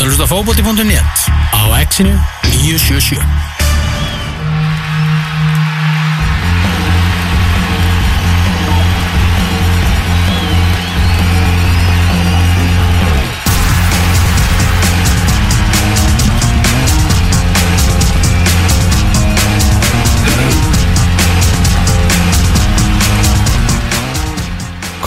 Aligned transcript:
ert 0.00 0.06
að 0.08 0.14
hlusta 0.14 0.24
á 0.24 0.32
fótbolti.net 0.32 1.24
á 1.52 1.62
exinu 1.76 2.16
977 2.64 3.59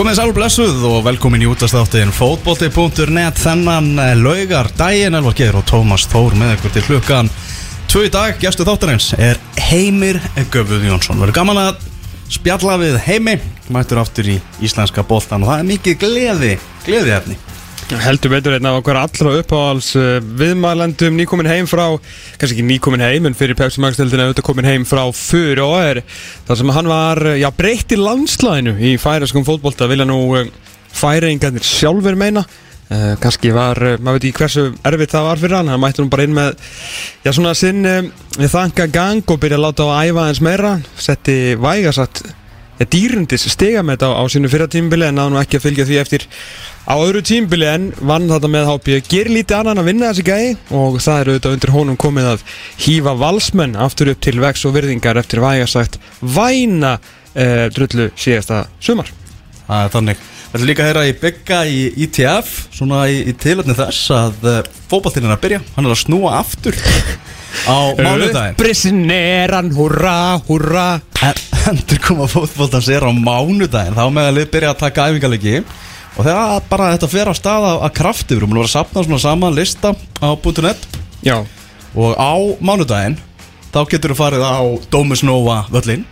Komið 0.04 0.17
sæl 0.17 0.31
og 0.33 0.35
blessuð 0.35 0.81
og 0.83 0.95
velkomin 1.05 1.45
í 1.45 1.47
útastáttin 1.47 2.09
fótbolti.net 2.11 3.38
þennan 3.39 3.86
eh, 4.04 4.09
laugar 4.19 4.68
daginn 4.75 5.15
Elvar 5.15 5.37
Geir 5.37 5.55
og 5.55 5.63
Tómas 5.63 6.04
Þór 6.11 6.36
með 6.41 6.57
ykkur 6.57 6.73
til 6.75 6.83
klukkan 6.89 7.29
Tvö 7.87 8.01
í 8.09 8.11
dag, 8.11 8.36
gæstu 8.36 8.65
þáttarins 8.68 9.14
er 9.15 9.39
Heimir 9.69 10.19
Göfuð 10.51 10.83
Jónsson. 10.89 11.23
Verður 11.23 11.37
gaman 11.37 11.61
að 11.61 11.87
spjalla 12.36 12.75
við 12.83 13.00
Heimi. 13.05 13.37
Mættur 13.71 14.04
aftur 14.04 14.28
í 14.28 14.37
íslenska 14.59 15.07
boltan 15.07 15.47
og 15.47 15.54
það 15.54 15.64
er 15.64 15.71
mikið 15.71 16.00
gleði, 16.04 16.54
gleði 16.83 17.17
efni 17.21 17.39
Heldur 18.02 18.32
betur 18.33 18.56
einn 18.56 18.65
af 18.65 18.79
okkar 18.79 18.97
allra 18.97 19.32
uppáhals 19.38 19.92
uh, 20.00 20.18
viðmælendum 20.39 21.14
nýkomin 21.20 21.50
heim 21.50 21.68
frá 21.70 21.84
kannski 22.42 22.57
ekki 22.57 22.65
nýkomin 22.65 23.04
heim 23.04 23.28
en 23.29 23.38
fyrir 23.38 23.57
Pepsi 23.60 23.84
Max-deldina 23.84 24.25
auðvitað 24.25 24.47
komin 24.47 24.68
heim 24.68 24.86
frá 24.88 25.04
fyrir 25.14 25.61
og 25.61 25.75
er 25.78 26.01
þar 26.48 26.60
sem 26.60 26.74
hann 26.74 26.89
var 26.89 27.21
uh, 27.21 27.37
já, 27.37 27.50
breytt 27.54 27.93
í 27.93 28.00
landslæðinu 28.01 28.75
í 28.82 28.96
færiskum 29.01 29.46
fótbolta. 29.46 29.89
Vilja 29.92 30.07
nú 30.10 30.20
uh, 30.39 30.50
færingarnir 30.93 31.65
sjálfur 31.68 32.17
meina 32.17 32.44
uh, 32.44 33.14
kannski 33.22 33.53
var, 33.53 33.78
uh, 33.78 33.98
maður 34.00 34.20
veit 34.20 34.30
ekki 34.30 34.42
hversu 34.42 34.67
erfitt 34.89 35.14
það 35.14 35.28
var 35.30 35.44
fyrir 35.44 35.59
hann, 35.59 35.73
hann 35.73 35.84
mætti 35.84 36.03
nú 36.03 36.14
bara 36.14 36.28
inn 36.28 36.38
með 36.38 36.53
já 37.25 37.34
svona 37.34 37.53
sinn 37.58 37.84
uh, 37.89 38.00
þanga 38.42 38.89
gang 38.94 39.36
og 39.36 39.44
byrja 39.44 39.60
að 39.60 39.67
láta 39.67 39.86
á 39.86 39.94
að 39.94 40.14
æfa 40.14 40.30
eins 40.32 40.44
meira 40.50 40.78
setti 40.98 41.38
vægasatt 41.62 42.23
dýrundis 42.92 43.48
stigamett 43.53 44.03
á, 44.03 44.09
á 44.16 44.23
sínu 44.31 44.50
fyrra 44.52 44.67
tímbili 44.72 45.08
en 45.08 45.16
náðu 45.20 45.39
ekki 45.42 45.59
að 45.59 45.66
fylgja 45.67 45.86
því 45.89 45.98
eftir 46.02 46.26
á 46.84 46.94
öðru 47.00 47.22
tímbili 47.23 47.67
en 47.70 47.89
vann 48.03 48.28
þetta 48.31 48.50
með 48.52 48.70
HP 48.72 48.98
ger 49.08 49.30
lítið 49.31 49.58
annan 49.59 49.81
að 49.84 49.89
vinna 49.92 50.09
þessi 50.12 50.26
gæi 50.28 50.76
og 50.76 50.98
það 51.04 51.20
er 51.22 51.31
auðvitað 51.31 51.56
undir 51.58 51.73
honum 51.78 52.00
komið 52.04 52.30
að 52.34 52.45
hýfa 52.86 53.16
valsmenn 53.22 53.78
aftur 53.80 54.11
upp 54.14 54.22
til 54.26 54.36
vex 54.44 54.66
og 54.67 54.76
virðingar 54.76 55.20
eftir 55.22 55.44
vægasagt 55.44 56.00
væna 56.22 56.98
uh, 57.00 57.66
drullu 57.76 58.09
síðasta 58.20 58.66
sumar. 58.84 59.11
Það 59.67 59.86
er 59.86 59.94
þannig. 59.95 60.23
Við 60.54 60.59
ætlum 60.59 60.70
líka 60.70 60.84
að 60.84 60.89
heyra 60.92 61.04
í 61.09 61.14
bygga 61.17 61.59
í 61.66 61.78
ITF 62.06 62.50
Svona 62.78 63.06
í, 63.09 63.23
í 63.31 63.34
tilöfni 63.42 63.73
þess 63.78 64.11
að 64.14 64.44
uh, 64.52 64.59
fótballtinn 64.92 65.26
er 65.26 65.34
að 65.38 65.42
byrja. 65.48 65.61
Hann 65.78 65.88
er 65.88 65.95
að 65.95 66.02
snúa 66.04 66.36
aftur 66.44 66.78
á 67.66 67.78
mánudaginn. 68.04 68.59
Prissineran, 68.59 69.72
hurra, 69.78 70.17
hurra 70.50 70.88
En- 71.23 71.53
Endur 71.69 72.00
koma 72.03 72.28
fótboltans 72.28 72.89
er 72.92 73.06
á 73.08 73.11
mánudaginn 73.16 73.95
Þá 73.95 74.06
með 74.11 74.30
að 74.30 74.38
lið 74.38 74.50
byrja 74.56 74.72
að 74.73 74.81
taka 74.81 75.06
æfingalegi 75.11 75.59
Og 76.14 76.25
þegar 76.25 76.66
bara 76.70 76.89
þetta 76.94 77.09
fer 77.09 77.31
á 77.31 77.33
stað 77.38 77.67
af 77.72 77.94
krafti 77.95 78.36
Við 78.36 78.42
erum 78.42 78.58
að 78.58 78.66
að 78.66 78.73
sapna 78.73 79.05
svona 79.05 79.22
saman 79.23 79.55
lista 79.55 79.94
á 80.20 80.30
.net. 80.66 80.89
Já, 81.23 81.38
Og 81.95 82.17
á 82.20 82.33
mánudaginn 82.59 83.16
Þá 83.73 83.80
getur 83.89 84.14
þú 84.14 84.20
farið 84.20 84.44
á 84.44 84.59
Domus 84.92 85.23
Nova 85.25 85.64
völlin 85.73 86.03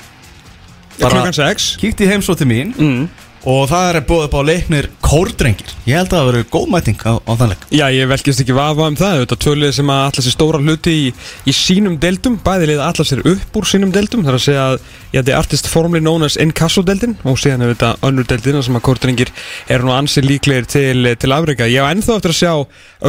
klukkan 1.02 1.34
6 1.34 1.68
Kíkt 1.82 2.02
í 2.04 2.08
heimsóti 2.10 2.46
mín. 2.46 2.74
Mm. 2.78 3.06
Og 3.42 3.64
það 3.72 3.88
er 3.90 4.04
búið 4.06 4.26
upp 4.28 4.36
á 4.38 4.42
leiknir 4.46 4.88
kórdrengir. 5.02 5.72
Ég 5.90 5.98
held 5.98 6.12
að 6.12 6.20
það 6.20 6.28
verið 6.28 6.44
góð 6.54 6.66
mæting 6.70 7.00
á, 7.10 7.14
á 7.26 7.32
þann 7.40 7.50
leik. 7.50 7.64
Já, 7.74 7.86
ég 7.90 8.10
velkist 8.12 8.44
ekki 8.44 8.54
vafa 8.54 8.90
um 8.92 8.98
það. 9.00 9.22
Þetta 9.24 9.38
tvölið 9.46 9.72
sem 9.80 9.90
að 9.90 10.02
allar 10.06 10.26
sér 10.28 10.36
stóra 10.36 10.62
hluti 10.62 10.94
í, 10.94 11.08
í 11.50 11.56
sínum 11.58 11.96
deildum. 12.04 12.38
Bæðilið 12.46 12.84
allar 12.86 13.10
sér 13.10 13.24
upp 13.34 13.58
úr 13.58 13.70
sínum 13.72 13.94
deildum. 13.96 14.22
Það 14.28 14.34
er 14.34 14.38
að 14.38 14.46
segja 14.46 14.68
að 14.68 14.78
þetta 15.16 15.34
er 15.34 15.40
artist 15.40 15.72
formally 15.74 16.04
known 16.06 16.28
as 16.28 16.38
Inkasso 16.38 16.86
deildin. 16.86 17.18
Og 17.26 17.42
síðan 17.42 17.66
er 17.66 17.74
þetta 17.74 17.96
önnur 18.12 18.30
deildina 18.30 18.62
sem 18.62 18.78
að 18.78 18.86
kórdrengir 18.92 19.34
eru 19.74 19.90
nú 19.90 19.96
ansið 19.96 20.30
líklegir 20.30 20.70
til, 20.70 21.16
til 21.18 21.34
afreika 21.34 21.70
Ég 21.70 21.82
á 21.82 21.90
ennþá 21.90 22.20
eftir 22.20 22.34
að 22.36 22.40
sjá 22.44 22.54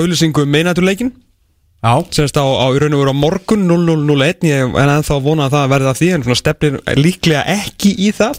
auðlýsingu 0.01 0.47
meinættuleikin 0.49 1.13
Já, 1.83 1.99
Semst 2.15 2.39
á, 2.39 2.47
á 2.47 2.67
í 2.71 2.79
raun 2.79 2.95
og 2.95 3.03
veru 3.03 3.15
á 3.15 3.23
morgun 3.23 3.67
0001 3.67 4.47
Ég 4.47 4.77
er 4.79 4.93
ennþá 4.97 5.17
að 5.17 5.25
vona 5.27 5.49
að 5.49 5.57
það 5.57 5.73
verði 5.75 5.91
að 5.91 5.99
því 6.01 6.11
En 6.15 6.27
svona 6.27 6.41
stefnir 6.41 6.79
líklega 6.99 7.43
ekki 7.59 7.95
í 7.99 8.13
það 8.15 8.39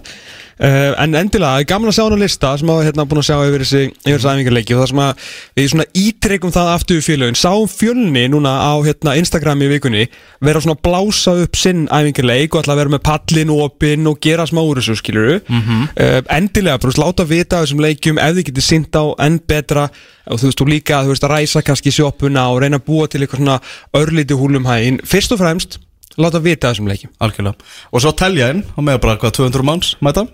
uh, 0.59 0.93
En 1.03 1.15
endilega, 1.17 1.55
það 1.57 1.63
er 1.63 1.67
gaman 1.71 1.89
að 1.91 1.95
sjá 1.97 2.03
hann 2.05 2.15
á 2.17 2.23
lista 2.23 2.51
Sem 2.59 2.71
hafa 2.73 2.85
hérna 2.87 3.05
búin 3.09 3.21
að 3.21 3.27
sjá 3.29 3.37
yfir 3.47 3.63
þessi 3.65 3.81
Yfir 4.03 4.19
þessi 4.19 4.31
æfingarleiki 4.33 4.75
Og 4.77 4.81
það 4.83 4.89
sem 4.93 5.01
að 5.03 5.27
við 5.59 5.69
svona 5.73 5.85
ítrekum 6.03 6.53
það 6.53 6.71
aftur 6.73 6.99
í 6.99 7.05
félögin. 7.07 7.39
Sáum 7.39 7.67
fjölni 7.71 8.23
núna 8.33 8.53
á 8.61 8.73
hérna, 8.85 9.15
Instagram 9.21 9.63
í 9.65 9.69
vikunni 9.73 10.05
Vera 10.43 10.61
svona 10.63 10.77
að 10.77 10.83
blása 10.89 11.35
upp 11.43 11.59
sinn 11.59 11.85
æfingarleik 11.89 12.55
Og 12.59 12.67
að 12.69 12.81
vera 12.83 12.93
með 12.95 13.03
pallin 13.09 13.53
opinn 13.57 14.07
Og 14.11 14.19
gera 14.23 14.45
smá 14.49 14.61
úr 14.63 14.81
þessu 14.81 14.97
skiluru 15.01 15.39
Mhm. 15.43 15.87
uh, 15.99 16.21
Endilega, 16.37 16.77
bara 16.79 16.89
þú 16.89 16.93
veist, 16.93 17.03
láta 17.03 17.27
vita 17.29 17.61
þessum 17.63 17.81
leikjum 17.83 18.19
Ef 18.21 18.35
þið 18.37 18.47
getið 18.51 18.65
sint 18.67 18.95
á 18.99 19.03
enn 19.25 19.39
betra 19.47 19.89
og 20.23 20.39
þú 20.39 20.47
veist, 20.47 20.59
þú 20.61 20.65
líka 20.71 21.01
þú 21.03 21.09
veist, 21.11 21.23
að 21.27 21.31
ræsa 21.33 21.61
kannski 21.67 21.91
sjoppuna 21.91 22.45
og 22.53 22.61
reyna 22.63 22.77
að 22.79 22.85
búa 22.87 23.09
til 23.11 23.19
eitthvað 23.25 23.41
svona 23.41 23.57
örlíti 23.99 24.37
húlum 24.39 24.63
hægin 24.69 25.01
fyrst 25.03 25.33
og 25.35 25.41
fremst, 25.41 25.75
láta 26.21 26.41
vita 26.43 26.71
þessum 26.71 26.89
leikjum. 26.91 27.13
Algjörlega. 27.23 27.71
Og 27.93 28.03
svo 28.03 28.11
telja 28.17 28.51
inn, 28.53 28.65
og 28.75 28.85
með 28.87 28.99
bara 29.05 29.17
hvað 29.21 29.37
200 29.39 29.65
manns 29.69 29.93
mæta? 30.03 30.25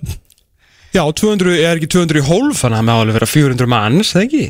Já, 0.95 1.03
200 1.05 1.59
er 1.61 1.77
ekki 1.77 1.91
200 1.93 2.19
í 2.23 2.25
hólf? 2.25 2.63
Þannig 2.63 2.75
að 2.75 2.81
það 2.81 2.89
má 2.89 2.95
alveg 2.97 3.19
vera 3.19 3.29
400 3.29 3.69
manns, 3.69 4.11
það 4.15 4.25
ekki? 4.25 4.43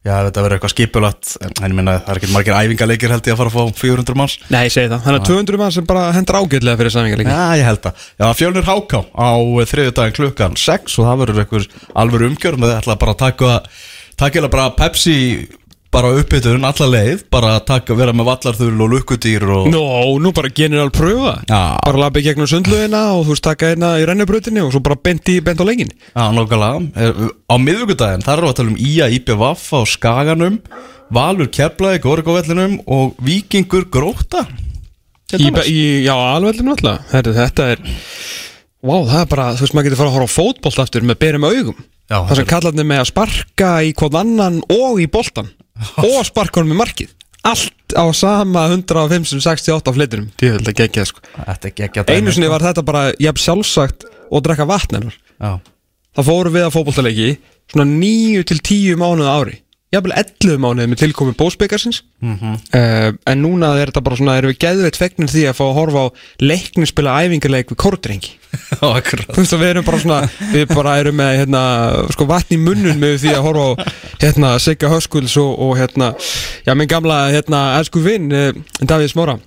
Já, 0.00 0.14
þetta 0.24 0.40
verður 0.40 0.56
eitthvað 0.56 0.70
skipulagt 0.72 1.30
En 1.44 1.50
ég 1.66 1.74
minna, 1.76 1.94
það 2.00 2.14
er 2.14 2.18
ekki 2.20 2.28
margir 2.32 2.54
æfingarleikir 2.56 3.12
held 3.12 3.26
ég 3.28 3.34
að 3.34 3.40
fara 3.42 3.50
að 3.50 3.56
fá 3.74 3.80
400 3.82 4.16
manns. 4.16 4.36
Nei, 4.48 4.62
ég 4.64 4.72
segi 4.72 4.88
það, 4.88 5.02
þannig 5.04 5.20
að 5.20 5.26
200 5.28 5.60
manns 5.60 5.76
sem 5.76 5.88
bara 5.90 6.04
hendur 6.16 6.38
ágætlega 6.40 6.80
fyrir 6.80 6.94
samvingarleikin 6.94 7.34
Já, 7.36 7.58
ég 7.60 7.68
held 7.68 7.82
það. 7.84 8.06
Já, 8.22 8.26
fjölnir 8.38 8.68
háká 8.70 9.00
á 9.12 9.30
þriðju 9.74 9.94
daginn 9.98 10.16
klukkan 10.16 10.56
6 10.56 10.96
Og 10.96 11.10
það 11.10 11.20
verður 11.24 11.42
eitthvað 11.44 11.68
alveg 12.00 12.24
umgjörn 12.30 12.64
Það 12.64 12.76
ætla 12.78 12.96
bara 13.04 13.16
að 13.16 13.20
taka 13.26 13.52
Taka 14.20 14.48
bara 14.52 14.70
Pepsi 14.76 15.16
bara 15.90 16.12
uppbytun 16.20 16.64
alla 16.66 16.86
leið 16.92 17.24
Bara 17.32 17.56
að 17.58 17.64
taka, 17.70 17.96
vera 17.98 18.14
með 18.16 18.28
vallarþurl 18.30 18.84
og 18.84 18.92
lukkudýr 18.94 19.46
og... 19.50 19.68
Nó, 19.72 19.82
nú 20.22 20.32
bara 20.36 20.50
general 20.54 20.92
pröfa. 20.94 21.36
Já. 21.48 21.60
Bara 21.84 22.02
lappi 22.04 22.22
gegnum 22.24 22.48
sundluðina 22.50 23.02
og 23.16 23.24
þú 23.26 23.34
veist 23.34 23.46
taka 23.46 23.72
einna 23.72 23.92
í 24.00 24.06
rennubrautinni 24.08 24.62
og 24.64 24.72
svo 24.74 24.82
bara 24.86 24.98
bent 25.02 25.30
í 25.32 25.40
bent 25.44 25.62
á 25.62 25.66
leikin 25.66 25.90
Já, 25.90 26.24
nokkulega 26.36 27.26
Á 27.50 27.54
miðvíkudaginn, 27.58 28.24
þar 28.26 28.38
erum 28.38 28.48
við 28.50 28.54
að 28.54 28.58
tala 28.60 28.74
um 28.74 28.80
IA, 28.86 29.10
IPVF 29.18 29.66
á 29.74 29.80
Skaganum 29.90 30.60
Valur 31.10 31.50
Keflaði, 31.50 32.02
Górikovvellinum 32.06 32.78
og 32.86 33.18
Víkingur 33.26 33.88
Gróta 33.90 34.46
Til 35.30 35.40
í, 35.42 35.50
dæmis. 35.50 35.66
í, 35.70 35.80
Já, 36.06 36.14
alveg 36.14 36.62
alltaf. 36.62 37.10
Þetta, 37.10 37.34
þetta 37.36 37.70
er 37.74 37.84
Vá, 38.80 38.94
það 39.04 39.18
er 39.20 39.26
bara, 39.28 39.46
þú 39.58 39.66
veist, 39.66 39.74
maður 39.76 39.86
getur 39.90 39.98
fara 40.00 40.08
að 40.10 40.14
horfa 40.16 40.30
á 40.32 40.36
fótbolt 40.38 40.78
aftur 40.80 41.04
með 41.04 41.18
berum 41.20 41.44
augum. 41.44 41.80
Það 42.10 42.38
sem 42.38 42.46
kallarnir 42.48 42.86
með 42.88 43.02
að 43.02 43.08
sparka 43.10 43.72
í 43.84 43.90
hvort 43.94 44.16
annan 44.18 44.56
og 44.72 45.02
í 45.02 45.06
boltan 45.12 45.50
og 46.06 46.20
sparka 46.28 46.60
honum 46.60 46.76
í 46.76 46.80
markið. 46.80 47.14
Allt 47.46 47.94
á 47.96 48.04
sama 48.12 48.66
105-68 48.68 49.94
flitunum 49.96 50.26
Ég 50.44 50.58
held 50.58 50.68
að 50.68 50.76
gegja 50.82 51.06
sko. 51.08 51.22
Þetta 51.38 51.70
er 51.70 51.86
ekki 51.86 52.02
að 52.02 52.12
Einu 52.12 52.34
sinni 52.36 52.50
var 52.52 52.64
þetta 52.64 52.84
bara 52.84 53.04
jafn 53.16 53.40
sjálfsagt 53.40 54.04
og 54.28 54.44
drekka 54.44 54.66
vatn 54.68 55.08
Það 55.40 56.26
fórum 56.26 56.56
við 56.56 56.66
að 56.66 56.74
fótboltaleiki 56.74 57.30
svona 57.70 57.86
9 57.88 58.44
til 58.50 58.58
10 58.60 59.00
mánuð 59.00 59.30
á 59.30 59.34
ári 59.40 59.56
Jafnvel 59.90 60.12
11 60.14 60.60
mánuð 60.62 60.86
með 60.92 60.98
tilkomi 61.00 61.32
bósbyggarsins 61.34 62.02
Mhm. 62.22 62.52
uh, 62.78 63.12
En 63.26 63.40
núna 63.42 63.72
er 63.80 63.90
þetta 63.90 64.02
bara 64.06 64.16
svona 64.20 64.36
Erum 64.38 64.52
við 64.52 64.60
geðveitt 64.62 64.98
fegnir 65.00 65.30
því 65.32 65.42
að 65.50 65.56
fá 65.58 65.64
að 65.66 65.74
horfa 65.80 66.02
á 66.06 66.06
Leiknispila 66.46 67.14
æfingarleik 67.24 67.72
við 67.72 67.78
kórdrengi. 67.82 68.30
Þú 68.78 69.40
veist 69.40 69.54
að 69.56 69.62
við 69.64 69.70
erum 69.72 69.84
bara 69.88 69.98
svona 70.04 70.20
Við 70.52 70.74
bara 70.74 70.94
erum 71.02 71.16
með 71.18 71.32
hérna, 71.40 71.62
sko, 72.14 72.26
vatn 72.30 72.54
í 72.54 72.60
munnun 72.62 73.00
með 73.02 73.16
því 73.24 73.34
að 73.34 73.42
horfa 73.48 73.66
á 73.66 73.70
hérna, 74.22 74.52
Sigga 74.62 74.90
Höskuls 74.94 75.34
og, 75.42 75.50
og 75.58 75.74
hérna 75.80 76.12
Já, 76.68 76.74
minn 76.78 76.90
gamla 76.90 77.18
hérna, 77.34 77.64
elsku 77.80 78.02
vinn 78.04 78.30
uh, 78.30 78.52
Davíð 78.78 79.10
Smóra 79.16 79.38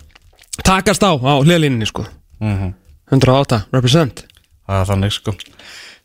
Takast 0.64 1.02
á 1.08 1.16
á 1.16 1.34
hliðalínni 1.40 1.88
sko. 1.88 2.04
Mhm. 2.44 2.74
108 3.14 3.64
represent. 3.74 4.24
Það 4.68 4.80
er 4.82 4.88
þannig 4.90 5.12
sko. 5.16 5.34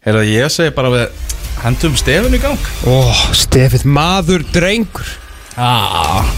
Heyrða, 0.04 0.22
ég 0.28 0.50
segi 0.52 0.72
bara 0.76 0.90
við 0.92 1.04
hendum 1.64 1.96
stefun 1.98 2.36
í 2.36 2.42
gang. 2.42 2.68
Ó, 2.86 3.10
stefið 3.36 3.86
maður 3.88 4.44
drengur. 4.54 5.08
Já. 5.56 6.28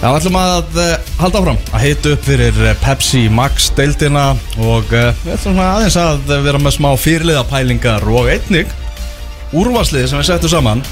Við 0.00 0.14
ætlum 0.16 0.36
að 0.40 0.78
uh, 0.80 0.92
halda 1.20 1.40
áfram. 1.42 1.58
Að 1.76 1.82
heita 1.84 2.12
upp 2.14 2.22
fyrir 2.24 2.60
uh, 2.64 2.70
Pepsi 2.80 3.26
Max 3.36 3.68
deildina 3.76 4.30
og 4.56 4.94
uh, 4.96 5.10
við 5.26 5.34
ætlum 5.34 5.42
svona 5.58 5.66
aðeins 5.74 5.98
að 6.00 6.30
vera 6.46 6.60
með 6.62 6.76
smá 6.78 6.88
fyrirliða 6.96 7.42
pælingar 7.50 8.06
og 8.08 8.30
einnig 8.32 8.72
úrvarsliði 9.52 10.08
sem 10.08 10.22
við 10.22 10.28
settum 10.30 10.52
saman 10.54 10.84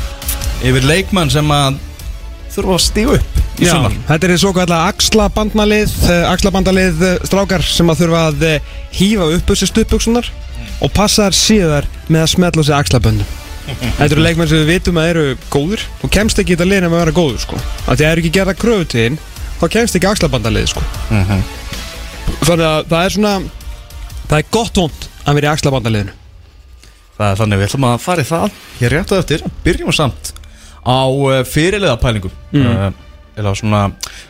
yfir 0.67 0.85
leikmann 0.85 1.33
sem 1.33 1.49
að 1.55 1.79
þurfa 2.53 2.75
að 2.77 2.85
stígu 2.85 3.17
upp 3.17 3.39
í 3.63 3.65
Já, 3.65 3.73
sumar. 3.73 3.97
þetta 4.11 4.29
er 4.29 4.41
svo 4.43 4.53
kallar 4.57 4.91
axlabandnalið 4.93 5.95
uh, 6.11 6.21
axlabandalið 6.35 7.05
uh, 7.07 7.15
strákar 7.31 7.65
sem 7.65 7.89
að 7.89 8.03
þurfa 8.03 8.27
að 8.29 8.47
hýfa 8.99 9.31
upp 9.39 9.53
þessi 9.55 9.71
stuppbuksunar 9.73 10.29
og 10.85 10.93
passa 10.95 11.29
þær 11.29 11.39
síðar 11.39 11.89
með 12.09 12.25
að 12.25 12.33
smetla 12.35 12.65
sér 12.67 12.79
axlaböndum. 12.79 13.37
Þetta 13.99 14.09
eru 14.09 14.25
leikmenn 14.25 14.49
sem 14.49 14.63
við 14.63 14.71
vitum 14.73 15.01
að 15.01 15.11
eru 15.13 15.25
góður 15.53 15.83
og 16.01 16.13
kemst 16.15 16.39
ekki 16.41 16.55
í 16.55 16.57
þetta 16.57 16.69
liðin 16.69 16.89
að 16.89 16.95
vera 16.97 17.17
góður 17.19 17.43
sko. 17.43 17.59
Að 17.85 17.99
því 17.99 18.07
að 18.07 18.13
eru 18.13 18.23
ekki 18.23 18.35
gerða 18.39 18.55
kröfu 18.57 18.87
til 18.89 19.03
þín 19.03 19.19
þá 19.59 19.67
kemst 19.75 19.99
ekki 19.99 20.09
axlabandalið 20.09 20.71
sko. 20.73 20.85
Þannig 21.11 22.65
að 22.69 22.89
það 22.89 23.03
er 23.03 23.17
svona 23.17 23.35
það 24.31 24.39
er 24.39 24.49
gott 24.57 24.81
vond 24.81 25.09
að 25.29 25.39
vera 25.39 25.51
í 25.51 25.53
axlabandaliðinu. 25.53 26.17
Það 27.19 27.33
er 27.33 27.39
þannig 27.43 27.59
við 27.59 27.69
ætlum 27.69 27.87
að 27.89 28.01
fara 28.05 28.23
í 28.23 28.29
það 28.29 28.59
Hér 28.79 28.95
rétt 28.95 29.13
að 29.13 29.21
eftir, 29.25 29.45
byrjum 29.65 29.95
samt 29.97 30.33
á 30.87 31.03
uh, 31.11 31.41
fyrirliða 31.45 31.99
pælingum 32.01 32.35
mm. 32.55 32.99
Eða 33.39 33.55
svona 33.59 33.81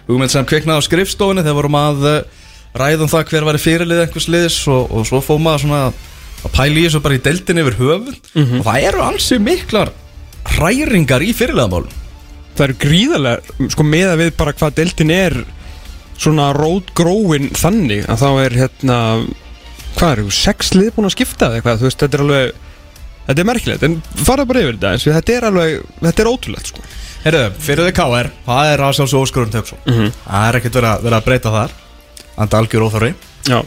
hugmynd 0.09 0.33
sem 0.33 0.47
kviknaði 0.49 0.81
á 0.81 0.87
skrifstofunni 0.87 1.45
þegar 1.45 1.59
vorum 1.61 1.79
að 1.79 2.07
uh, 2.09 2.17
ræðum 2.79 3.11
það 3.13 3.33
hver 3.33 3.47
var 3.49 3.59
í 3.59 3.63
fyrirlið 3.63 4.03
einhvers 4.07 4.29
liðs 4.33 4.59
og, 4.73 4.89
og 4.89 5.07
svo 5.09 5.37
maður 5.37 5.67
svona 5.67 5.83
að 6.45 6.53
pæla 6.55 6.79
í 6.79 6.85
þessu 6.87 7.01
bara 7.05 7.19
í 7.19 7.23
deildin 7.25 7.61
yfir 7.65 7.77
höfund 7.81 8.33
og 8.61 8.65
það 8.69 8.87
eru 8.91 9.03
ansi 9.09 9.39
miklar 9.43 9.91
hræringar 10.49 11.23
í 11.27 11.33
fyrirliðamálum. 11.37 11.91
Það 12.59 12.65
eru 12.69 12.77
gríðarlega 12.83 13.69
sko 13.75 13.85
með 13.87 14.09
að 14.13 14.21
við 14.23 14.31
bara 14.39 14.53
hvað 14.59 14.77
deltin 14.79 15.11
er 15.15 15.37
svona 16.19 16.49
rótgróin 16.57 17.51
þannig 17.55 18.07
að 18.11 18.23
þá 18.23 18.29
er 18.45 18.57
hérna 18.59 18.97
hvað 19.99 20.13
eru, 20.17 20.31
sex 20.35 20.73
lið 20.75 20.93
búin 20.97 21.07
að 21.09 21.15
skipta 21.15 21.47
eða 21.49 21.59
eitthvað, 21.61 21.79
þú 21.83 21.87
veist, 21.89 22.03
þetta 22.03 22.19
er 22.19 22.25
alveg 22.25 22.51
þetta 23.29 23.43
er 23.43 23.49
merkilegt, 23.49 23.83
en 23.87 23.97
fara 24.25 24.45
bara 24.49 24.63
yfir 24.65 24.77
þetta 24.79 24.91
eins 24.95 25.07
og 25.07 25.15
þetta 25.19 25.35
er 25.37 25.47
alveg, 25.49 25.79
þetta 26.03 26.23
er 26.25 26.31
ótrúlegt 26.33 26.71
sko. 26.73 26.85
Herru, 27.25 27.43
fyrir 27.67 27.89
þið 27.89 27.95
KR, 27.99 28.29
það 28.47 28.71
er 28.73 28.83
aðsjáls 28.89 29.15
og 29.19 29.25
óskurinn 29.27 29.53
töksum 29.55 29.79
Mhm. 29.87 30.13
Það 30.27 30.47
er 30.49 30.59
ekkert 30.61 30.79
verið 30.79 30.91
að, 30.93 31.03
verið 31.07 31.19
að 31.19 31.27
breyta 31.29 31.55
þar. 31.55 31.75
Anda 32.39 32.59
algjör 32.63 32.87
óþarri 32.89 33.15
Já 33.49 33.59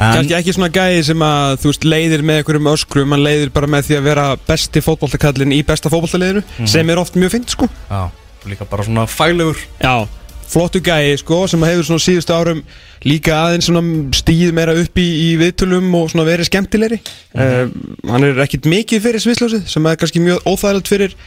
En 0.00 0.14
Kannski 0.16 0.36
ekki 0.38 0.54
svona 0.56 0.70
gæði 0.72 1.00
sem 1.10 1.22
að 1.24 1.58
þú 1.60 1.70
veist 1.70 1.82
leiðir 1.84 2.22
með 2.24 2.38
einhverjum 2.40 2.68
öskrum, 2.70 3.10
hann 3.12 3.20
leiðir 3.20 3.50
bara 3.52 3.68
með 3.68 3.90
því 3.90 3.98
að 3.98 4.06
vera 4.08 4.22
besti 4.46 4.80
fótboltakallin 4.84 5.52
í 5.52 5.58
besta 5.68 5.90
fótboltaliðinu 5.92 6.68
sem 6.72 6.92
er 6.92 7.00
oft 7.02 7.18
mjög 7.20 7.34
fint 7.34 7.52
sko. 7.52 7.68
Já, 7.90 8.06
líka 8.48 8.64
bara 8.70 8.86
svona 8.86 9.04
fælegur 9.10 9.60
Já, 9.82 10.06
flottu 10.50 10.80
gæi 10.80 11.18
sko 11.20 11.42
sem 11.52 11.66
hefur 11.68 11.84
svona 11.90 12.04
síðustu 12.06 12.32
árum 12.32 12.62
líka 13.04 13.36
aðeins 13.42 13.68
svona 13.68 13.82
stíð 14.16 14.54
meira 14.56 14.72
upp 14.80 15.02
í, 15.02 15.04
í 15.04 15.28
viðtölum 15.40 15.92
og 15.98 16.08
svona 16.14 16.24
verið 16.30 16.48
skemmtilegri. 16.48 17.00
Uh, 17.36 17.68
hann 18.08 18.24
er 18.30 18.40
ekkit 18.46 18.70
mikið 18.72 19.04
fyrir 19.04 19.24
svisljósið 19.26 19.68
sem 19.68 19.90
er 19.90 20.00
kannski 20.00 20.24
mjög 20.24 20.48
óþægilegt 20.48 20.90
fyrir 20.90 21.18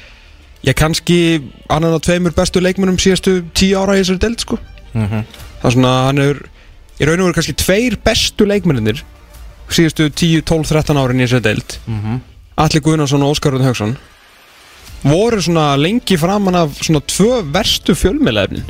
já 0.63 0.73
kannski 0.79 1.19
annan 1.69 1.93
af 1.93 2.07
tveimur 2.07 2.33
bestu 2.33 2.63
leikmennum 2.63 2.97
síðustu 3.01 3.43
tíu 3.53 3.77
ára 3.77 3.99
í 3.99 4.01
þessari 4.01 4.23
deild 4.25 4.41
sko. 4.41 4.57
Það 4.93 5.69
er 5.69 5.77
svona 5.77 5.93
hann 6.07 6.25
er 6.25 6.41
í 6.99 7.07
raun 7.07 7.19
og 7.23 7.27
veru 7.29 7.37
kannski 7.39 7.55
tveir 7.57 7.97
bestu 8.05 8.45
leikmennir 8.49 9.01
síðustu 9.73 10.09
10, 10.13 10.43
12, 10.45 10.67
13 10.69 10.99
árin 11.01 11.21
í 11.23 11.25
þessari 11.25 11.45
deild. 11.47 11.77
Alli 12.61 12.81
Guðnarsson 12.85 13.23
og 13.25 13.31
Óskar 13.33 13.55
Röðn 13.55 13.65
Haugsson 13.65 13.95
voru 15.03 15.39
svona 15.41 15.71
lengi 15.79 16.15
framan 16.21 16.55
af 16.59 16.75
svona 16.85 17.01
tvö 17.09 17.41
verstu 17.51 17.95
fjölmiðlaefnin. 17.97 18.67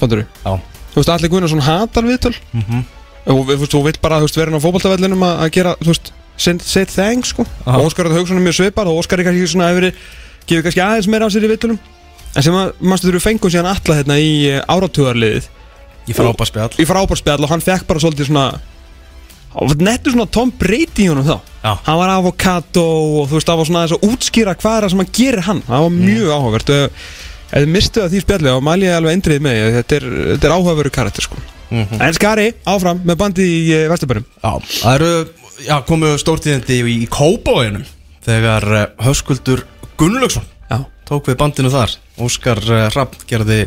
Fattur 0.00 0.22
þú? 0.22 0.26
Já. 0.46 0.54
Þú 0.94 1.00
veist, 1.02 1.10
Alli 1.12 1.28
Guðnarsson 1.32 1.60
hatar 1.66 2.06
viðtöl. 2.08 2.34
Mhm. 2.54 2.84
og 3.28 3.42
við- 3.46 3.58
þú 3.58 3.60
veist, 3.60 3.72
þú 3.74 3.82
vill 3.84 3.98
bara 4.00 4.20
veist, 4.20 4.36
vera 4.40 4.56
á 4.56 4.60
fótboltavellinum 4.64 5.20
að 5.26 5.50
gera, 5.52 5.74
þú 5.82 5.92
veist, 5.92 6.12
say 6.38 6.84
thanks 6.86 7.28
sko. 7.34 7.44
Aha. 7.66 7.76
og 7.78 7.90
Óskar 7.92 8.06
Röðn 8.06 8.16
Haugsson 8.16 8.38
er 8.38 8.46
mjög 8.46 8.56
svipar 8.56 8.86
og 8.88 9.02
Óskar 9.04 9.20
er 9.20 9.24
kannski 9.28 9.44
svona 9.52 9.68
hefur 9.68 9.92
gefið 10.48 10.62
kannski 10.64 10.80
aðeins 10.86 11.08
meira 11.08 11.26
af 11.26 11.32
sér 11.32 11.44
í 11.44 11.50
viðtölum. 11.52 11.78
En 12.36 12.42
sem 12.42 12.54
að, 12.54 12.72
mannstu 12.80 13.10
þurfu 13.10 13.20
fengum 13.20 13.50
síðan 13.50 13.68
alla 13.68 13.96
hérna 13.98 14.16
í 14.16 14.62
áratugarliðið 14.64 15.48
Í 16.08 16.16
frábærspjall. 16.16 16.74
Í 16.80 16.86
frábárspjall 16.88 17.44
og 17.44 17.52
hann 17.52 17.64
fekk 17.64 17.86
bara 17.88 18.02
svolítið 18.02 18.30
svona 18.30 18.48
hann 19.52 19.70
var 19.70 19.80
nettur 19.88 20.14
svona 20.14 20.28
Tom 20.32 20.50
Brady 20.60 21.06
í 21.06 21.08
honum 21.10 21.26
þá. 21.26 21.38
Já. 21.62 21.72
hann 21.86 21.98
var 21.98 22.12
avokado 22.14 22.84
og 22.84 23.30
þú 23.30 23.38
veist 23.38 23.48
það 23.48 23.60
var 23.60 23.68
svona 23.70 23.84
þess 23.86 23.96
að 23.96 24.10
útskýra 24.12 24.54
hvað 24.58 24.76
er 24.76 24.86
það 24.86 24.92
sem 24.94 25.02
hann 25.02 25.14
gerir 25.20 25.46
hann. 25.48 25.62
Það 25.68 25.86
var 25.86 25.96
mjög 25.98 26.34
áhugavert. 26.36 26.74
Og 26.74 26.84
ef 27.48 27.62
þið 27.62 27.72
mistu 27.74 28.04
að 28.04 28.12
því 28.12 28.24
spjalli 28.24 28.52
þá 28.52 28.66
mæli 28.68 28.88
ég 28.88 28.98
alveg 28.98 29.16
eindrið 29.16 29.44
með 29.44 29.58
því, 29.58 29.70
þetta 29.78 29.98
er, 29.98 30.08
þetta 30.32 30.48
er 30.48 30.56
áhugaveru 30.56 30.94
karakter 30.98 31.28
sko. 31.28 31.40
Mhm. 31.68 31.98
en 32.00 32.14
Skari 32.16 32.46
áfram 32.64 33.02
með 33.04 33.18
bandið 33.20 33.48
í 33.52 33.56
uh, 33.76 33.82
Vesturbærum 33.92 34.24
Já, 34.24 34.52
það 34.64 34.94
eru, 34.94 35.10
já, 35.66 35.74
komu 35.84 36.14
stórtíðindi 36.16 36.78
í, 36.80 36.94
í 37.04 37.08
Kópavóinum 37.12 37.82
Þegar 38.24 38.64
uh, 38.72 38.86
Höskuldur 39.04 39.66
Gunnlaugsson 40.00 40.46
tók 41.08 41.30
við 41.30 41.38
bandinu 41.40 41.72
þar. 41.72 41.94
Óskar 42.20 42.60
uh, 42.68 42.86
Rapp 42.92 43.16
gerði 43.28 43.62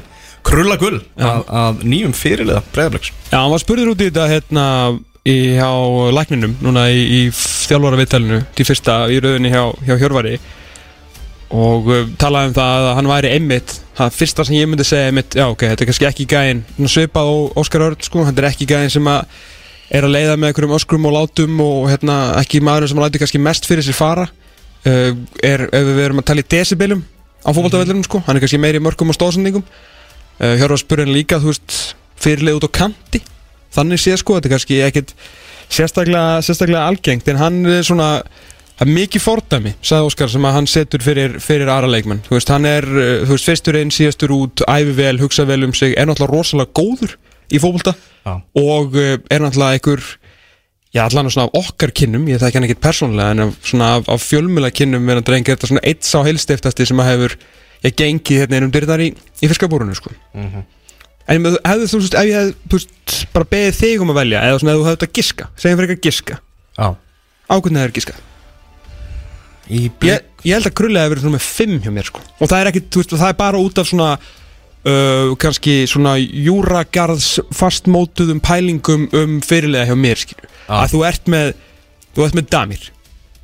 krullagull 0.47 0.99
að, 1.19 1.45
að 1.47 1.85
nýjum 1.85 2.17
fyrirliða 2.17 2.65
breyðabliks 2.73 3.13
já 3.31 3.38
hann 3.38 3.53
var 3.53 3.63
spurður 3.63 3.93
út 3.93 4.03
í 4.03 4.09
þetta 4.09 4.27
hérna 4.31 4.65
í, 5.27 5.35
hjá 5.57 5.69
lækninum 6.15 6.57
núna 6.63 6.88
í, 6.93 7.01
í 7.01 7.21
þjálfara 7.35 7.99
viðtalinu 7.99 8.41
til 8.57 8.65
fyrsta 8.67 8.97
í 9.11 9.21
rauðinni 9.21 9.53
hjá, 9.53 9.63
hjá 9.85 9.95
Hjörvari. 9.99 10.35
Og 11.51 11.89
uh, 11.91 12.03
talaði 12.19 12.51
um 12.51 12.53
það 12.55 12.85
að 12.88 12.93
hann 12.97 13.09
væri 13.11 13.31
einmitt 13.35 13.73
það 13.97 14.13
fyrsta 14.15 14.45
sem 14.47 14.55
ég 14.55 14.69
myndi 14.71 14.85
segja 14.88 15.09
einmitt 15.11 15.35
já 15.35 15.45
ok, 15.49 15.65
þetta 15.67 15.83
er 15.83 15.89
kannski 15.89 16.07
ekki 16.07 16.27
svona 16.31 16.91
svipað 16.93 17.31
og 17.33 17.57
Óskar 17.59 17.83
Örn 17.89 18.05
sko, 18.07 18.23
þetta 18.29 18.41
er 18.41 18.49
ekki 18.53 18.69
gæinn 18.69 18.93
sem 18.93 19.09
að 19.11 19.25
er 19.91 20.07
að 20.07 20.13
leiða 20.15 20.38
með 20.39 20.47
einhverjum 20.47 20.77
öskrum 20.77 21.07
og 21.09 21.15
látum 21.17 21.57
og 21.65 21.89
hérna 21.91 22.17
ekki 22.39 22.61
maðurinn 22.63 22.93
sem 22.93 23.01
læti 23.03 23.19
kannski 23.19 23.41
mest 23.43 23.67
fyrir 23.67 23.83
sér 23.83 23.97
fara. 23.97 24.29
Uh, 24.88 25.11
er, 25.43 25.67
ef 25.67 25.89
við 25.91 26.05
erum 26.05 26.23
að 26.23 26.29
tala 26.31 26.41
í 26.41 26.47
decibelum 26.55 27.03
á 27.43 27.49
fótboltavellinum 27.51 28.05
sko, 28.07 28.23
hann 28.25 28.39
er 28.39 28.45
kannski 28.45 28.61
meiri 28.61 28.79
mörgum 28.81 29.11
og 29.11 29.17
stóðsendingum 29.19 29.65
uh, 30.41 30.55
Hjörvar 30.59 30.81
spurði 30.81 31.07
hann 31.07 31.15
líka, 31.15 31.39
þú 31.41 31.53
veist 31.53 31.77
fyrirlið 32.21 32.59
út 32.59 32.69
á 32.69 32.77
kanti 32.81 33.23
þannig 33.75 34.01
sé 34.03 34.15
sko, 34.19 34.38
þetta 34.38 34.49
er 34.49 34.55
kannski 34.55 34.79
ekkit 34.85 35.13
sérstaklega, 35.71 36.41
sérstaklega 36.45 36.88
algengt 36.89 37.29
en 37.31 37.39
hann 37.39 37.61
er 37.69 37.85
svona 37.88 38.09
það 38.81 38.88
er 38.88 38.93
mikið 38.97 39.23
fordæmi, 39.23 39.73
sagði 39.85 40.09
Óskar 40.09 40.31
sem 40.33 40.47
að 40.49 40.55
hann 40.57 40.69
setur 40.69 41.03
fyrir, 41.05 41.38
fyrir 41.43 41.69
aðra 41.71 41.91
leikmenn 41.93 42.23
þú 42.25 42.38
veist, 42.38 42.53
hann 42.53 42.67
er, 42.69 42.88
uh, 42.88 43.11
þú 43.27 43.35
veist, 43.38 43.49
fyrstur 43.51 43.77
inn, 43.79 43.93
síðastur 43.93 44.33
út 44.35 44.65
æfi 44.67 44.97
vel, 44.97 45.17
hugsa 45.21 45.45
vel 45.49 45.61
um 45.67 45.75
sig, 45.77 45.93
er 45.95 46.09
náttúrulega 46.09 46.33
rosalega 46.35 46.73
góður 46.77 47.17
í 47.51 47.59
Já. 48.21 48.35
og 48.55 48.93
uh, 48.95 49.17
er 49.33 49.41
náttúrulega 49.41 49.77
einhver 49.77 50.03
já, 50.93 51.05
allan 51.05 51.29
svona 51.31 51.47
af 51.47 51.55
okkar 51.57 51.91
kinnum, 51.95 52.27
ég 52.29 52.41
þekki 52.41 52.59
hann 52.59 52.67
ekkert 52.67 52.83
persónlega 52.83 53.31
en 53.33 53.53
svona 53.63 53.95
af, 53.97 54.09
af 54.11 54.23
fjölmjöla 54.27 54.71
kinnum 54.75 55.09
er 55.09 55.19
hann 55.19 55.27
drengi 55.27 55.53
þetta 55.53 55.69
svona 55.69 55.83
eitt 55.88 56.07
sá 56.07 56.19
heilstiftasti 56.25 56.88
sem 56.88 57.01
að 57.01 57.11
hefur 57.11 57.35
ég 57.88 57.95
gengið 57.97 58.43
hérna 58.43 58.59
einum 58.59 58.73
dyrnar 58.73 59.03
í, 59.03 59.11
í 59.41 59.49
fiskabúrunu 59.51 59.95
sko. 59.97 60.11
En 60.35 61.38
ég 61.38 61.41
með- 61.45 61.59
hefðu 61.65 61.88
þú 61.91 61.99
veist, 62.01 62.15
ef 62.17 62.25
ég 62.27 62.35
hefði 62.39 63.27
bara 63.33 63.45
beðið 63.51 63.77
þig 63.77 64.01
um 64.03 64.09
að 64.13 64.19
velja 64.21 64.41
eða 64.47 64.59
svona 64.59 64.73
ef 64.73 64.79
þú 64.81 64.85
hefði 64.88 64.95
þetta 64.97 65.07
að 65.09 65.15
giska, 65.19 65.47
segjum 65.61 65.79
fyrir 65.79 65.89
ekki 65.91 65.99
að 66.01 66.05
giska. 66.09 66.38
Já. 66.77 66.88
Ákveðin 67.51 67.79
hefur 67.81 67.95
giskað? 67.99 68.19
Í 69.71 69.81
ég, 70.03 70.23
ég 70.43 70.53
held 70.57 70.67
að 70.67 70.75
krullega 70.75 71.05
hefur 71.05 71.15
verið 71.15 71.25
svona 71.25 71.38
með 71.38 71.47
5 71.47 71.75
hjá 71.85 71.91
mér 71.95 72.07
sko. 72.09 72.21
Og 72.41 72.49
það 72.51 72.59
er 72.63 72.69
ekki, 72.71 72.81
veist, 72.97 73.13
það 73.21 73.29
er 73.31 73.38
bara 73.39 73.61
út 73.61 73.77
af 73.81 73.88
svona 73.88 74.09
uh, 74.17 75.35
kannski 75.39 75.75
svona 75.88 76.15
júragarðs 76.19 77.29
fastmótuðum 77.55 78.41
pælingum 78.43 79.05
um 79.13 79.38
fyrirlega 79.45 79.91
hjá 79.91 79.95
mér 80.01 80.17
Ah. 80.67 80.83
að 80.83 80.95
þú 80.95 81.03
ert 81.07 81.29
með, 81.31 81.53
þú 82.15 82.25
ert 82.25 82.36
með 82.41 82.50
Damir 82.51 82.89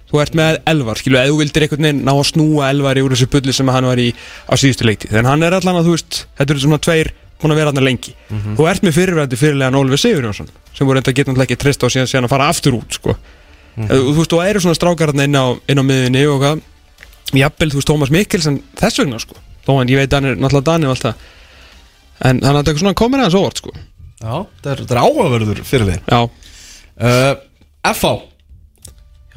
þú 0.07 0.21
ert 0.23 0.35
með 0.39 0.59
Elvar 0.71 0.99
skilju, 0.99 1.19
eða 1.19 1.31
þú 1.31 1.39
vildir 1.41 1.65
einhvern 1.65 1.87
veginn 1.87 2.03
ná 2.07 2.13
að 2.13 2.27
snúa 2.31 2.69
Elvar 2.71 2.99
úr 3.03 3.15
þessu 3.15 3.29
bulli 3.31 3.55
sem 3.55 3.71
hann 3.73 3.87
var 3.89 3.99
í 3.99 4.09
á 4.47 4.53
síðustu 4.55 4.87
leikti 4.87 5.09
þannig 5.11 5.31
hann 5.33 5.47
er 5.47 5.57
allan 5.57 5.79
að 5.81 5.89
þú 5.89 5.95
veist, 5.97 6.19
þetta 6.39 6.53
eru 6.55 6.63
svona 6.63 6.79
tveir 6.83 7.11
búin 7.37 7.53
að 7.53 7.59
vera 7.61 7.73
hann 7.73 7.85
lengi. 7.85 8.13
Þú 8.57 8.67
ert 8.71 8.85
með 8.85 8.95
fyrirvændi 8.97 9.37
fyrirlega 9.37 9.77
Ólfur 9.77 10.01
Sigurjónsson 10.01 10.47
sem 10.73 10.87
voru 10.87 10.97
enda 11.01 11.11
að 11.11 11.17
geta 11.19 11.29
náttúrulega 11.29 11.47
ekki 11.51 11.61
treyst 11.61 11.83
á 11.85 11.87
síðan, 11.93 12.09
síðan 12.09 12.25
að 12.25 12.33
fara 12.33 12.47
aftur 12.49 12.77
út 12.79 12.97
sko. 12.97 13.13
Mm 13.77 13.91
þú 13.91 14.15
veist, 14.17 14.31
þú 14.31 14.41
eru 14.41 14.59
svona 14.63 14.73
strákar 14.77 15.11
þarna 15.11 15.27
inn 15.27 15.37
á, 15.37 15.45
inn 15.69 15.77
á 15.77 15.83
miðinni 15.85 16.23
og 16.25 16.39
hvað 16.41 16.63
jafnvel, 17.37 17.69
þú 17.69 17.77
veist, 17.77 17.89
Tómas 17.91 18.09
Mikkelsen 18.09 18.57
þess 18.79 18.97
vegna 19.03 19.19
sko, 19.21 19.37
þó 19.67 19.71
en 19.81 19.91
ég 19.91 20.01
veit 20.01 20.13
hann 20.17 20.25
er 20.25 20.39
náttúrulega 20.39 20.65
Dani 20.71 20.87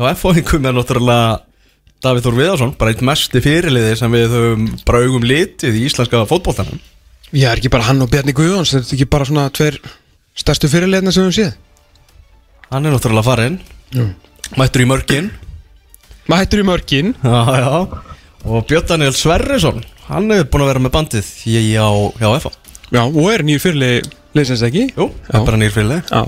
Já, 0.01 0.07
þetta 0.09 0.31
er, 0.31 0.37
þetta 0.41 0.57
já, 0.57 0.61
Já, 0.65 0.75
náttúrulega 0.79 1.41
Davíð 2.01 2.25
Þór 2.25 2.37
Viðarsson, 2.39 2.71
bara 2.81 2.95
eitt 2.95 3.03
mesti 3.05 3.43
fyrirliði 3.45 3.97
sem 4.01 4.15
við 4.17 4.33
höfum 4.33 4.63
bara 4.89 5.03
augum 5.05 5.27
litið 5.29 5.77
í 5.77 5.83
íslenska 5.85 6.23
fótboltanum. 6.31 6.79
Ég 7.37 7.45
er 7.45 7.61
ekki 7.61 7.69
bara 7.73 7.85
hann 7.91 8.01
og 8.01 8.09
Bjarni 8.11 8.33
Guðjóns 8.33 8.73
þetta 8.73 8.89
er 8.89 8.97
ekki 8.97 9.09
bara 9.13 9.27
svona 9.29 9.45
tveir 9.53 9.77
stærstu 10.41 10.71
fyrirleðna 10.73 11.13
sem 11.13 11.27
við 11.27 11.29
höfum 11.29 11.37
séð? 11.37 11.53
Hann 12.71 12.89
er 12.89 12.97
náttúrulega 12.97 13.29
farinn. 13.29 13.61
Já. 13.93 14.07
Mættur 14.57 14.87
í 14.87 14.89
mörkin. 14.89 15.29
Maður 16.31 16.47
hættur 16.47 16.63
í 16.63 16.67
mörkin. 16.71 17.13
Já, 17.21 17.61
já. 17.61 18.01
Og 18.49 18.65
Björn 18.65 18.89
Daniel 18.89 19.13
Sverrisson 19.13 19.83
Hann 20.09 20.31
hefur 20.33 20.49
búin 20.55 20.65
að 20.65 20.71
vera 20.73 20.83
með 20.83 20.95
bandið 20.95 21.27
í, 21.45 21.55
á, 21.77 21.89
hjá 22.17 22.29
FH 22.41 22.55
já, 22.91 23.03
og 23.05 23.27
er 23.31 23.45
nýr 23.47 23.61
fyrirlið 23.63 24.09
leysins 24.35 24.63
ekki? 24.67 24.89
Jú, 24.97 25.11
Já. 25.29 25.35
er 25.39 25.45
bara 25.47 25.61
nýr 25.61 25.75
fyrirlið 25.75 26.09
Já 26.09 26.23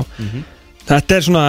Þetta 0.89 1.17
er 1.17 1.25
svona 1.27 1.47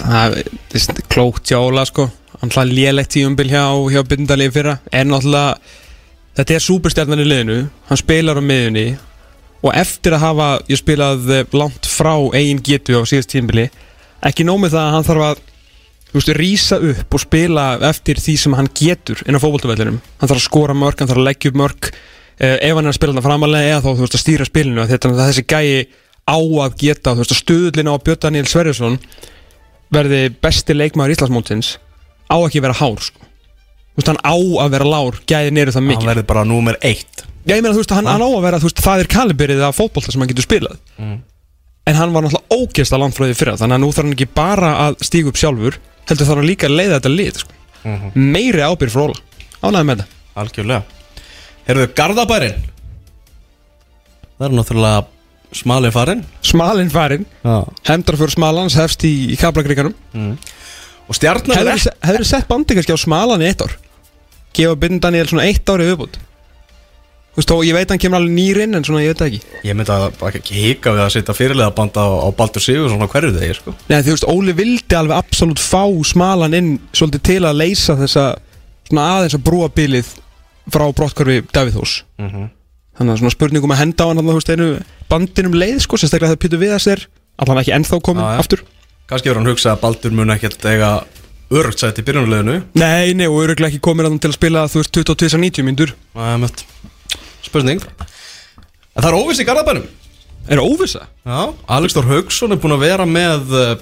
það 0.00 0.36
er 0.40 1.00
klókt 1.12 1.50
hjá 1.50 1.58
Óla 1.60 1.86
sko. 1.88 2.08
Hann 2.40 2.52
hlað 2.52 2.74
lélegt 2.74 3.14
tíumbil 3.14 3.48
hjá, 3.52 3.64
hjá 3.94 4.02
Bindalíði 4.08 4.54
fyrra. 4.56 4.76
En 4.92 5.12
náttúrulega 5.12 5.56
þetta 6.34 6.56
er 6.56 6.64
súperstjarnan 6.66 7.22
í 7.22 7.28
liðinu. 7.28 7.58
Hann 7.88 8.00
spilar 8.00 8.40
á 8.40 8.42
miðunni 8.44 8.88
og 9.64 9.72
eftir 9.72 10.16
að 10.16 10.26
hafa 10.26 10.48
ég 10.68 10.80
spilað 10.80 11.30
eh, 11.32 11.46
langt 11.56 11.88
frá 11.88 12.12
eigin 12.36 12.60
getu 12.60 12.98
á 13.00 13.02
síðast 13.08 13.30
tíumbili 13.32 13.70
ekki 14.24 14.46
nómið 14.46 14.74
það 14.74 14.86
að 14.86 14.94
hann 14.94 15.06
þarf 15.08 15.26
að 15.28 15.42
veist, 16.14 16.32
rísa 16.38 16.78
upp 16.90 17.16
og 17.16 17.22
spila 17.22 17.64
eftir 17.90 18.20
því 18.22 18.34
sem 18.40 18.56
hann 18.58 18.70
getur 18.76 19.22
inn 19.24 19.36
á 19.36 19.42
fótboltavellinum. 19.42 20.00
Hann 20.20 20.30
þarf 20.30 20.40
að 20.40 20.46
skora 20.46 20.76
mörg, 20.78 21.00
hann 21.00 21.10
þarf 21.10 21.22
að 21.22 21.28
leggja 21.28 21.52
upp 21.52 21.60
mörg 21.60 21.90
uh, 21.90 22.56
ef 22.56 22.78
hann 22.78 22.84
er 22.84 22.92
að 22.92 22.98
spila 22.98 23.14
þetta 23.14 23.26
framalega 23.26 23.72
eða 23.72 23.82
þá 23.84 23.90
þú 23.90 24.04
veist 24.04 24.18
að 24.18 24.24
stýra 24.24 24.48
spilinu 24.48 24.88
þetta 24.90 25.12
að 25.12 25.22
þessi 25.24 25.46
gæi 25.54 25.68
á 26.24 26.36
að 26.38 26.76
geta 26.80 27.12
þú 27.14 27.22
veist 27.22 27.34
að 27.34 27.40
stuðlina 27.42 27.94
á 27.94 27.98
Björn 28.04 28.22
Daniel 28.24 28.48
Sverjesson 28.48 28.98
verði 29.94 30.22
besti 30.42 30.74
leikmaður 30.76 31.14
Íslandsmótsins 31.16 31.74
á 32.32 32.36
ekki 32.40 32.60
að 32.62 32.66
vera 32.68 32.78
hár 32.80 33.02
sko. 33.04 33.20
þú 33.94 34.00
veist 34.00 34.10
hann 34.10 34.22
á 34.24 34.34
að 34.64 34.72
vera 34.74 34.88
lár 34.88 35.20
gæðin 35.28 35.60
eru 35.62 35.74
það 35.74 35.80
Hann 35.82 35.90
mikið 35.92 36.10
verður 36.10 36.26
bara 36.32 36.44
númer 36.48 36.78
eitt. 36.82 37.24
Já, 37.44 37.52
ég 37.54 37.62
meina, 37.62 37.74
þú 37.76 37.82
veist, 37.82 37.92
hann, 37.92 38.08
hann 38.08 38.24
á 38.24 38.28
að 38.30 38.42
vera, 38.46 38.58
þú 38.58 38.68
veist, 38.70 38.80
það 38.80 39.02
er 39.02 39.08
kaliberið 39.12 39.62
af 39.66 39.76
fótbolta 39.76 40.10
sem 40.14 40.22
hann 40.24 40.30
getur 40.32 40.46
spilað. 40.46 40.78
En 41.84 41.98
hann 41.98 42.14
var 42.14 42.24
náttúrulega 42.24 42.56
ógeðslega 42.56 43.00
langt 43.02 43.14
frá 43.18 43.26
því 43.28 43.34
fyrra 43.36 43.54
Þannig 43.60 43.76
að 43.76 43.82
nú 43.82 43.88
þarf 43.92 44.06
hann 44.06 44.14
ekki 44.16 44.26
bara 44.32 44.70
að 44.86 44.94
stíga 45.04 45.28
upp 45.28 45.36
sjálfur 45.36 45.76
Heldur 46.08 46.28
þarf 46.30 46.40
hann 46.40 46.48
líka 46.48 46.70
að 46.70 46.76
leiða 46.78 46.94
þetta 46.96 47.12
lið 47.12 47.40
sko. 47.42 47.58
Meiri 48.16 48.62
ábyrð 48.64 48.94
frá 48.94 49.02
Óla. 49.04 49.18
Ánægði 49.60 49.88
með 49.90 50.00
þetta? 50.00 50.22
Algjörlega. 50.40 51.02
Herðu, 51.68 51.86
Garðabærin 52.00 52.64
Það 54.38 54.46
er 54.48 54.56
náttúrulega 54.58 55.04
smali 55.54 55.90
farin 55.94 56.24
Smalinn 56.44 56.90
farinn, 56.92 57.24
Já. 57.44 57.62
Hendar 57.88 58.16
fyrir 58.20 58.34
smalans 58.34 58.74
hefst 58.78 59.04
í, 59.06 59.14
í 59.34 59.38
kaplagrikanum 59.40 59.94
Og 61.08 61.16
stjarnar 61.18 61.60
er 61.60 61.72
ekki 61.74 61.90
Hefur 62.04 62.22
þið 62.24 62.30
sett 62.30 62.48
bandi 62.50 62.74
kannski 62.78 62.94
á 62.96 62.98
smalan 63.00 63.42
í 63.44 63.48
eitt 63.50 63.64
ár? 63.64 63.74
Gefa 64.54 64.76
Byrn 64.78 65.00
Daniel 65.02 65.26
svona 65.30 65.46
eitt 65.48 65.68
ári 65.68 65.88
viðbútt 65.90 66.20
Þú 67.34 67.40
veist, 67.42 67.52
ég 67.66 67.74
veit 67.74 67.90
hann 67.90 67.98
kemur 67.98 68.20
alveg 68.20 68.30
nýrinn 68.36 68.76
En 68.78 68.84
svona 68.86 69.00
ég 69.02 69.10
veit 69.10 69.18
það 69.18 69.30
ekki. 69.32 69.40
Ég 69.66 69.74
myndi 69.74 69.90
að 69.90 70.20
ekki 70.38 70.54
hika 70.54 70.92
við 70.94 71.02
að 71.02 71.08
setja 71.16 71.34
fyrirlega 71.34 71.74
banda 71.74 72.04
á, 72.06 72.10
á 72.22 72.28
Baldur 72.38 72.62
Sigur 72.62 72.92
svona 72.92 73.08
hverju 73.10 73.32
þegar 73.34 73.58
sko. 73.58 73.74
Nei, 73.90 73.96
þú 74.06 74.12
veist, 74.14 74.26
Óli 74.30 74.54
vildi 74.54 74.94
alveg 74.94 75.16
absolutt 75.18 75.58
fá 75.58 75.82
smalan 76.06 76.54
inn 76.54 76.68
svolítið 76.94 77.24
til 77.26 77.40
að 77.50 77.58
leysa 77.58 77.96
þessa 77.98 78.26
svona 78.86 79.06
aðeins 79.16 79.34
að 79.34 79.42
brúa 79.50 79.66
bilið 79.74 80.12
frá 80.70 80.86
brottkörfi 80.94 81.40
Davíð 81.50 81.80
Þós 81.80 81.96
Mhm. 82.22 82.46
Þannig 82.94 83.14
að 83.14 83.20
svona 83.22 83.34
spurningum 83.34 83.74
að 83.74 83.80
henda 83.82 84.06
á 84.06 84.08
hann 84.10 84.22
þú 84.22 84.36
veist, 84.38 84.52
einu 84.54 84.68
bandinum 85.10 85.56
leið, 85.58 85.80
sko, 85.82 85.98
sérstaklega 85.98 86.34
þegar 86.34 86.42
Pítur 86.44 86.62
Viðas 86.62 86.86
er 86.92 87.04
allan 87.42 87.60
ekki 87.60 87.74
ennþá 87.74 87.98
komin 88.06 88.22
Já, 88.22 88.36
já. 88.36 88.42
aftur. 88.44 88.62
Kannski 89.10 89.30
verður 89.30 89.40
hann 89.42 89.50
hugsað 89.50 89.72
að 89.74 89.82
Baldur 89.82 90.14
mun 90.14 90.34
ekkert 90.34 90.68
eiga 90.70 90.90
örugt 91.54 91.82
sætt 91.82 91.98
í 92.00 92.04
byrjunarleginu 92.06 92.54
Nei, 92.80 93.12
nei, 93.18 93.26
og 93.28 93.42
öruglega 93.42 93.72
ekki 93.72 93.82
komin 93.84 94.06
að 94.08 94.16
til 94.22 94.30
að 94.30 94.38
spila, 94.38 94.64
þú 94.70 94.80
veist, 94.80 94.94
22-90 94.96 95.66
myndur 95.66 95.92
Það 96.14 96.46
Spurning. 97.44 97.82
En 98.94 99.02
það 99.02 99.10
er 99.10 99.16
óviss 99.18 99.42
í 99.42 99.46
Garðabænum. 99.46 99.84
Er 100.48 100.60
það 100.60 100.70
óvissa? 100.70 101.06
Já 101.24 101.40
Alex 101.76 101.96
Þór 101.96 102.08
Haugsson 102.10 102.54
er 102.54 102.60
búin 102.62 102.76
að 102.76 102.84
vera 102.84 103.06
með 103.08 103.54
eh, 103.58 103.72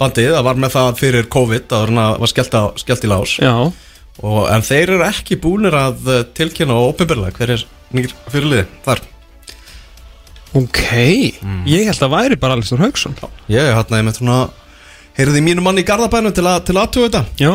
bandið. 0.00 0.32
Það 0.34 0.46
var 0.48 0.60
með 0.62 0.74
það 0.76 1.00
fyrir 1.00 1.28
COVID 1.32 1.66
Það 1.72 1.94
var 2.22 2.32
skellt, 2.32 2.56
á, 2.56 2.64
skellt 2.82 3.06
í 3.06 3.10
lás. 3.10 3.36
Og, 3.46 4.42
En 4.50 4.64
þeir 4.64 4.94
eru 4.96 5.06
ekki 5.06 5.38
búinir 5.40 5.76
að 5.76 6.12
eh, 6.12 6.22
tilkynna 6.36 6.76
og 6.78 6.94
opinberlega. 6.94 7.34
Hver 7.36 7.54
er 7.56 7.66
nýr 7.94 8.14
fyrirliði 8.32 8.66
þar. 8.86 9.02
Ok, 10.56 10.82
ég 11.68 11.88
held 11.90 12.04
að 12.06 12.14
væri 12.14 12.38
bara 12.40 12.56
Alex 12.56 12.70
Þór 12.72 12.86
Hauksson 12.86 13.16
Ég 13.52 13.60
er 13.60 13.74
hérna 13.76 13.98
ég 14.00 14.06
með 14.06 14.20
svona 14.20 14.36
Heyrði 15.18 15.42
mínu 15.44 15.64
manni 15.64 15.82
í 15.84 15.88
Garðabænum 15.88 16.32
til 16.36 16.44
að, 16.46 16.62
til 16.68 16.76
að 16.76 16.82
aðtuga 16.82 17.08
þetta. 17.10 17.22
Já. 17.40 17.52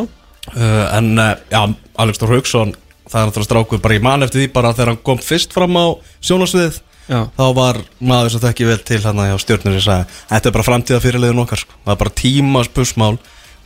Uh, 0.51 0.85
En 0.99 1.09
uh, 1.17 1.31
já, 1.49 1.61
Þór 1.97 2.35
Haugsson 2.35 2.75
Það 3.07 3.17
er 3.21 3.31
náttúrulega 3.31 3.47
strákur 3.47 3.81
bara 3.81 3.97
í 3.97 4.03
mann 4.05 4.25
eftir 4.25 4.43
því 4.43 4.51
bara 4.53 4.73
þegar 4.75 4.93
hann 4.93 5.01
kom 5.07 5.21
fyrst 5.23 5.55
fram 5.55 5.75
á 5.75 5.85
sjónasviðið 6.21 6.79
Já. 7.11 7.25
Þá 7.35 7.45
var 7.57 7.79
maður 7.99 8.35
sem 8.35 8.43
þekki 8.45 8.67
vel 8.69 8.77
til 8.87 9.01
hann 9.03 9.23
hjá 9.25 9.33
stjórnir 9.41 9.75
sem 9.79 9.83
sagði 9.83 10.19
þetta 10.29 10.47
er 10.47 10.55
bara 10.55 10.67
framtíða 10.67 11.01
fyrirliðin 11.03 11.41
okkar 11.43 11.63
sko. 11.63 11.75
það 11.83 11.93
er 11.95 11.99
bara 12.03 12.17
tíma 12.21 12.63
spursmál 12.67 13.17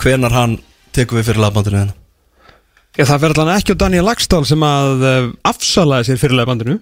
hvenar 0.02 0.34
hann 0.34 0.58
tekur 0.96 1.20
við 1.20 1.30
fyrir 1.30 1.44
lagbandinu 1.44 1.84
Já, 2.96 3.04
það 3.04 3.24
verður 3.26 3.42
allan 3.44 3.60
ekki 3.60 3.76
á 3.76 3.82
Daniel 3.86 4.06
Lagstall 4.08 4.46
sem 4.48 4.62
að 4.66 5.02
uh, 5.04 5.32
afsalaði 5.52 6.10
sér 6.10 6.22
fyrirlega 6.22 6.52
bandinu 6.52 6.78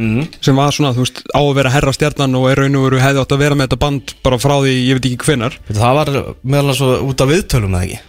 mm. 0.00 0.28
sem 0.44 0.56
var 0.56 0.74
svona, 0.74 0.92
þú 0.96 1.04
veist, 1.04 1.20
á 1.30 1.40
að 1.40 1.56
vera 1.58 1.72
herra 1.74 1.94
stjarnan 1.96 2.38
og 2.38 2.46
er 2.50 2.62
raun 2.62 2.78
og 2.80 2.86
veru 2.88 3.02
hefði 3.02 3.24
átt 3.24 3.34
að 3.34 3.42
vera 3.44 3.58
með 3.58 3.68
þetta 3.68 3.80
band 3.84 4.14
bara 4.24 4.38
frá 4.40 4.54
því, 4.56 4.76
ég 4.88 4.98
veit 4.98 5.10
ekki 5.10 5.28
hvenar 5.28 5.58
það 5.68 5.98
var 5.98 6.12
meðal 6.54 6.78
svo 6.78 6.94
út 7.10 7.24
af 7.24 7.32
viðtölum 7.32 7.76
eða 7.76 7.88
ekki 7.88 8.06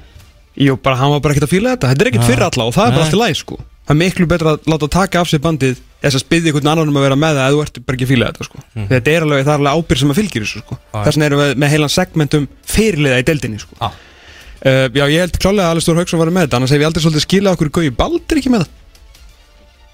Jú, 0.61 0.75
bara 0.83 0.99
hann 0.99 1.13
var 1.13 1.21
bara 1.23 1.35
ekkert 1.35 1.47
að 1.47 1.53
fíla 1.53 1.75
þetta, 1.75 1.91
þetta 1.91 2.03
er 2.03 2.09
ekkert 2.09 2.25
Nei. 2.25 2.29
fyrir 2.29 2.45
alla 2.47 2.65
og 2.67 2.73
það 2.75 2.87
er 2.87 2.91
bara 2.91 2.99
Nei. 2.99 3.07
allt 3.07 3.15
í 3.15 3.21
læg, 3.21 3.37
sko 3.39 3.61
Það 3.81 3.93
er 3.95 3.97
miklu 3.97 4.25
betra 4.29 4.51
að 4.53 4.67
láta 4.69 4.87
taka 4.91 5.21
af 5.23 5.29
sér 5.31 5.41
bandið 5.41 5.79
þess 6.03 6.17
að 6.17 6.23
spyðja 6.25 6.51
einhvern 6.51 6.69
annan 6.71 6.91
um 6.91 6.99
að 6.99 7.05
vera 7.07 7.17
með 7.17 7.39
það 7.39 7.45
eða 7.45 7.55
þú 7.55 7.61
ert 7.63 7.79
bara 7.87 7.97
ekki 7.97 8.05
að 8.05 8.11
fíla 8.11 8.27
þetta, 8.29 8.47
sko 8.47 8.63
Þetta 8.91 9.13
er 9.13 9.25
alveg, 9.25 9.41
það 9.47 9.53
er 9.53 9.61
alveg 9.61 9.79
ábyrð 9.79 10.01
sem 10.01 10.11
að 10.11 10.19
fylgir 10.19 10.45
þessu, 10.45 10.61
sko 10.61 10.77
Já. 10.77 10.97
Þess 10.97 11.15
vegna 11.15 11.27
erum 11.29 11.41
við 11.41 11.53
með 11.63 11.73
heilan 11.73 11.93
segmentum 11.95 12.47
fyrirliða 12.75 13.21
í 13.21 13.25
deildinni, 13.31 13.61
sko 13.63 13.79
Já. 13.79 13.89
Uh, 14.61 14.85
já, 14.93 15.05
ég 15.09 15.23
held 15.23 15.39
klálega 15.41 15.71
að 15.71 15.75
Alistór 15.75 15.97
Hauksson 15.97 16.21
var 16.21 16.29
með 16.29 16.45
þetta. 16.45 16.59
Annars 16.59 16.73
hef 16.75 16.83
ég 16.83 16.89
aldrei 16.89 17.01
svolítið 17.01 17.23
skilað 17.25 17.55
okkur 17.57 17.71
Gauði 17.77 17.93
Baldur 17.97 18.41
ekki 18.41 18.51
með 18.53 18.65
það. 18.65 18.75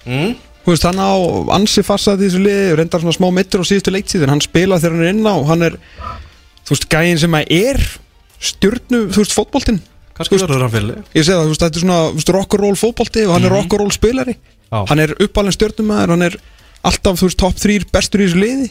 Mm. 0.08 0.34
Þú 0.64 0.74
veist, 0.74 0.84
hann 0.84 1.00
á 1.00 1.12
ansi 1.56 1.84
farsað 1.86 2.20
í 2.20 2.26
þessu 2.28 2.40
liði 2.44 2.74
reyndar 2.76 3.00
svona 3.00 3.16
smá 3.16 3.28
mittur 3.32 3.62
á 3.64 3.68
síðustu 3.68 3.94
leiktíð 3.94 4.26
en 4.26 4.34
hann 4.34 4.42
spila 4.44 4.76
þegar 4.76 4.98
hann 4.98 5.06
er 5.06 5.14
inn 5.14 5.24
á 5.24 5.32
og 5.32 5.46
hann 5.48 5.64
er 5.64 5.78
þú 6.68 6.74
veist, 6.74 6.84
gæðin 6.92 7.22
sem 7.22 7.36
að 7.38 7.54
er 7.56 7.80
stjörnu, 8.50 9.00
þú 9.14 9.22
veist, 9.22 9.36
fótboltinn. 9.38 9.80
Kannski 10.18 10.36
verður 10.42 10.66
hann 10.66 10.74
fyrir 10.74 11.00
ég 11.16 11.24
segi 11.24 11.32
það, 11.32 11.46
þú 11.46 11.54
veist, 11.54 11.64
þetta 11.64 11.80
er 11.80 11.84
svona 11.86 11.98
þú 12.04 12.18
veist, 12.18 12.34
rock'n'roll 12.36 12.78
fótbolti 12.82 13.24
og 13.24 13.34
hann 13.38 13.48
er 13.48 13.56
rock'n'roll 13.56 13.96
spilari. 13.96 14.36
Já. 14.68 14.82
hann 14.90 15.00
er 15.00 15.14
uppalinn 15.24 15.56
stjörnumæður 15.56 16.12
hann 16.12 16.26
er 16.26 16.36
alltaf, 16.84 17.16
þú 17.16 17.30
veist, 17.30 17.40
top 17.40 17.56
3 17.56 17.88
bestur 17.94 18.20
í 18.20 18.28
þessu 18.28 18.42
liði. 18.42 18.70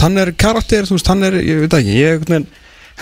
Hann 0.00 0.16
er 0.16 0.32
karakter, 0.32 0.88
þú 0.88 0.96
veist, 0.96 1.12
hann 1.12 1.28
er, 1.28 1.36
ég 1.44 1.66
veit 1.66 1.76
ekki 1.76 1.98
ég 2.00 2.24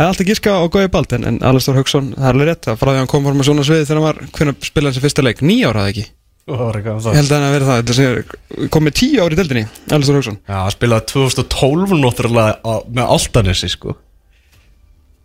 hefði 0.01 0.11
alltaf 0.11 0.29
giska 0.31 0.55
á 0.57 0.63
Gauði 0.73 0.91
Bald 0.95 1.13
en, 1.17 1.27
en 1.31 1.39
Alistór 1.51 1.77
Hauksson, 1.79 2.11
það 2.17 2.27
er 2.29 2.35
alveg 2.35 2.49
rétt 2.51 2.69
að 2.73 2.79
frá 2.81 2.89
því 2.91 2.97
að 2.97 3.03
hann 3.03 3.11
kom 3.13 3.27
fór 3.29 3.37
með 3.39 3.49
svona 3.51 3.67
sviði 3.69 3.87
þegar 3.89 4.01
hann 4.01 4.07
var, 4.09 4.21
hvernig 4.39 4.67
spilaði 4.71 4.95
þessi 4.97 5.05
fyrsta 5.07 5.25
leik, 5.27 5.43
nýja 5.47 5.71
ára 5.73 5.85
eða 5.87 5.93
ekki? 5.95 6.07
Ég 6.51 7.19
held 7.21 7.31
að 7.31 7.35
hann 7.37 7.47
að 7.47 7.53
vera 7.55 7.67
það, 7.69 7.81
þetta 7.81 7.97
sé 7.99 8.69
kom 8.75 8.87
með 8.89 8.95
tíu 8.99 9.21
ári 9.23 9.37
í 9.37 9.39
deildinni, 9.39 9.65
Alistór 9.95 10.17
Hauksson 10.19 10.39
Já, 10.49 10.57
hann 10.65 10.75
spilaði 10.75 11.07
2012 11.13 11.99
náttúrulega 12.01 12.55
á- 12.65 12.85
með 12.91 13.13
Altanesi 13.17 13.69
sko. 13.71 13.95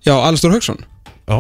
Já, 0.06 0.14
Alistór 0.28 0.54
Hauksson, 0.54 0.84
Já. 1.26 1.38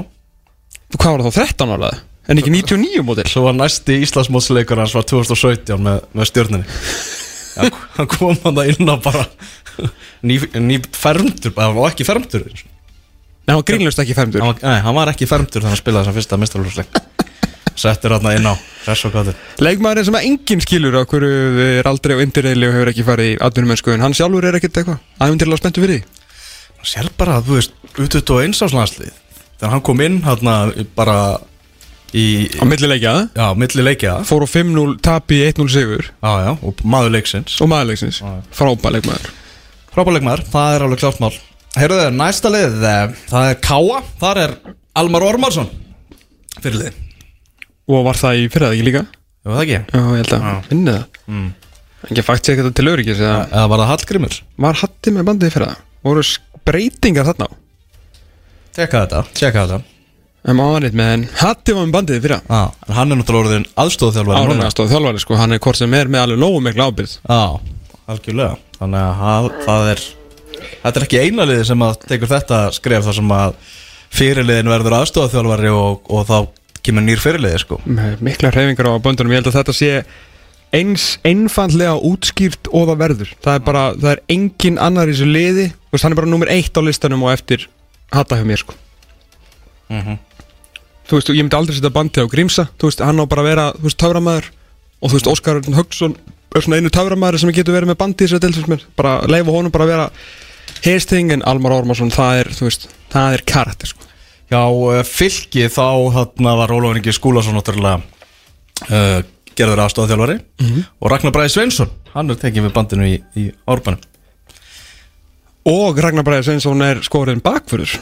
Hvað 0.95 1.11
var 1.11 1.25
það 1.25 1.35
þá 1.35 1.41
13 1.53 1.75
ára 1.75 1.91
en 2.25 2.41
ekki 2.41 2.53
99 2.55 3.03
mótil 3.05 3.27
Svo 3.29 3.43
var 3.45 3.53
næsti 3.59 3.99
Íslandsmótsleikur 4.05 4.79
hans 4.81 4.95
var 4.97 5.05
2017 5.05 5.83
með, 5.85 5.99
með 6.17 6.29
stjórninni 6.31 6.65
Já, 6.65 7.69
hann 7.99 8.09
kom 8.15 8.39
hann 8.41 8.57
það 8.57 8.71
inn 8.73 8.89
á 8.89 8.95
bara 9.05 9.25
ný, 10.27 10.39
ný 10.65 10.79
fermdur, 10.95 11.53
það 11.53 11.75
var 11.77 11.91
ekki 11.93 12.07
fermdur 12.07 12.47
Nei, 13.45 13.53
hann 13.53 13.61
var 13.61 13.67
grínlust 13.69 13.99
ekki 14.01 14.15
femtur 14.17 14.41
hann 14.41 14.53
var, 14.53 14.61
Nei, 14.65 14.79
hann 14.81 14.95
var 14.97 15.11
ekki 15.11 15.27
fermdur 15.29 15.61
þegar 15.61 15.73
hann 15.75 15.81
spilaði 15.81 16.07
þessa 16.07 16.15
fyrsta 16.17 16.39
mistarlúsleik 16.41 16.99
Settur 17.85 18.15
hann 18.15 18.29
inn 18.31 18.47
á 18.49 18.55
Hress 18.85 19.05
og 19.07 19.13
gáttur. 19.15 19.35
Leikmaðurinn 19.65 20.05
sem 20.07 20.15
að 20.15 20.27
enginn 20.29 20.61
skilur 20.63 20.95
á 20.95 21.03
hverju 21.09 21.65
er 21.81 21.87
aldrei 21.89 22.13
á 22.15 22.21
undirreili 22.21 22.67
og 22.69 22.75
hefur 22.75 22.91
ekki 22.91 23.05
farið 23.07 23.31
í 23.31 23.37
atvinnum 23.41 23.71
mennsku 23.73 23.93
en 23.95 24.03
hann 24.05 24.13
sjálfur 24.15 24.45
er 24.45 24.57
ekkert 24.59 24.77
eitthvað? 24.81 24.99
Æfintilega 25.17 25.59
spenntu 25.59 25.83
fyrir 25.83 25.97
því. 25.97 26.21
Hann 26.77 26.89
sér 26.91 27.09
bara, 27.17 27.39
þú 27.41 27.57
veist, 27.57 27.73
U21 27.97 28.61
áslandslið 28.67 29.13
Þegar 29.55 29.73
hann 29.73 29.83
kom 29.87 30.03
inn 30.05 30.19
hann 30.25 30.85
bara 30.95 31.17
í 32.15 32.25
á 32.59 32.63
millileikja, 32.67 33.15
Já, 33.35 33.47
milli 33.59 33.83
leikja. 33.83 34.19
Já, 34.21 34.27
fór 34.29 34.45
á 34.45 34.47
5-0 34.47 34.95
tapi 35.03 35.41
1-0 35.49 35.67
sigur. 35.71 36.11
Já, 36.21 36.53
og 36.55 36.85
maður 36.87 37.15
leiksins. 37.17 37.57
Og 37.63 37.71
maðurleiksins, 37.71 38.21
Já. 38.21 38.37
frábæð 38.55 38.99
leikmaður. 38.99 39.33
Frábæleikmaður, 39.95 40.45
það 40.53 40.75
er 40.77 40.85
alveg 40.85 41.03
klárt 41.03 41.21
mál 41.23 41.33
Heyrðu, 41.75 42.05
næsta 42.15 42.48
lið, 42.53 42.75
eh, 42.88 43.15
það 43.27 43.50
er 43.51 43.55
Káa 43.63 43.98
Þar 44.22 44.38
er 44.46 44.51
Almar 44.96 45.22
Ormarsson. 45.27 45.67
Fyrirlið, 46.63 46.94
og 47.91 48.05
var 48.08 48.15
það 48.15 48.34
í 48.39 48.46
fyrraði 48.53 48.77
ekki 48.79 48.86
líka? 48.88 49.01
Jú 49.46 49.51
það 49.51 49.63
ekki? 49.65 49.79
Já, 49.91 50.00
ég 50.00 50.15
held 50.22 50.32
að 50.34 50.46
Já. 50.46 50.53
finna 50.70 50.91
það. 50.96 51.05
Mm. 51.27 51.50
ekki 52.05 52.24
fakt 52.24 52.44
sér 52.48 52.55
þetta 52.62 52.74
til 52.79 52.88
öryggis 52.94 53.20
eða? 53.20 53.50
Eða 53.51 53.70
var 53.70 53.79
það 53.79 53.91
Hallgrimur? 53.91 54.34
var 54.58 54.74
hatti 54.74 55.12
með 55.12 55.24
bandið 55.25 55.48
í 55.48 55.51
fyrraða 55.55 55.75
voru 56.05 56.24
breytingar 56.65 57.25
þarna 57.25 57.46
á? 57.46 57.51
Tjekka 58.75 58.98
þetta, 59.05 59.20
tjekka 59.34 59.65
þetta. 59.67 59.84
En 60.46 60.55
maður 60.55 60.82
neitt 60.86 60.94
með 60.96 61.10
en 61.13 61.24
hatti 61.41 61.74
var 61.74 61.86
með 61.86 61.94
bandið 61.98 62.15
í 62.15 62.22
fyrra. 62.22 62.39
Já, 62.48 62.72
en 62.88 62.94
hann 62.96 63.12
er 63.12 63.15
náttúrulega 63.20 63.46
orðin 63.50 63.65
aðstóðþjálfari 63.75 64.38
núna. 64.46 64.55
álega 64.55 64.72
stóð 64.72 64.91
þjálfari 64.94 65.20
sko, 65.20 65.36
hann 65.36 65.51
er 65.51 65.60
hvort 65.60 65.75
sem 65.75 65.94
er 65.94 66.08
með 66.08 66.22
alveg 66.24 66.39
Þannig 70.55 70.75
að 70.75 70.85
Þetta 70.85 71.00
er 71.01 71.07
ekki 71.07 71.24
eina 71.24 71.47
liði 71.50 71.65
sem 71.69 71.85
að 71.85 71.97
tekur 72.09 72.31
þetta 72.31 72.59
skref 72.75 73.07
þar 73.07 73.17
sem 73.19 73.33
að 73.35 73.57
fyrirliðin 74.15 74.71
verður 74.71 74.97
aðstofað 75.00 75.50
og, 75.71 76.07
og 76.09 76.29
þá 76.29 76.38
kemur 76.85 77.05
nýr 77.05 77.21
fyrirliði 77.21 77.62
sko. 77.63 77.79
Mikla 78.24 78.51
hreyfingar 78.53 78.91
á 78.93 79.03
böndunum. 79.03 79.33
Ég 79.33 79.41
held 79.41 79.50
að 79.51 79.57
þetta 79.59 79.75
sé 79.75 79.91
eins 80.75 81.07
einfallega 81.25 81.95
útskýrt 81.97 82.69
og 82.71 82.89
það 82.91 83.01
verður. 83.01 83.33
Það 83.43 83.57
er 83.57 83.65
bara, 83.65 83.83
það 83.95 84.12
er 84.12 84.21
engin 84.35 84.79
annar 84.81 85.09
í 85.09 85.15
þessu 85.15 85.29
liði. 85.29 85.67
Hann 85.95 86.13
er 86.13 86.19
bara 86.19 86.31
nummer 86.31 86.51
eitt 86.51 86.77
á 86.77 86.81
listanum 86.83 87.25
og 87.25 87.33
eftir 87.33 87.67
hatta 88.13 88.39
hjá 88.39 88.47
mér 88.47 88.62
sko. 88.63 88.77
Mhm. 89.89 90.17
þú 91.05 91.19
veist, 91.19 91.27
ég 91.29 91.43
myndi 91.45 91.53
aldrei 91.53 91.75
setja 91.77 91.93
bandi 91.93 92.21
á 92.21 92.25
Grímsa. 92.25 92.63
Þú 92.81 92.89
veist, 92.89 93.01
hann 93.05 93.21
á 93.21 93.25
bara 93.29 93.43
að 93.43 93.50
vera, 93.51 93.65
þú 93.77 93.85
veist, 93.85 94.00
töframæður 94.01 94.47
og 95.01 95.12
þú 95.12 95.13
veist, 95.13 95.29
Óskar 95.29 95.59
Höggsson 95.62 96.15
er 96.55 96.63
svona 96.65 96.79
einu 96.79 96.89
töframæður 96.89 97.43
sem 97.43 97.51
getur 97.53 97.75
verið 97.75 97.91
með 97.91 98.00
bandi 98.00 98.24
í 98.24 98.27
þessu 98.27 98.39
deltismenn, 98.41 98.81
bara 98.97 99.19
leifa 99.29 99.53
honum 99.53 99.74
bara 99.74 99.85
að 99.85 99.91
vera 99.93 100.07
his 100.85 101.07
thing 101.09 101.33
en 101.33 101.43
Almar 101.47 101.75
Ormarsson, 101.75 102.11
það 102.13 102.41
er, 102.43 102.51
veist, 102.61 102.89
það 103.13 103.37
er 103.37 103.45
karakter 103.49 103.91
sko. 103.91 104.09
Já, 104.51 104.61
uh, 104.61 104.99
fylki 105.07 105.65
þá 105.73 105.87
þarna 106.13 106.57
var 106.61 106.73
Ólafur 106.75 106.99
Ingi 106.99 107.13
Skúlason 107.15 107.57
náttúrulega 107.57 108.01
uh, 108.89 109.21
gerður 109.55 109.85
aðstofþjálfari 109.85 110.35
og 110.99 111.09
Ragnar 111.09 111.33
Bræði 111.33 111.53
Sveinsson, 111.55 111.89
hann 112.13 112.29
er 112.29 112.37
tekið 112.37 112.67
við 112.67 112.75
bandinu 112.75 113.07
í, 113.07 113.15
í 113.39 113.47
árbanum 113.65 114.03
Og 115.65 115.97
Ragnar 115.97 116.25
Bræði 116.27 116.49
Sveinsson 116.49 116.83
er 116.85 116.99
skorinn 117.07 117.41
bakfyrir 117.41 117.95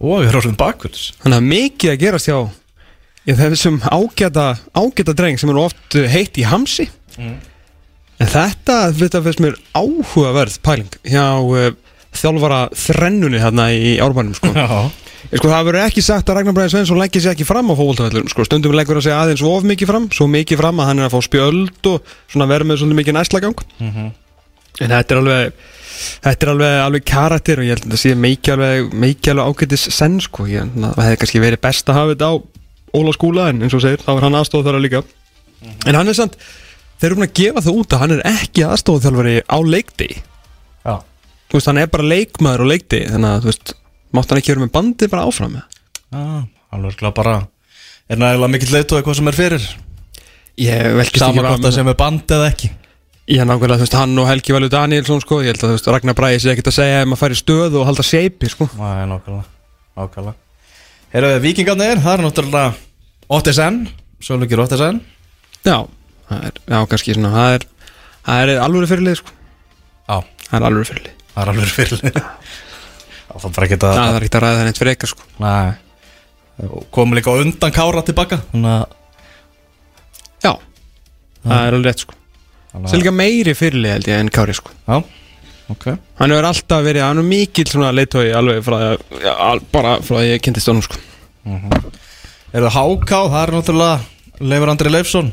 og 0.00 0.22
við 0.22 0.30
erum 0.30 0.58
bakvölds 0.60 1.10
Þannig 1.24 1.40
að 1.40 1.48
mikið 1.50 1.94
að 1.94 2.02
gerast 2.04 2.30
hjá 2.30 2.38
í 3.28 3.36
þessum 3.36 3.80
ágæta, 3.84 4.54
ágæta 4.72 5.14
dreng 5.16 5.40
sem 5.40 5.50
eru 5.52 5.64
oft 5.66 5.96
uh, 5.98 6.06
heitt 6.08 6.38
í 6.40 6.46
hamsi. 6.48 6.86
En 7.20 8.28
þetta, 8.28 8.78
þetta 8.96 9.22
finnst 9.24 9.42
mér 9.44 9.58
áhugaverð 9.76 10.58
pæling 10.64 10.96
hjá 11.08 11.24
þjálfara 12.16 12.60
þrennunni 12.74 13.40
hérna 13.42 13.70
í 13.74 13.96
árbænum 14.02 14.34
sko. 14.36 14.50
Sko, 15.30 15.46
það 15.46 15.66
verður 15.68 15.84
ekki 15.84 16.02
sagt 16.02 16.30
að 16.30 16.38
Ragnar 16.40 16.54
Bræði 16.56 16.72
Sveinsson 16.72 16.98
leggir 16.98 17.22
sér 17.22 17.34
ekki 17.36 17.46
fram 17.46 17.68
á 17.70 17.74
fókvöldavellum 17.78 18.30
sko. 18.32 18.46
stundum 18.48 18.72
leggur 18.74 18.98
að 18.98 19.04
segja 19.06 19.18
aðeins 19.20 19.44
of 19.46 19.66
mikið 19.68 19.90
fram 19.92 20.08
svo 20.16 20.26
mikið 20.30 20.58
fram 20.62 20.80
að 20.80 20.88
hann 20.88 21.02
er 21.02 21.06
að 21.06 21.14
fá 21.14 21.20
spjöld 21.26 21.90
og 21.90 22.14
vera 22.34 22.66
með 22.66 22.80
svolítið 22.80 22.98
mikið 22.98 23.16
næslagang 23.18 23.60
en 23.84 24.94
þetta 24.94 25.14
er 25.14 25.20
alveg 25.20 25.52
þetta 26.24 26.46
er 26.46 26.52
alveg, 26.54 26.74
alveg 26.86 27.04
karakter 27.04 27.60
og 27.60 27.68
ég 27.68 27.76
held 27.76 27.84
að 27.84 27.90
þetta 27.90 28.00
sé 28.00 28.14
mikið 28.16 28.54
alveg, 28.56 28.88
alveg 29.30 29.44
ágætis 29.46 29.86
senn 29.94 30.18
sko. 30.24 30.48
það 30.48 31.04
hefði 31.04 31.20
kannski 31.20 31.44
verið 31.44 31.62
best 31.68 31.92
að 31.92 32.00
hafa 32.00 32.16
þetta 32.16 32.32
á 32.32 32.34
Óla 32.90 33.12
skúla 33.14 33.50
en 33.52 33.62
eins 33.62 33.74
og 33.76 33.84
segir, 33.84 34.00
þá 34.02 34.16
er 34.16 34.24
hann 34.26 34.34
aðstofþjálfari 34.40 34.82
líka 34.88 35.04
en 35.86 35.94
hann 35.94 36.08
er 36.10 36.16
samt 36.16 36.34
þeir 36.98 37.12
eru 37.12 37.20
búin 37.20 37.28
að 37.28 37.36
gefa 37.38 37.62
það 37.62 37.76
út 37.78 37.94
að 37.94 38.00
hann 38.02 38.14
er 38.16 38.22
ekki 38.32 38.64
aðstofþjálfari 38.66 39.36
á 39.46 39.58
leikdegi 39.62 40.16
já 40.18 40.39
þú 41.50 41.58
veist, 41.58 41.70
hann 41.70 41.82
er 41.82 41.90
bara 41.90 42.06
leikmaður 42.06 42.64
á 42.64 42.70
leikdegi 42.70 43.12
þannig 43.12 43.30
að, 43.30 43.40
þú 43.44 43.50
veist, 43.50 43.72
mátt 44.16 44.30
hann 44.32 44.40
ekki 44.40 44.54
vera 44.54 44.64
með 44.64 44.74
bandi 44.78 45.10
bara 45.10 45.26
áfram 45.28 45.56
með 45.56 45.80
Já, 46.10 46.24
alveg 46.70 46.92
örugglega 46.92 47.16
bara 47.20 47.38
Er 48.10 48.18
nægilega 48.18 48.50
mikill 48.50 48.74
leitu 48.74 48.96
eitthvað 48.98 49.18
sem 49.20 49.30
er 49.30 49.36
fyrir? 49.38 49.66
Ég 50.58 50.86
velkist 50.98 51.22
Sama 51.22 51.44
hvort 51.46 51.62
það 51.62 51.74
sem 51.76 51.90
er 51.92 51.98
band 51.98 52.32
eða 52.34 52.48
ekki? 52.50 52.70
Ég 53.30 53.46
nákvæmlega, 53.46 53.78
þú 53.78 53.84
veist, 53.86 53.94
hann 53.94 54.18
og 54.18 54.26
Helgi 54.26 54.54
Valur 54.56 54.72
Danielsson 54.72 55.20
sko, 55.22 55.38
ég 55.44 55.52
held 55.52 55.62
að, 55.62 55.68
þú 55.68 55.76
veist, 55.76 55.90
Ragnar 55.94 56.16
Bræði 56.18 56.40
sé 56.42 56.50
ekkert 56.50 56.70
að 56.72 56.74
segja 56.80 57.02
ef 57.04 57.06
maður 57.06 57.20
færi 57.20 57.38
stöðu 57.38 57.78
og 57.78 57.86
halda 57.86 58.06
seipi, 58.08 58.50
sko. 58.50 58.66
Er 58.74 59.06
nákvæmlega 59.06 59.44
Nákvæmlega. 60.00 60.34
Herru, 61.14 61.30
vikingarnir, 61.44 62.02
það 62.02 62.16
er 62.16 62.24
náttúrulega 62.26 62.72
Ottesen, 63.38 63.78
Sölugir 64.26 64.64
Ottesen. 64.64 64.98
Já, 65.62 65.76
það 66.26 66.48
er, 66.50 66.60
já, 66.74 66.78
kannski 66.90 67.14
svona, 67.14 67.30
það 67.36 67.54
er 67.60 67.68
það 68.26 68.42
er 68.42 68.64
alvöru 68.66 68.90
fyrirlið, 68.90 69.22
sko. 69.22 69.38
Já, 70.10 70.18
það 70.48 70.58
er 70.58 70.68
alvöru 70.72 70.90
fyrirlið 70.90 71.19
það 71.34 71.42
er 71.44 71.52
alveg 71.54 71.74
fyrir. 71.74 72.00
Það 73.30 73.50
er 73.50 73.66
ekki 73.66 73.78
að 73.78 73.84
Það 74.00 74.16
er 74.16 74.24
ekkert 74.24 74.38
að 74.38 74.44
ræða 74.44 74.58
það 74.58 74.66
neitt 74.68 74.80
fyrir 74.80 74.92
eitthvað, 74.94 75.12
sko 75.14 75.22
Komum 76.92 77.16
líka 77.16 77.32
undan 77.40 77.72
Kára 77.72 78.02
tilbaka 78.04 78.40
Þannig 78.50 78.96
Já, 80.44 80.52
það 81.46 81.64
er 81.68 81.76
alveg 81.76 81.86
rétt, 81.90 82.02
sko. 82.04 82.16
Það 82.72 82.92
er 82.94 83.00
líka 83.02 83.12
meiri 83.14 83.54
fyrirlið, 83.58 83.92
held 83.96 84.08
ég, 84.10 84.20
en 84.24 84.30
Kári, 84.32 84.54
sko. 84.56 84.72
Já, 84.86 85.00
ok. 85.74 85.86
Hann 86.20 86.32
hefur 86.34 86.48
alltaf 86.50 86.84
verið, 86.86 87.02
hann 87.04 87.20
er 87.22 87.26
mikill 87.26 87.66
svona 87.68 87.90
leitói 87.92 88.30
alveg 88.36 88.62
frá 88.66 88.76
því 88.80 89.34
að, 89.34 89.62
bara 89.74 89.94
frá 90.04 90.14
því 90.14 90.22
að 90.22 90.30
ég 90.30 90.44
kynntist 90.46 90.70
honum, 90.70 90.84
sko. 90.86 91.00
Er 92.50 92.64
það 92.66 92.76
Háká, 92.78 93.20
það 93.34 93.40
er 93.42 93.54
náttúrulega 93.56 94.46
Leifur 94.50 94.72
Andri 94.72 94.92
Leifsson. 94.94 95.32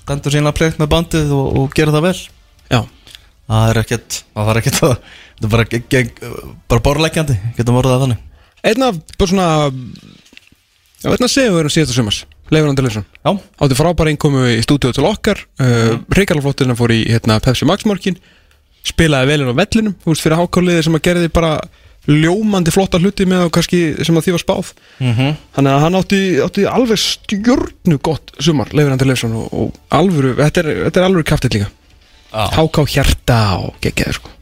Stendur 0.00 0.32
sínlega 0.34 0.56
plegt 0.56 0.80
með 0.80 0.92
bandið 0.94 1.34
og, 1.36 1.46
og 1.60 1.76
gerir 1.76 1.92
það 1.94 2.06
vel. 2.08 2.16
Já, 2.72 2.80
Það 3.46 3.72
er 3.72 3.80
ekkert 3.82 4.20
Það 4.34 4.52
er 4.52 4.60
ekkert 4.62 4.80
að 4.82 4.94
Það 5.36 5.46
er 5.46 5.52
bara, 5.52 5.66
geg, 5.92 6.14
bara 6.70 6.84
borlegjandi 6.86 7.36
Getum 7.58 7.76
orðað 7.80 7.96
það 7.96 8.04
þannig. 8.06 8.22
Einn 8.66 8.86
af, 8.86 9.02
bara 9.18 9.30
svona 9.32 9.48
Já, 11.02 11.10
einn 11.12 11.26
af 11.28 11.32
segjum 11.32 11.70
síðasta 11.70 11.96
sumars 11.98 12.24
Leifur 12.46 12.70
Andri 12.70 12.84
Leifsson. 12.86 13.02
Já, 13.26 13.32
átti 13.34 13.74
frábæra 13.74 14.12
innkomu 14.12 14.44
í 14.52 14.60
stúdíu 14.62 14.92
til 14.94 15.06
okkar 15.08 15.40
uh, 15.58 15.96
Ríkala 16.14 16.42
flottina 16.44 16.76
fór 16.78 16.94
í 16.94 17.00
hérna, 17.10 17.40
Pepsi 17.42 17.66
Max 17.66 17.86
morkin 17.88 18.18
spilaði 18.86 19.32
velinn 19.32 19.50
á 19.50 19.58
vellinum 19.58 19.96
þú 20.04 20.12
veist 20.12 20.22
fyrir 20.22 20.38
hákáliði 20.38 20.84
sem 20.86 20.98
að 20.98 21.04
gerði 21.08 21.32
bara 21.34 21.56
ljómandi 22.06 22.70
flotta 22.70 23.00
hluti 23.02 23.26
með 23.26 23.48
og 23.48 23.54
kannski 23.56 23.80
sem 24.06 24.14
að 24.14 24.28
því 24.28 24.36
var 24.36 24.44
spáð. 24.44 24.68
Mm 25.02 25.32
þannig 25.56 25.72
að 25.72 25.82
hann 25.82 25.98
átti, 25.98 26.20
átti 26.44 26.66
alveg 26.70 27.02
stjörnu 27.02 27.98
gott 27.98 28.30
sumar 28.38 28.70
Leifur 28.70 28.94
Andri 28.94 29.10
Leifsson 29.10 29.34
og, 29.40 29.48
og 29.50 29.80
alvöru, 29.90 30.36
þetta 30.38 30.62
er, 30.62 30.70
þetta 30.86 31.02
er 31.02 31.08
alvöru 31.08 31.26
kraftitt 31.26 31.58
líka. 31.58 31.70
Háká 32.32 32.86
hjarta 32.90 33.40
og 33.62 33.76
geggjaði 33.84 34.16
sko. 34.18 34.32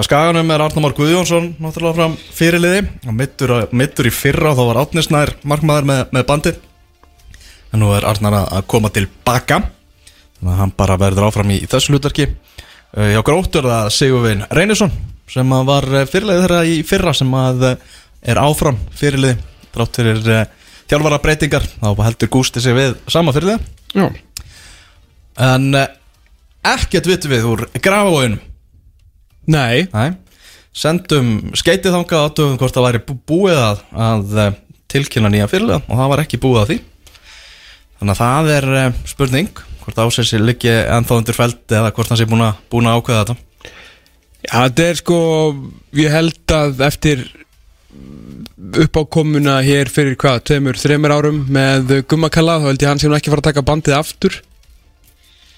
Já, 0.00 0.04
skaganum 0.06 0.50
er 0.54 0.62
Arnar 0.64 0.84
Már 0.84 0.94
Guðjónsson 0.96 1.50
náttúrulega 1.60 1.98
fram 1.98 2.16
fyrirliði. 2.32 2.86
Og 3.04 3.16
mittur, 3.16 3.52
mittur 3.76 4.08
í 4.08 4.12
fyrra 4.14 4.54
þá 4.56 4.62
var 4.70 4.80
Átnisnær 4.84 5.34
markmaður 5.44 5.88
með, 5.90 6.02
með 6.16 6.26
bandið. 6.30 6.60
En 7.70 7.82
nú 7.82 7.90
er 7.92 8.06
Arnar 8.08 8.38
að 8.40 8.64
koma 8.70 8.88
tilbaka. 8.94 9.60
Þannig 10.40 10.54
að 10.54 10.60
hann 10.62 10.74
bara 10.78 10.96
verður 11.00 11.28
áfram 11.28 11.52
í, 11.52 11.60
í 11.60 11.68
þessu 11.68 11.92
hlutverki. 11.92 12.30
Uh, 12.96 13.10
hjá 13.12 13.20
gróttur 13.26 13.66
er 13.66 13.74
það 13.74 13.92
Sigurvin 13.98 14.46
Reynisson 14.50 14.94
sem 15.30 15.52
var 15.68 15.86
eh, 15.94 16.08
fyrirliði 16.10 16.42
þeirra 16.42 16.62
í 16.66 16.80
fyrra 16.86 17.12
sem 17.14 17.28
að 17.38 17.60
eh, 17.68 17.84
er 18.32 18.40
áfram 18.42 18.80
fyrirliði 18.98 19.36
þrátt 19.70 20.00
fyrir 20.00 20.24
uh, 20.26 20.40
þjálfara 20.90 21.20
breytingar 21.22 21.66
þá 21.70 22.00
heldur 22.02 22.30
Gústi 22.34 22.58
sig 22.64 22.74
við 22.74 22.96
sama 23.06 23.30
fyrirliði. 23.36 23.62
Já, 23.94 24.08
en 25.46 25.68
uh, 25.78 25.84
ekkert 26.66 27.06
vitum 27.08 27.32
við 27.32 27.46
úr 27.48 27.62
grafavóinum 27.80 28.40
nei, 29.50 29.86
Nei, 29.92 30.10
sendum 30.76 31.30
skeitið 31.58 31.94
þangað 31.96 32.26
aðtöfum 32.28 32.58
hvort 32.60 32.76
það 32.76 32.86
væri 32.86 33.00
bú- 33.08 33.18
búið 33.30 33.58
að, 33.64 33.80
að 34.06 34.36
eh, 34.44 34.58
tilkynna 34.92 35.30
nýja 35.32 35.48
fyrirlega 35.50 35.82
og 35.88 35.98
það 35.98 36.10
var 36.12 36.22
ekki 36.24 36.38
búið 36.42 36.60
að 36.60 36.68
því. 36.70 36.76
Þannig 38.00 38.14
að 38.14 38.20
það 38.20 38.50
er 38.56 38.68
eh, 38.82 39.00
spurning 39.10 39.62
hvort 39.80 39.98
ásessi 40.04 40.38
liggi 40.40 40.70
ennþá 40.70 41.18
undir 41.18 41.36
feld 41.38 41.74
eða 41.80 41.90
hvort 41.96 42.12
hann 42.12 42.20
sé 42.20 42.28
búin 42.30 42.44
að, 42.46 42.60
búin 42.70 42.86
að 42.90 43.00
ákveða 43.00 43.24
þetta. 43.24 43.36
Já, 44.40 44.54
þetta 44.60 44.86
er 44.90 45.00
sko, 45.00 45.18
ég 45.98 46.14
held 46.14 46.54
að 46.56 46.84
eftir 46.86 47.24
uppákomuna 48.84 49.58
hér 49.66 49.90
fyrir 49.90 50.14
hvað, 50.20 50.42
tveimur, 50.46 50.78
þreimur 50.78 51.12
árum 51.16 51.40
með 51.52 51.96
Gummakalla, 52.08 52.58
þá 52.62 52.68
held 52.70 52.84
ég 52.84 52.90
hann 52.92 53.02
nú 53.10 53.16
ekki 53.18 53.32
fara 53.32 53.42
að 53.42 53.48
taka 53.50 53.64
bandið 53.66 53.96
aftur 53.98 54.38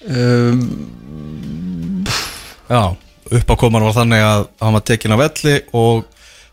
um, 0.09 0.61
Já, 2.69 2.95
uppákoman 3.33 3.85
var 3.85 3.95
þannig 3.97 4.23
að 4.23 4.47
hann 4.63 4.77
var 4.77 4.85
tekin 4.87 5.13
á 5.13 5.17
velli 5.19 5.55
og 5.77 6.07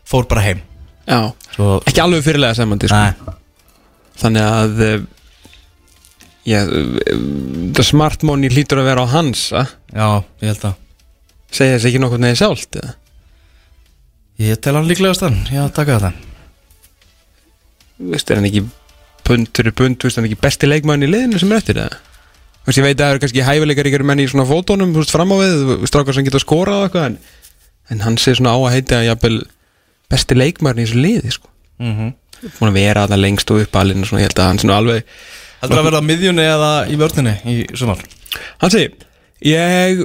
fór 0.07 0.27
bara 0.29 0.43
heim. 0.45 0.61
Já, 1.07 1.31
Svo, 1.55 1.79
ekki 1.87 2.03
alveg 2.03 2.23
fyrirlega 2.25 2.57
semandi 2.57 2.89
sko. 2.91 3.35
Þannig 4.21 4.45
að 4.45 4.83
eh, 4.85 5.01
Já, 6.47 6.61
eh, 6.65 7.17
það 7.77 7.85
smart 7.85 8.23
money 8.25 8.49
hlýtur 8.49 8.81
að 8.81 8.89
vera 8.89 9.05
á 9.05 9.13
hans 9.13 9.43
að 9.53 9.73
já, 9.93 10.07
ég 10.41 10.51
held 10.51 10.67
að. 10.71 10.77
Segja 11.51 11.77
þess 11.77 11.87
ekki 11.89 12.01
nokkuð 12.01 12.23
neði 12.23 12.39
sjálft 12.39 12.77
eða? 12.81 12.93
Ég 14.41 14.61
tel 14.63 14.73
hann 14.77 14.87
líklegast 14.89 15.25
hann, 15.25 15.37
já, 15.51 15.61
taka 15.69 15.99
þetta. 15.99 16.13
Veist, 18.11 18.31
er 18.31 18.39
hann 18.39 18.47
ekki 18.49 18.63
pund 19.27 19.51
fyrir 19.53 19.75
pund, 19.77 20.01
veist, 20.01 20.17
er 20.17 20.23
hann 20.23 20.31
ekki 20.31 20.41
besti 20.41 20.69
leikmann 20.69 21.05
í 21.05 21.11
liðinu 21.11 21.41
sem 21.41 21.51
er 21.53 21.61
eftir 21.61 21.77
það 21.77 21.99
Veist, 22.65 22.77
ég 22.77 22.85
veit 22.85 22.95
að 22.95 23.03
það 23.03 23.11
eru 23.13 23.21
kannski 23.23 23.45
hæfileikar 23.45 23.89
ykkur 23.89 24.05
menn 24.05 24.21
í 24.21 24.27
svona 24.29 24.45
fótónum, 24.49 24.93
þú 24.93 25.01
veist, 25.01 25.13
fram 25.13 25.33
á 25.33 25.37
við 25.41 25.85
strákar 25.89 26.17
sem 26.17 26.25
geta 26.27 26.41
skorað 26.41 26.77
og 26.77 26.87
eitthvað 26.87 27.07
en, 27.09 27.17
en 27.89 28.03
hann 28.05 28.17
sé 28.21 28.35
svona 28.37 28.53
á 28.53 28.59
að 28.59 28.75
heita 28.75 29.03
jafnvel 29.05 29.37
besti 30.11 30.37
leikmann 30.37 30.81
í 30.81 30.85
þessu 30.85 31.01
liði 31.01 31.31
sko. 31.37 31.49
mm 31.81 31.93
-hmm. 31.97 32.17
Múin 32.57 32.71
að 32.71 32.77
vera 32.79 33.03
að 33.05 33.17
lengst 33.21 33.51
og 33.51 33.61
upp 33.61 33.75
alveg 33.75 34.05
svona, 34.05 34.21
ég 34.21 34.29
held 34.29 34.39
að 34.39 34.47
hann 34.49 34.59
sé 34.59 34.67
nú 34.67 34.73
alveg 34.73 35.03
Heldur 35.61 35.77
að 35.77 35.85
verða 35.85 36.01
á 36.01 36.09
miðjunni 36.09 36.41
eða 36.41 36.71
í 36.89 36.95
vörninni 36.97 37.35
í 37.45 37.77
sumar 37.77 38.01
Hann 38.57 38.71
segi, 38.71 38.89
ég 39.41 40.01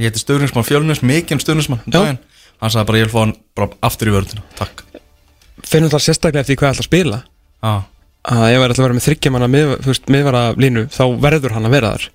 Ég 0.00 0.08
heiti 0.08 0.18
stöðnismann 0.18 0.64
fjölnus, 0.64 1.02
mikinn 1.02 1.40
stöðnismann 1.40 1.84
um 1.84 1.92
daginn. 1.92 2.18
Hann 2.60 2.70
sagði 2.70 2.86
bara 2.86 2.98
ég 2.98 3.04
vil 3.04 3.12
fá 3.12 3.20
hann 3.20 3.36
bara 3.54 3.68
aftur 3.82 4.08
í 4.08 4.14
vörðina 4.16 4.42
Takk 4.56 4.84
finnum 5.70 5.90
það 5.92 6.04
sérstaklega 6.04 6.44
eftir 6.44 6.56
hvað 6.60 7.82
að 8.28 8.44
að 8.44 8.54
ef 8.54 8.56
það 8.56 8.64
er 8.64 8.68
alltaf 8.68 8.82
að 8.82 8.86
vera 8.88 8.98
með 8.98 9.06
þryggjamanna 9.08 9.50
mið, 9.50 9.74
þú 9.80 9.92
veist, 9.92 10.10
miðvara 10.12 10.42
línu 10.60 10.86
þá 10.92 11.04
verður 11.24 11.56
hann 11.56 11.68
að 11.68 11.76
vera 11.76 11.92
þar. 11.94 12.08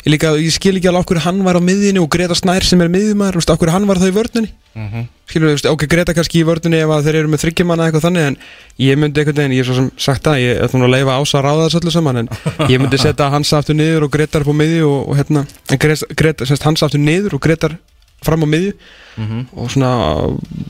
Ég, 0.00 0.12
líka, 0.14 0.32
ég 0.40 0.54
skil 0.54 0.76
ekki 0.78 0.88
alveg 0.88 1.04
okkur 1.04 1.18
hann 1.26 1.40
var 1.44 1.58
á 1.60 1.62
miðjunni 1.62 2.00
og 2.00 2.08
Greta 2.12 2.36
Snær 2.38 2.64
sem 2.64 2.80
er 2.80 2.88
þú 2.88 3.36
veist, 3.36 3.50
okkur 3.52 3.72
hann 3.74 3.88
var 3.88 4.00
þá 4.00 4.06
í 4.08 4.14
vörninni? 4.16 4.52
Mm 4.74 5.08
skilur 5.30 5.52
við, 5.52 5.66
ok, 5.70 5.84
Greta 5.90 6.14
kannski 6.16 6.40
í 6.40 6.46
vörninni 6.46 6.80
ef 6.82 6.90
að 6.90 7.06
þeir 7.06 7.18
eru 7.20 7.30
með 7.30 7.42
þryggjamanna 7.44 7.86
eitthvað 7.86 8.06
þannig 8.06 8.26
en 8.30 8.36
ég 8.82 8.98
myndi 8.98 9.22
einhvern 9.22 9.38
veginn, 9.38 9.54
ég 9.54 9.62
er 9.62 9.68
svo 9.68 9.76
sem 9.78 9.90
sagt 10.00 10.24
það 10.26 10.40
ég 10.42 10.62
ætlum 10.64 10.86
að 10.86 10.94
leifa 10.94 11.18
ása 11.20 11.38
að 11.38 11.44
ráða 11.46 11.66
þessu 11.66 11.80
öllu 11.80 11.92
saman 11.94 12.20
en 12.22 12.30
ég 12.70 12.82
myndi 12.82 13.00
setja 13.04 13.28
hans 13.30 13.52
aftur 13.54 13.78
niður 13.78 14.06
og 14.08 14.12
Gretar 14.16 14.42
upp 14.42 14.50
á 14.50 14.60
miðju 14.60 14.88
og, 14.88 15.00
og 15.10 15.20
hérna, 15.20 15.44
en 15.70 15.82
Greta, 15.84 16.08
Greta 16.18 16.48
semst, 16.48 16.66
hans 16.66 16.82
aftur 16.86 17.02
niður 17.02 17.36
og 17.38 17.44
Gretar 17.44 17.76
fram 18.26 18.42
á 18.42 18.48
miðju 18.50 18.74
og 19.54 19.70
svona, 19.70 19.92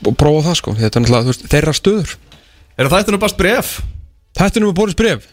og 0.05 0.13
prófa 0.19 0.51
það 0.51 0.59
sko 0.61 0.75
þetta 0.77 0.91
er 0.91 1.05
náttúrulega, 1.05 1.25
þú 1.25 1.33
veist, 1.33 1.47
þeirra 1.51 1.73
stöður. 1.77 2.15
Er 2.77 2.89
það 2.91 3.01
þetta 3.01 3.15
nú 3.15 3.21
bara 3.21 3.37
bref? 3.41 3.73
Þetta 4.37 4.59
er 4.59 4.63
nú 4.63 4.71
með 4.71 4.79
Boris 4.81 4.97
Bref 4.97 5.29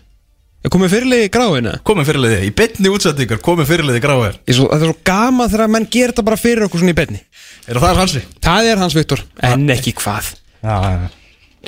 Ég 0.67 0.73
komið 0.75 0.95
fyrirlegi 0.97 1.29
í 1.29 1.33
gráinu 1.33 1.77
Komið 1.87 2.09
fyrirliði, 2.11 2.39
í 2.49 2.55
betni 2.59 2.91
útsendingar 2.91 3.39
Komið 3.45 3.69
fyrirliði 3.71 4.03
gráir. 4.03 4.41
Svo, 4.51 4.67
Það 4.73 4.83
er 4.83 4.91
svo 4.91 4.97
gama 5.07 5.47
þegar 5.53 5.71
menn 5.71 5.87
gerir 5.87 6.13
þetta 6.13 6.27
bara 6.27 6.41
fyrir 6.41 6.67
okkur 6.67 6.83
svona 6.83 6.95
í 6.95 6.99
benni 6.99 7.21
Er 7.69 7.79
það 7.83 7.99
hansi? 8.01 8.21
Það 8.45 8.69
er 8.71 8.81
hans 8.81 8.95
Viktor. 8.97 9.23
En 9.45 9.67
ekki 9.75 9.93
hvað. 9.99 10.31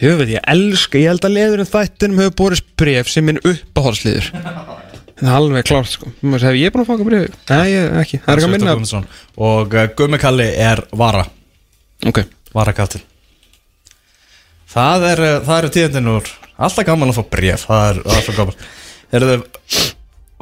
Þú 0.00 0.12
veit, 0.16 0.30
ég 0.32 0.46
elska, 0.48 0.96
ég 0.96 1.10
held 1.12 1.26
að 1.28 1.34
leður 1.34 1.60
en 1.60 1.68
þættinum 1.68 2.22
hefur 2.22 2.36
borist 2.38 2.70
bref 2.80 3.10
sem 3.12 3.26
minn 3.26 3.40
uppáhaldsliður. 3.42 4.30
Það 5.20 5.26
er 5.26 5.36
alveg 5.36 5.66
klárt 5.68 5.92
sko. 5.92 6.12
Segir, 6.40 6.56
ég 6.56 6.70
er 6.70 6.72
búin 6.72 6.84
að 6.86 6.88
fanga 6.88 7.06
bref 7.10 7.26
Nei, 7.50 7.74
ekki, 8.00 8.22
það 8.22 8.32
er 8.32 8.40
ekki 8.40 8.48
að 8.48 8.54
minna. 8.54 9.02
Og 9.50 9.76
uh, 9.76 9.84
Gummi 9.98 10.20
Kalli 10.22 10.46
er 10.56 10.80
vara. 10.96 11.26
Ok, 12.08 12.22
Varakattin 12.56 13.04
Það 14.72 15.04
er, 15.10 15.22
uh, 15.26 15.34
það 15.44 15.58
eru 15.58 15.72
tíðindin 15.76 16.12
úr 16.14 16.32
Alltaf 16.60 16.86
gaman 16.88 17.10
að 17.12 17.18
fá 17.20 17.24
bréf 17.32 17.64
Það 17.68 17.86
er 17.90 18.00
alltaf 18.16 18.36
gaman. 18.36 18.58
Eru 19.16 19.30
þau 19.30 19.40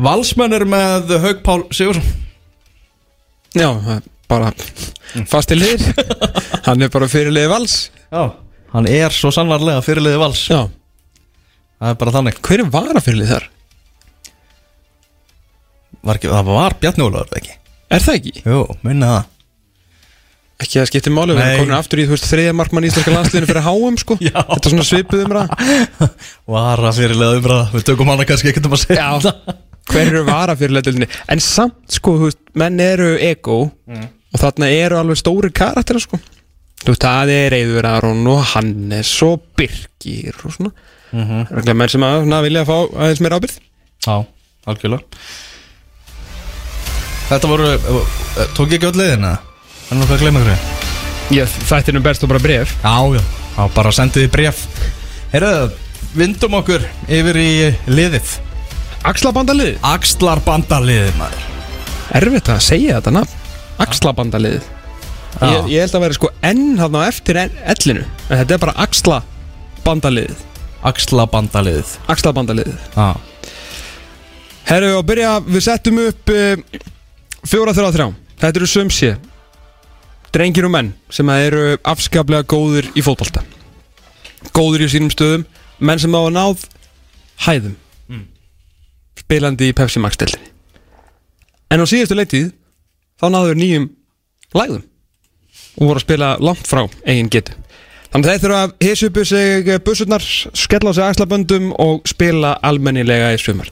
Valsmennur 0.09 0.64
með 0.70 1.12
Haug 1.24 1.40
Pál 1.46 1.61
Sigursson 1.74 2.04
já, 3.57 3.70
bara 4.28 4.50
fast 5.31 5.48
til 5.50 5.57
lið 5.62 5.87
Hann 6.66 6.85
er 6.85 6.90
bara 6.92 7.09
fyrirliði 7.11 7.50
vals. 7.50 7.78
Já 8.12 8.26
Hann 8.74 8.88
er 8.92 9.14
svo 9.16 9.31
sannvarlega 9.33 9.81
fyrirliði 9.81 10.18
Vals. 10.20 10.42
Já, 10.52 10.66
Það 11.78 11.92
er 11.94 11.96
bara 12.02 12.12
þannig. 12.18 12.38
Hver 12.44 12.61
er 12.64 12.70
varafyrirlið 12.74 13.31
þar? 13.33 13.46
var 16.09 16.18
ekki, 16.18 16.31
Það 16.33 16.50
var 16.52 16.76
Bjarni 16.83 17.04
Ólafur 17.07 17.40
ekki? 17.40 17.54
Er 17.88 18.04
það 18.04 18.18
ekki? 18.18 18.33
Jú, 18.44 18.61
minna 18.85 19.09
það 19.14 19.38
Ekki 20.59 20.81
að 20.83 20.88
skipti 20.90 21.11
máli, 21.14 21.37
við 21.37 21.44
erum 21.44 21.61
komin 21.62 21.77
aftur 21.77 22.01
í 22.03 22.05
þú 22.09 22.16
veist 22.16 22.25
þriðja 22.27 22.55
markmann 22.59 22.87
í 22.87 22.88
íslenska 22.90 23.12
landsliðinu 23.14 23.47
fyrir 23.47 23.62
HM 23.62 23.99
sko. 24.03 24.16
Já. 24.27 24.40
Þetta 24.40 24.59
er 24.59 24.73
svona 24.73 24.87
svipuð 24.88 25.21
umræða. 25.23 25.59
Vara 26.55 26.92
fyrirliða 26.97 27.38
umræða. 27.38 27.66
Við 27.77 27.85
tökum 27.87 28.11
hana 28.11 28.27
kannski 28.27 28.51
ekkert 28.51 28.66
um 28.66 28.75
að 28.75 28.83
segja 28.83 29.05
Já, 29.07 29.33
hver 29.88 30.11
eru 30.11 30.25
vara 30.27 30.53
fyrir 30.59 30.75
leitildinni 30.77 31.07
En 31.33 31.40
samt 31.40 31.94
sko, 31.97 32.18
veist, 32.21 32.40
menn 32.59 32.83
eru 32.83 33.14
ego 33.25 33.61
Og 33.88 34.42
þarna 34.42 34.68
eru 34.75 34.99
alveg 34.99 35.21
stóri 35.23 35.53
karakterar 35.55 36.03
sko. 36.05 36.18
Þú 36.83 36.92
veist, 36.92 37.05
það 37.07 37.33
er 37.35 37.57
Eyður 37.57 37.88
Aron 37.88 38.27
og 38.31 38.42
Hannes 38.53 39.11
og 39.27 39.40
Birgir 39.59 40.37
og 40.44 40.55
svona. 40.55 40.73
Mm 41.12 41.25
-hmm. 41.25 41.75
Menn 41.75 41.88
sem 41.88 42.03
að 42.03 42.27
na, 42.27 42.42
vilja 42.42 42.64
fá 42.64 42.77
aðeins 42.85 43.21
meira 43.21 43.38
ábyrð 43.38 43.59
Já, 44.07 44.27
algjörlega. 44.66 45.03
Þetta 47.29 47.49
voru, 47.49 47.64
uh, 47.75 48.05
tók 48.55 48.71
ég 48.73 48.79
ekki 48.79 48.87
öll 48.87 49.01
leiðina? 49.01 49.38
Hvað 49.88 50.11
að 50.12 50.20
gleyma 50.20 50.40
ykkur? 50.44 50.64
Já, 51.33 51.44
þetta 51.48 51.90
er 51.90 51.94
nú 51.96 52.01
best 52.05 52.24
og 52.24 52.29
bara 52.29 52.40
bref 52.40 52.72
Já, 52.83 52.96
já. 53.16 53.20
Já, 53.57 53.62
bara 53.72 53.92
sendið 53.92 54.27
í 54.27 54.31
bref 54.33 54.59
Heyrðu, 55.33 55.70
vindum 56.16 56.57
okkur 56.57 56.85
yfir 57.12 57.37
í 57.37 57.48
liðið. 57.92 58.31
Axlabandalið. 59.09 59.74
Axlarbandaliðið, 59.85 61.11
maður. 61.18 61.42
Erfitt 62.16 62.48
að 62.48 62.62
segja 62.64 62.96
þetta 62.96 63.12
nafn. 63.18 63.35
Axlabandalið. 63.85 64.62
Já. 65.38 65.51
ég, 65.53 65.68
ég 65.74 65.85
held 65.85 65.98
að 65.98 66.05
vera 66.07 66.16
sko 66.16 66.31
enn 66.48 66.64
hann 66.81 66.96
á 66.96 67.01
eftir 67.05 67.40
ellinu. 67.44 68.07
En 68.31 68.40
þetta 68.40 68.57
er 68.57 68.62
bara 68.64 68.77
axlabandalið. 68.87 70.44
Axlabandaliðið 70.88 71.92
Axlabandalið. 72.09 72.72
Já. 72.96 73.09
Herru, 74.68 74.94
og 75.03 75.05
byrja, 75.09 75.35
við 75.44 75.64
settum 75.68 76.01
upp 76.07 76.33
uh, 76.33 76.81
fjóra 77.44 77.77
þrjá 77.77 77.92
þrjá. 77.98 78.09
Þetta 78.38 78.62
eru 78.62 78.70
sömsi 78.72 79.12
Drengir 80.34 80.66
og 80.68 80.74
menn 80.74 80.90
sem 81.14 81.28
að 81.32 81.44
eru 81.46 81.62
afskaplega 81.88 82.44
góðir 82.48 82.90
í 82.98 83.04
fótbolta. 83.04 83.42
Góðir 84.54 84.86
í 84.86 84.90
sínum 84.92 85.12
stöðum 85.12 85.46
Menn 85.78 86.00
sem 86.02 86.14
hafa 86.14 86.30
náð 86.34 86.64
hæðum 87.46 87.76
Spilandi 89.18 89.70
í 89.70 89.74
Pepsi 89.76 90.00
Max 90.02 90.18
deildinni. 90.18 90.50
En 91.70 91.82
á 91.82 91.86
síðustu 91.86 92.16
leitið 92.18 92.52
Þá 93.18 93.26
náður 93.34 93.58
nýjum 93.58 93.88
lægðum 94.54 94.84
Og 95.78 95.86
voru 95.86 96.00
að 96.00 96.04
spila 96.04 96.34
langt 96.42 96.66
frá 96.66 96.84
eigin 97.06 97.30
getu. 97.30 97.54
Þannig 98.08 98.26
að 98.26 98.32
þeir 98.32 98.42
þurfa 98.42 98.58
að 98.64 98.70
hissa 98.82 99.08
upp 99.08 99.18
sig 99.28 99.68
bussurnar, 99.84 100.24
skella 100.56 100.90
á 100.90 100.96
sig 100.96 101.04
axlaböndum 101.04 101.68
og 101.78 102.08
spila 102.08 102.54
almennilega 102.64 103.34
í 103.36 103.38
sumar. 103.38 103.68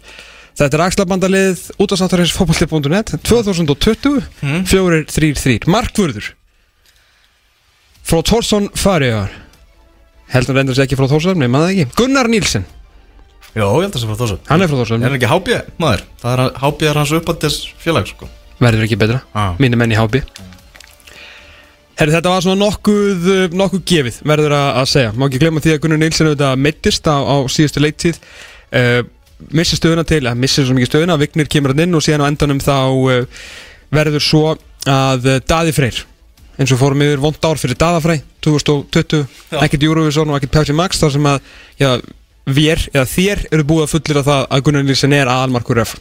Þetta 0.56 0.78
er 0.78 0.84
axlabandalið 0.84 1.62
út 1.82 1.94
af 1.94 2.00
sáttarins 2.00 2.34
fótbolti.net 2.36 3.16
2020 3.26 4.20
4-3-3 4.70 5.66
Markvörður 5.72 6.30
Frá 8.06 8.22
Tórsson 8.22 8.68
Fariðar 8.78 9.32
Heldur 10.30 10.58
reyndur 10.58 10.76
sér 10.76 10.86
ekki 10.86 10.98
frá 10.98 11.06
Tórsson, 11.10 11.38
nema 11.38 11.62
það 11.64 11.72
ekki. 11.72 11.86
Gunnar 12.00 12.30
Nílsen, 12.30 12.64
Jó, 13.56 13.66
ég 13.80 13.86
held 13.86 13.94
að 13.94 13.94
það 13.94 14.02
sé 14.02 14.08
frá 14.10 14.18
þessu 14.22 14.38
hann 14.50 14.62
er 14.64 14.70
frá 14.70 14.78
Tórsson 14.80 15.02
Er 15.02 15.08
hann 15.10 15.18
ekki 15.18 15.30
hábjö, 15.30 15.60
maður? 15.82 16.04
Það 16.22 16.34
er 16.34 16.58
hábjö 16.62 16.94
hans 16.98 17.14
uppandis 17.20 17.56
félag, 17.82 18.10
sko. 18.10 18.28
Verður 18.62 18.86
ekki 18.86 18.98
betra, 19.00 19.20
Já. 19.34 19.46
mínir 19.62 19.80
menn 19.80 19.94
í 19.94 19.98
hábi 19.98 20.22
Herri, 21.96 22.12
þetta 22.12 22.28
var 22.34 22.42
svona 22.44 22.60
nokkuð, 22.60 23.28
nokkuð 23.56 23.84
gefið, 23.88 24.16
verður 24.28 24.52
að, 24.52 24.66
að 24.82 24.88
segja. 24.90 25.12
Má 25.16 25.22
ekki 25.30 25.38
glemma 25.40 25.62
því 25.64 25.70
að 25.72 25.78
Gunnar 25.80 26.00
Nílsen 26.02 26.28
auðvitað 26.28 26.58
meittist 26.60 27.08
á, 27.08 27.16
á 27.24 27.36
síðustu 27.48 27.80
leiktíð. 27.80 28.18
Uh, 28.68 28.98
Missi 29.56 29.76
stöðuna 29.76 30.04
til, 30.08 30.22
eða 30.24 30.36
missi 30.36 30.64
svo 30.64 30.76
mikið 30.76 30.90
stöðuna 30.90 31.16
Vignir 31.20 31.48
kemur 31.52 31.72
hann 31.74 31.82
inn 31.84 31.96
og 31.96 32.04
síðan 32.04 32.24
á 32.24 32.30
endanum 32.30 32.60
þá 32.60 32.76
uh, 32.88 33.48
verður 33.92 34.24
svo 34.24 34.42
að 34.88 35.26
uh, 35.28 35.40
Daði 35.44 35.74
Freyr 35.76 35.98
eins 36.56 36.72
og 36.72 36.80
fórum 36.80 37.02
yfir 37.04 37.20
vond 37.22 37.48
ár 37.48 37.60
fyrir 37.60 37.78
Daða 37.80 38.00
Frey 38.04 38.22
2020, 38.44 39.26
Já. 39.52 39.58
ekkert 39.64 39.86
Eurovision 39.88 40.30
og 40.30 40.38
ekkert 40.38 40.54
Pepsi 40.56 40.76
Max 40.76 41.00
þar 41.02 41.14
sem 41.16 41.28
að 41.28 41.50
já, 41.80 41.90
vér 42.46 42.84
eða 42.94 43.06
þér 43.10 43.44
eru 43.52 43.66
búið 43.68 43.86
að 43.86 43.92
fullir 43.96 44.20
að 44.22 44.28
það 44.30 44.44
að 44.56 44.64
Gunnar 44.68 44.86
Nílsen 44.86 45.16
er 45.16 45.30
aðalmarkur 45.32 45.80
ref 45.82 45.96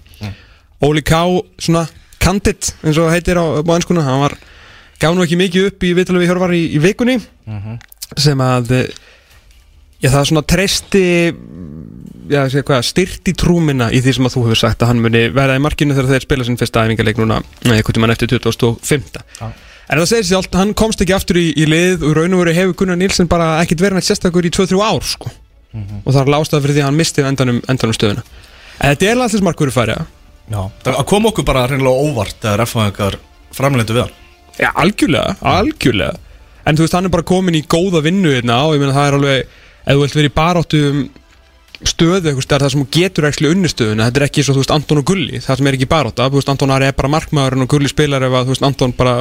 Óli 0.85 1.01
K, 1.07 1.21
svona 1.59 1.85
candid 2.21 2.71
eins 2.85 2.99
og 3.01 3.11
heitir 3.13 3.39
á, 3.41 3.45
ennskuna 3.63 4.05
hann 4.05 4.21
var, 4.23 4.37
gaf 5.01 5.15
nú 5.15 5.25
ekki 5.25 5.39
mikið 5.39 5.71
upp 5.71 5.83
í 5.83 5.93
vitalegu 5.97 6.23
við 6.23 6.31
Hjörvar 6.31 6.53
í, 6.55 6.63
í 6.77 6.79
vikunni 6.83 7.19
sem 8.17 8.39
að 8.45 8.71
já, 9.99 10.09
það 10.13 10.27
svona 10.29 10.45
treysti 10.47 11.03
já, 12.29 12.41
segja 12.49 12.65
hvað, 12.65 12.83
styrti 12.87 13.33
trúmina 13.37 13.89
í 13.93 14.01
því 14.01 14.13
sem 14.17 14.27
að 14.29 14.35
þú 14.35 14.43
hefur 14.47 14.61
sagt 14.63 14.81
að 14.83 14.91
hann 14.93 15.01
muni 15.03 15.27
verða 15.33 15.57
í 15.57 15.63
markinu 15.63 15.95
þegar 15.97 16.11
þeir 16.15 16.25
spila 16.27 16.47
sinn 16.47 16.57
fyrsta 16.61 16.85
æfingarleik 16.85 17.19
núna 17.21 17.41
eitthvað 17.65 17.97
tímann 17.97 18.13
eftir 18.13 18.31
2005 18.35 19.19
Já. 19.41 19.49
En 19.85 19.99
það 20.01 20.07
segir 20.09 20.27
sér 20.29 20.39
allt, 20.39 20.55
hann 20.57 20.73
komst 20.77 21.01
ekki 21.03 21.13
aftur 21.13 21.37
í, 21.37 21.47
í 21.53 21.65
lið 21.69 22.05
og 22.07 22.15
raun 22.17 22.33
og 22.33 22.41
veru 22.41 22.55
hefur 22.57 22.77
Gunnar 22.79 22.97
Nílsen 22.97 23.29
bara 23.29 23.59
ekkit 23.61 23.83
verið 23.83 23.99
nætt 23.99 24.07
sérstakur 24.09 24.47
í 24.47 24.51
2-3 24.53 24.81
ár 24.81 25.05
sko. 25.05 25.29
og 25.75 26.07
það 26.13 26.21
er 26.21 26.31
lástað 26.31 26.61
fyrir 26.63 26.75
því 26.77 26.81
að 26.81 26.87
hann 26.87 26.99
misti 26.99 27.23
endanum, 27.27 27.61
endanum 27.69 27.95
stöðuna. 27.97 28.23
En 28.79 28.93
þetta 28.93 29.09
er 29.11 29.19
landslismarkur 29.19 29.71
í 29.71 29.75
færi 29.75 29.97
Já 30.45 30.61
Það 30.85 31.01
kom 31.09 31.25
okkur 31.29 31.45
bara 31.47 31.65
reynilega 31.67 32.05
óvart 32.05 32.37
þegar 32.41 32.63
F-fæðingar 32.65 33.17
framleindu 33.55 33.95
við 33.95 34.03
hann. 34.05 34.15
Já, 34.59 34.69
algjörlega, 34.71 35.35
algjörlega. 35.41 36.19
En 36.65 36.77
þú 36.77 36.85
veist, 36.85 36.95
hann 36.97 37.07
er 37.09 37.13
bara 37.13 37.27
komin 37.27 37.57
í 37.57 37.63
góða 37.69 38.01
vinnu 38.05 38.33
hérna 38.33 38.59
og 38.65 38.75
ég 38.75 38.83
meina 38.83 38.95
það 38.95 39.07
er 39.09 39.17
alveg 39.19 39.55
ef 39.85 39.89
þú 39.91 40.01
vilt 40.01 40.17
verið 40.19 40.29
í 40.31 40.35
baráttu 40.35 40.81
um 40.89 41.01
stöðu 41.83 42.29
eitthvað 42.29 42.45
stær 42.45 42.63
það 42.65 42.73
sem 42.73 42.83
getur 42.95 43.27
ekki 43.29 43.47
unni 43.49 43.71
stöðuna. 43.71 44.07
Þetta 44.07 44.21
er 44.21 44.25
ekki 44.27 44.43
svo, 44.45 44.55
þú 44.55 44.63
veist, 44.63 44.73
Anton 44.75 45.01
og 45.01 45.07
Gulli. 45.09 45.39
Það 45.43 45.59
sem 45.59 45.69
er 45.69 45.77
ekki 45.77 45.89
barátta, 45.91 46.27
þú 46.29 46.39
veist, 46.39 46.51
Anton 46.53 46.75
Ari 46.75 46.89
er 46.89 46.97
bara 46.97 47.11
markmaðurinn 47.15 47.65
og 47.65 47.71
Gulli 47.73 47.91
spilar 47.91 48.25
ef 48.25 48.35
að, 48.35 48.45
þú 48.45 48.55
veist, 48.55 48.67
Anton 48.69 48.93
bara 48.95 49.15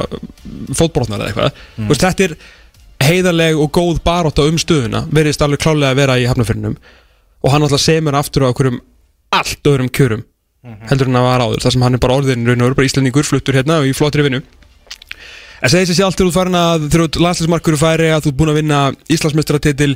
fótbrotnar 0.79 1.23
eða 1.23 1.31
eitthvað, 1.31 1.63
þú 1.79 1.89
veist, 1.91 2.05
þetta 2.05 2.27
er 2.29 2.37
heiðarleg 3.05 3.59
og 3.59 3.73
góð 3.75 3.99
barátta 4.05 4.47
um 4.47 4.61
stöðuna. 4.61 5.03
Veriðist 5.11 5.43
alveg 5.43 5.63
klálega 5.65 5.91
að 5.91 5.99
vera 5.99 6.19
í 6.21 6.29
hafnafyrinum 6.29 6.77
og 7.45 7.53
hann 7.53 7.65
alltaf 7.65 7.83
semur 7.83 8.17
aftur 8.17 8.47
á 8.47 8.51
okkurum 8.53 8.79
allt 9.35 9.69
öðrum 9.69 9.91
kjörum 9.93 10.23
heldur 10.89 11.09
en 11.11 11.19
að 11.19 11.27
var 11.27 11.43
áður, 11.45 11.61
þar 11.61 11.75
sem 11.75 11.83
hann 11.85 11.97
er 11.97 12.01
bara 12.01 12.15
orðin 12.17 12.47
raun 12.47 12.61
og 12.63 12.69
veru 12.69 12.77
bara 12.79 12.87
Íslendingur 12.89 13.27
fluttur 13.27 13.57
hérna 13.57 13.81
og 13.83 13.89
í 13.89 13.93
flottri 13.93 14.25
vinnu 14.25 14.39
En 15.63 15.71
segir 15.71 15.87
sér 15.87 16.01
sjálf 16.01 16.17
til 16.19 16.27
út 16.27 16.35
farin 16.35 16.57
að 16.59 16.87
þú 16.91 17.05
landslæsmarkur 17.23 17.77
færi 17.79 18.09
að 18.11 18.25
þú 18.25 18.31
ert 18.31 18.39
búin 18.39 18.51
að 18.51 18.59
vinna 18.59 18.79
Íslandsmestratitil 19.11 19.93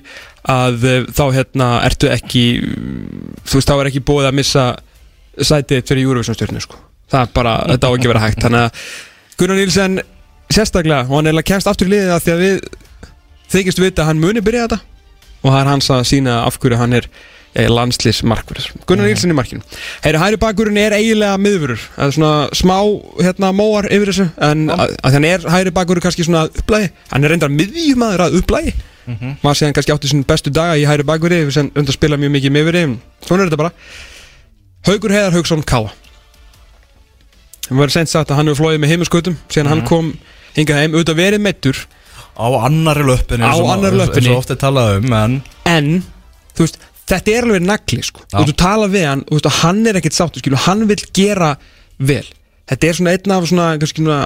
að 0.48 0.86
eh, 0.88 1.08
þá 1.12 1.24
hérna 1.36 1.70
ertu 1.88 2.12
ekki 2.14 2.44
þú 3.44 3.60
veist 3.60 3.72
þá 3.72 3.76
er 3.76 3.90
ekki 3.92 4.06
búið 4.08 4.30
að 4.30 4.38
missa 4.40 4.66
sætið 5.40 5.84
fyrir 5.88 6.24
stjórnu 6.24 6.62
sko. 6.64 6.80
það 7.12 7.26
er 7.26 7.34
bara, 7.34 7.56
þetta 7.74 7.90
á 7.90 7.92
ekki 7.96 8.08
að 8.08 8.14
vera 8.14 8.24
hægt 8.26 8.44
þannig 8.44 8.66
að 8.68 8.86
Gunnar 9.40 9.60
Nílsen 9.60 10.00
sérstaklega 10.52 11.08
og 11.08 11.18
hann 11.18 11.30
er 11.30 11.36
alveg 11.36 11.50
kemst 11.52 11.70
aftur 11.70 11.90
í 11.90 11.94
liðið 11.94 12.14
að 12.16 12.24
því 12.26 12.34
að 12.34 12.44
við 12.44 12.58
þykist 13.54 13.82
vita 13.82 14.04
að 14.04 14.10
hann 14.10 14.24
muni 14.24 14.44
byrja 14.46 14.66
þetta 14.68 14.80
og 15.40 15.52
það 15.52 15.60
er 15.62 15.70
hans 15.72 15.92
að 15.96 16.08
sína 16.10 16.40
af 16.46 16.60
hverju 16.60 16.80
hann 16.80 16.98
er 17.00 17.08
ja, 17.56 17.66
landslýsmarkverð 17.74 18.68
Gunnar 18.90 19.08
Nílsen 19.10 19.32
í 19.34 19.38
markinu. 19.38 19.62
Heyri, 20.04 20.20
hæri 20.22 20.38
bakurinn 20.42 20.78
er 20.78 20.94
eiginlega 20.98 21.40
miðvörur 21.42 21.82
það 21.96 22.06
er 22.06 22.16
svona 22.18 22.34
smá 22.58 22.76
hérna 23.24 23.50
móar 23.58 23.88
yfir 23.90 24.12
þessu 24.12 24.28
en 24.50 24.68
hann 24.70 25.26
er 25.30 25.48
hæri 25.50 25.74
bakurinn 25.76 26.04
kannski 26.06 26.28
svona 26.28 26.46
upplægi 26.52 26.92
hann 27.14 27.26
er 27.26 27.34
reyndar 27.34 27.54
miðjumæður 27.54 28.26
að 28.28 28.38
upplægi 28.42 28.76
maður 29.42 29.58
sé 29.58 29.66
hann 29.66 29.74
kannski 29.74 29.96
átti 29.96 30.12
sín 30.12 30.22
bestu 30.30 30.52
daga 30.54 30.76
í 30.78 30.86
hæri 30.86 31.06
bakurinn 31.08 31.50
sem 31.52 31.72
undir 31.74 31.90
að 31.96 31.98
spila 31.98 32.20
mjög 32.22 32.36
mikið 32.38 32.54
miðvöri 32.54 32.84
svona 33.26 33.44
er 33.46 33.50
þetta 33.50 33.62
bara. 33.64 33.74
Haugur 34.86 35.12
Heiðar 35.16 35.34
Haugsson 35.40 35.64
Káa 35.66 35.90
það 37.70 37.80
var 37.84 37.94
sent 37.94 38.10
sagt 38.12 38.32
að 38.32 38.40
hann 38.40 38.50
hefur 38.52 38.64
flóið 38.66 38.84
með 38.84 38.94
heimiskutum 38.94 39.40
síðan 39.50 39.72
hann 39.74 39.84
kom 39.88 40.14
hingað 40.58 40.80
heim. 40.84 40.94
Auðvitað 40.98 41.20
verið 41.20 41.44
meittur 41.46 41.82
Á 42.40 42.48
annari 42.66 43.04
löppinni 43.04 43.44
Á 43.46 43.52
eins 43.52 44.30
og- 44.30 44.38
ofta 44.40 44.56
er 44.56 44.62
talað 44.62 44.98
um 45.02 45.14
En 45.14 45.42
en 45.66 45.90
þú 46.56 46.64
veist, 46.66 46.78
þetta 47.10 47.36
er 47.36 47.48
alveg 47.48 47.66
nagli 47.66 48.02
sko. 48.06 48.26
Já. 48.30 48.42
þú 48.42 48.58
tala 48.60 48.90
við 48.92 49.08
hann 49.10 49.24
þú 49.28 49.38
veist, 49.38 49.52
og 49.52 49.62
hann 49.64 49.86
er 49.90 50.00
ekkert 50.00 50.18
sáttur, 50.18 50.44
skilu, 50.44 50.60
hann 50.66 50.88
vil 50.90 51.00
gera 51.16 51.54
vel, 52.00 52.26
þetta 52.70 52.90
er 52.90 53.00
svona 53.00 53.16
einn 53.18 53.36
af 53.36 53.48
svona, 53.52 53.70
kannski 53.82 54.04
svona 54.04 54.20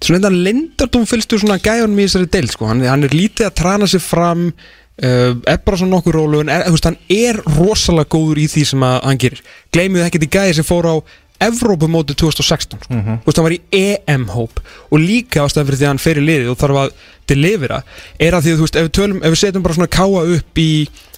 svona 0.00 0.20
einn 0.20 0.28
af 0.30 0.36
lindardum 0.48 1.08
fylgstu 1.08 1.40
svona 1.42 1.60
gæjunum 1.60 1.98
í 2.00 2.06
þessari 2.06 2.30
deil, 2.32 2.52
sko, 2.52 2.68
hann, 2.70 2.84
hann 2.88 3.04
er 3.04 3.16
lítið 3.16 3.50
að 3.50 3.56
trana 3.60 3.88
sig 3.90 4.02
fram 4.04 4.46
uh, 4.50 5.32
er 5.34 5.58
bara 5.64 5.80
svona 5.80 5.96
nokkur 5.96 6.16
rólu 6.20 6.44
en 6.44 6.52
er, 6.52 6.66
þú 6.68 6.76
veist, 6.76 6.88
hann 6.88 7.00
er 7.16 7.40
rosalega 7.58 8.12
góður 8.14 8.40
í 8.42 8.46
því 8.52 8.66
sem 8.72 8.86
að 8.86 9.00
hann 9.08 9.20
gerir 9.24 9.42
gleymið 9.74 10.06
ekkert 10.06 10.28
í 10.28 10.30
gæði 10.38 10.60
sem 10.60 10.68
fór 10.68 10.88
á 10.88 10.96
Evrópumóti 11.40 12.12
2016 12.20 12.82
sko. 12.84 12.98
þú 13.00 13.24
veist, 13.24 13.38
hann 13.38 13.46
var 13.46 13.56
í 13.56 13.60
EM-hóp 13.76 14.60
og 14.90 15.00
líka 15.00 15.46
ástæðan 15.46 15.70
fyrir 15.70 15.80
því 15.80 15.86
að 15.86 15.92
hann 15.94 16.02
fer 16.04 16.20
í 16.20 16.24
liðið 16.26 16.50
og 16.52 16.58
þarf 16.60 16.80
að 16.82 16.90
delivera 17.30 17.80
er 18.18 18.36
að 18.36 18.46
því 18.46 18.52
að 18.52 18.60
þú 18.60 18.66
veist, 18.66 18.78
ef 18.80 18.86
við, 18.86 18.92
tölum, 18.98 19.22
ef 19.22 19.34
við 19.34 19.40
setjum 19.42 19.64
bara 19.64 19.78
svona 19.78 19.94
káa 19.96 20.22
upp 20.36 20.60
í, 20.60 20.70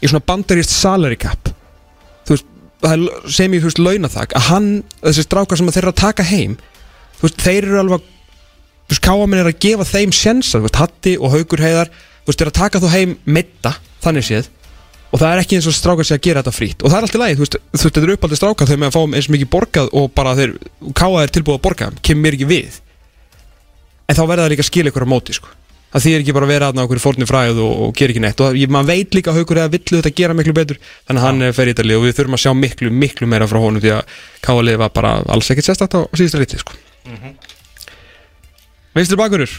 í 0.02 0.10
svona 0.10 0.24
bandarist 0.28 0.74
salary 0.74 1.18
cap 1.20 1.52
þú 2.26 2.36
veist, 2.36 2.48
er 2.88 3.04
sem 3.32 3.56
ég, 3.56 3.62
þú 3.62 3.70
veist, 3.70 3.82
launathak 3.82 4.36
að 4.38 4.48
hann, 4.50 4.70
þessi 5.02 5.26
strákar 5.26 5.60
sem 5.60 5.70
þeir 5.72 5.84
eru 5.84 5.94
að 5.94 6.00
taka 6.02 6.26
heim 6.28 6.56
þú 7.18 7.28
veist, 7.28 7.44
þeir 7.44 7.68
eru 7.68 7.82
alveg 7.82 8.08
þú 8.08 8.94
veist, 8.94 9.04
káaminn 9.06 9.42
er 9.42 9.52
að 9.52 9.60
gefa 9.66 9.88
þeim 9.88 10.16
sjensa, 10.16 10.58
þú 10.58 10.66
veist, 10.66 10.80
Hatti 10.82 11.14
og 11.18 11.36
Haugur 11.36 11.62
Heiðar 11.64 11.92
þú 11.92 12.32
veist, 12.32 12.40
þeir 12.40 12.48
eru 12.48 12.54
að 12.54 12.60
taka 12.60 12.82
þú 12.82 12.92
heim 12.96 13.16
mitta, 13.24 13.76
þannig 14.04 14.28
séð 14.28 14.50
og 15.12 15.20
það 15.20 15.28
er 15.28 15.42
ekki 15.42 15.58
eins 15.58 15.68
og 15.68 15.74
strákar 15.76 16.08
sé 16.08 16.16
að 16.16 16.22
gera 16.24 16.42
þetta 16.42 16.56
frýtt 16.56 16.82
og 16.82 16.92
það 16.92 16.98
er 16.98 17.06
alltaf 17.06 17.20
lægi, 17.22 17.36
þú 17.36 17.44
veist, 17.44 17.56
þú 17.60 17.76
veist, 17.76 17.84
þetta 17.86 18.06
eru 18.06 18.14
uppaldið 18.16 18.40
strákar 18.40 18.68
þegar 18.70 18.80
með 18.80 18.88
að 18.88 18.94
fá 18.96 19.16
eins 19.18 19.28
mikið 19.34 19.50
borgað 19.52 19.90
og 20.00 20.06
bara 20.16 20.32
þeir 20.38 20.54
káa 20.96 21.18
þeir 21.18 21.34
tilbúið 21.36 21.58
að 21.58 21.64
borga, 21.66 21.88
kemur 22.00 22.24
mér 22.24 22.36
ekki 22.38 22.48
við. 22.48 22.78
En 24.08 24.16
þá 24.16 24.22
verða 24.22 24.46
það 24.46 24.52
líka 24.54 24.64
að 24.64 24.70
skila 24.70 24.92
ykkur 24.92 25.04
á 25.04 25.12
móti, 25.12 25.36
sko 25.36 25.52
það 25.92 26.04
þýr 26.06 26.22
ekki 26.22 26.34
bara 26.36 26.46
að 26.48 26.52
vera 26.52 26.68
aðna 26.70 26.84
okkur 26.86 27.00
fórni 27.02 27.28
fræð 27.28 27.58
og, 27.62 27.72
og 27.84 27.96
gera 27.98 28.14
ekki 28.14 28.22
neitt 28.24 28.40
og 28.40 28.56
maður 28.72 28.88
veit 28.88 29.16
líka 29.16 29.32
að 29.32 29.40
Haugur 29.40 29.60
eða 29.60 29.72
villu 29.74 29.98
þetta 29.98 30.12
gera 30.20 30.36
miklu 30.36 30.54
betur 30.56 30.78
þannig 30.80 31.20
að 31.20 31.26
hann 31.26 31.44
ja. 31.44 31.52
fer 31.56 31.68
í 31.68 31.74
þetta 31.74 31.86
lið 31.88 31.98
og 31.98 32.06
við 32.06 32.16
þurfum 32.18 32.38
að 32.38 32.42
sjá 32.44 32.52
miklu, 32.56 32.92
miklu 33.02 33.28
meira 33.28 33.48
frá 33.50 33.58
honum 33.60 33.82
því 33.82 33.92
að 33.98 34.16
káalið 34.46 34.78
var 34.80 34.94
bara 34.96 35.12
alls 35.34 35.52
ekkert 35.52 35.68
sérstætt 35.68 35.98
á 35.98 36.00
síðustu 36.16 36.40
riti 36.40 36.62
sko. 36.62 36.72
mm 37.04 37.18
-hmm. 37.18 37.36
Veistur 38.96 39.20
bakurur 39.20 39.52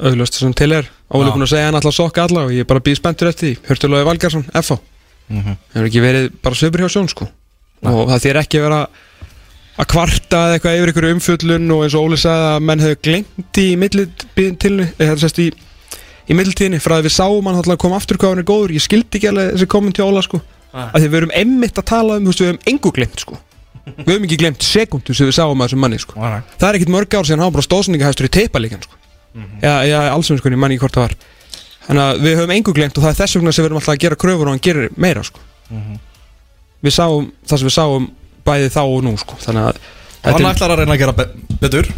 auðvist 0.00 0.40
sem 0.40 0.52
til 0.54 0.72
er 0.72 0.88
Óli 1.10 1.32
búin 1.32 1.42
að 1.42 1.52
segja 1.54 1.66
hann 1.66 1.74
alltaf 1.74 1.94
sokka 1.94 2.24
alla 2.24 2.44
og 2.46 2.52
ég 2.54 2.62
er 2.62 2.68
bara 2.68 2.80
býð 2.80 3.00
spenntur 3.00 3.28
eftir 3.28 3.48
því 3.48 3.56
Hjörturlóði 3.66 4.04
Valgarsson, 4.06 4.44
FH 4.52 4.78
mm 5.28 5.40
-hmm. 5.42 5.56
það 5.72 5.74
hefur 5.74 5.88
ekki 5.88 6.00
verið 6.00 6.32
bara 6.42 6.54
söpur 6.54 6.80
hjá 6.80 6.88
sjón 6.88 7.08
sko. 7.08 7.28
og 7.82 8.08
það 8.10 8.22
þýr 8.24 8.40
ekki 8.40 8.58
að 8.58 8.62
vera 8.68 8.88
að 9.80 9.88
kvarta 9.88 10.38
eða 10.46 10.54
eitthvað 10.56 10.76
yfir 10.76 10.90
einhverju 10.90 11.14
umfjöllun 11.16 11.72
og 11.74 11.80
eins 11.84 11.94
og 11.96 12.02
Óli 12.04 12.16
sagði 12.20 12.46
að 12.50 12.64
menn 12.68 12.82
hefur 12.84 12.98
glemt 13.06 13.54
í 13.60 13.68
millitíðinni 13.80 14.86
í, 15.44 15.46
í 16.28 16.32
millitíðinni 16.36 16.80
frá 16.84 16.94
að 16.98 17.06
við 17.08 17.14
sáum 17.16 17.46
hann 17.48 17.60
að 17.60 17.80
koma 17.80 17.96
aftur 18.00 18.16
hvað 18.20 18.30
hann 18.34 18.42
er 18.42 18.50
góður 18.50 18.74
ég 18.76 18.84
skildi 18.84 19.14
ekki 19.16 19.30
alveg 19.30 19.46
þessi 19.54 19.68
komin 19.72 19.94
til 19.96 20.04
Óla 20.04 20.22
sko. 20.26 20.38
að 20.74 20.98
því 20.98 21.06
við 21.06 21.18
erum 21.20 21.34
emmitt 21.42 21.76
að 21.80 21.90
tala 21.92 22.12
um 22.20 22.24
við 22.28 22.34
hefum 22.44 22.64
engu 22.72 22.90
glemt 22.98 23.18
sko. 23.24 23.34
við 23.86 24.12
hefum 24.12 24.26
ekki 24.28 24.40
glemt 24.42 24.62
sekundu 24.62 25.12
sem 25.16 25.26
við 25.30 25.36
sáum 25.38 25.60
að 25.60 25.66
þessum 25.70 25.82
manni 25.86 25.98
sko. 26.02 26.14
það 26.20 26.68
er 26.68 26.74
ekkit 26.78 26.94
mörg 26.96 27.10
ár 27.16 27.26
sem 27.26 27.40
hann 27.40 27.54
bara 27.54 27.68
stóðsendingahæstur 27.68 28.28
í 28.28 28.34
teipalíkan 28.36 28.82
sko. 28.84 28.94
mm 29.32 29.42
-hmm. 29.42 29.58
já, 29.64 29.74
já, 29.88 29.98
allsum 30.12 30.36
sko, 30.38 30.48
ég 30.48 30.60
manni 30.60 30.74
ekki 30.76 30.84
hvort 30.84 31.00
það 31.00 31.16
var 38.44 38.54
að 38.54 38.60
við 38.60 38.66
er 38.66 38.70
við 38.70 38.70
að 38.70 38.70
við 38.70 38.70
við 38.70 38.70
bæði 38.70 38.72
þá 38.74 38.82
og 38.82 39.02
nú 39.04 39.16
sko. 39.16 39.36
þannig 39.40 39.62
að 39.62 39.76
hann 40.24 40.50
ætlar 40.50 40.70
að 40.70 40.78
reyna 40.78 40.94
að 40.94 40.98
gera 40.98 41.12
be 41.12 41.26
betur 41.60 41.90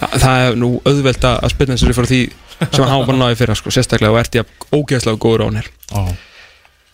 já, 0.00 0.06
það 0.18 0.44
er 0.44 0.56
nú 0.56 0.70
auðvelt 0.84 1.24
að 1.24 1.48
spilna 1.52 1.76
eins 1.76 1.84
og 1.84 2.08
því 2.08 2.20
sem 2.58 2.84
hann 2.84 3.06
bara 3.06 3.18
náði 3.18 3.38
fyrir 3.38 3.58
sko, 3.58 3.70
sérstaklega 3.70 4.12
og 4.12 4.20
ert 4.20 4.34
ég 4.34 4.46
ógeðslega 4.74 5.20
góður 5.20 5.44
á 5.44 5.46
hann. 5.48 6.16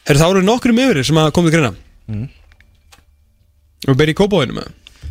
Herri, 0.04 0.20
þá 0.20 0.28
eru 0.28 0.44
nokkrum 0.44 0.78
yfirir 0.78 1.06
sem 1.06 1.16
að 1.16 1.32
komið 1.32 1.56
greina 1.56 1.74
mm. 2.06 2.28
og 3.88 3.96
byrjum 3.96 4.12
í 4.12 4.20
kópáðinu 4.20 4.58
með 4.58 4.66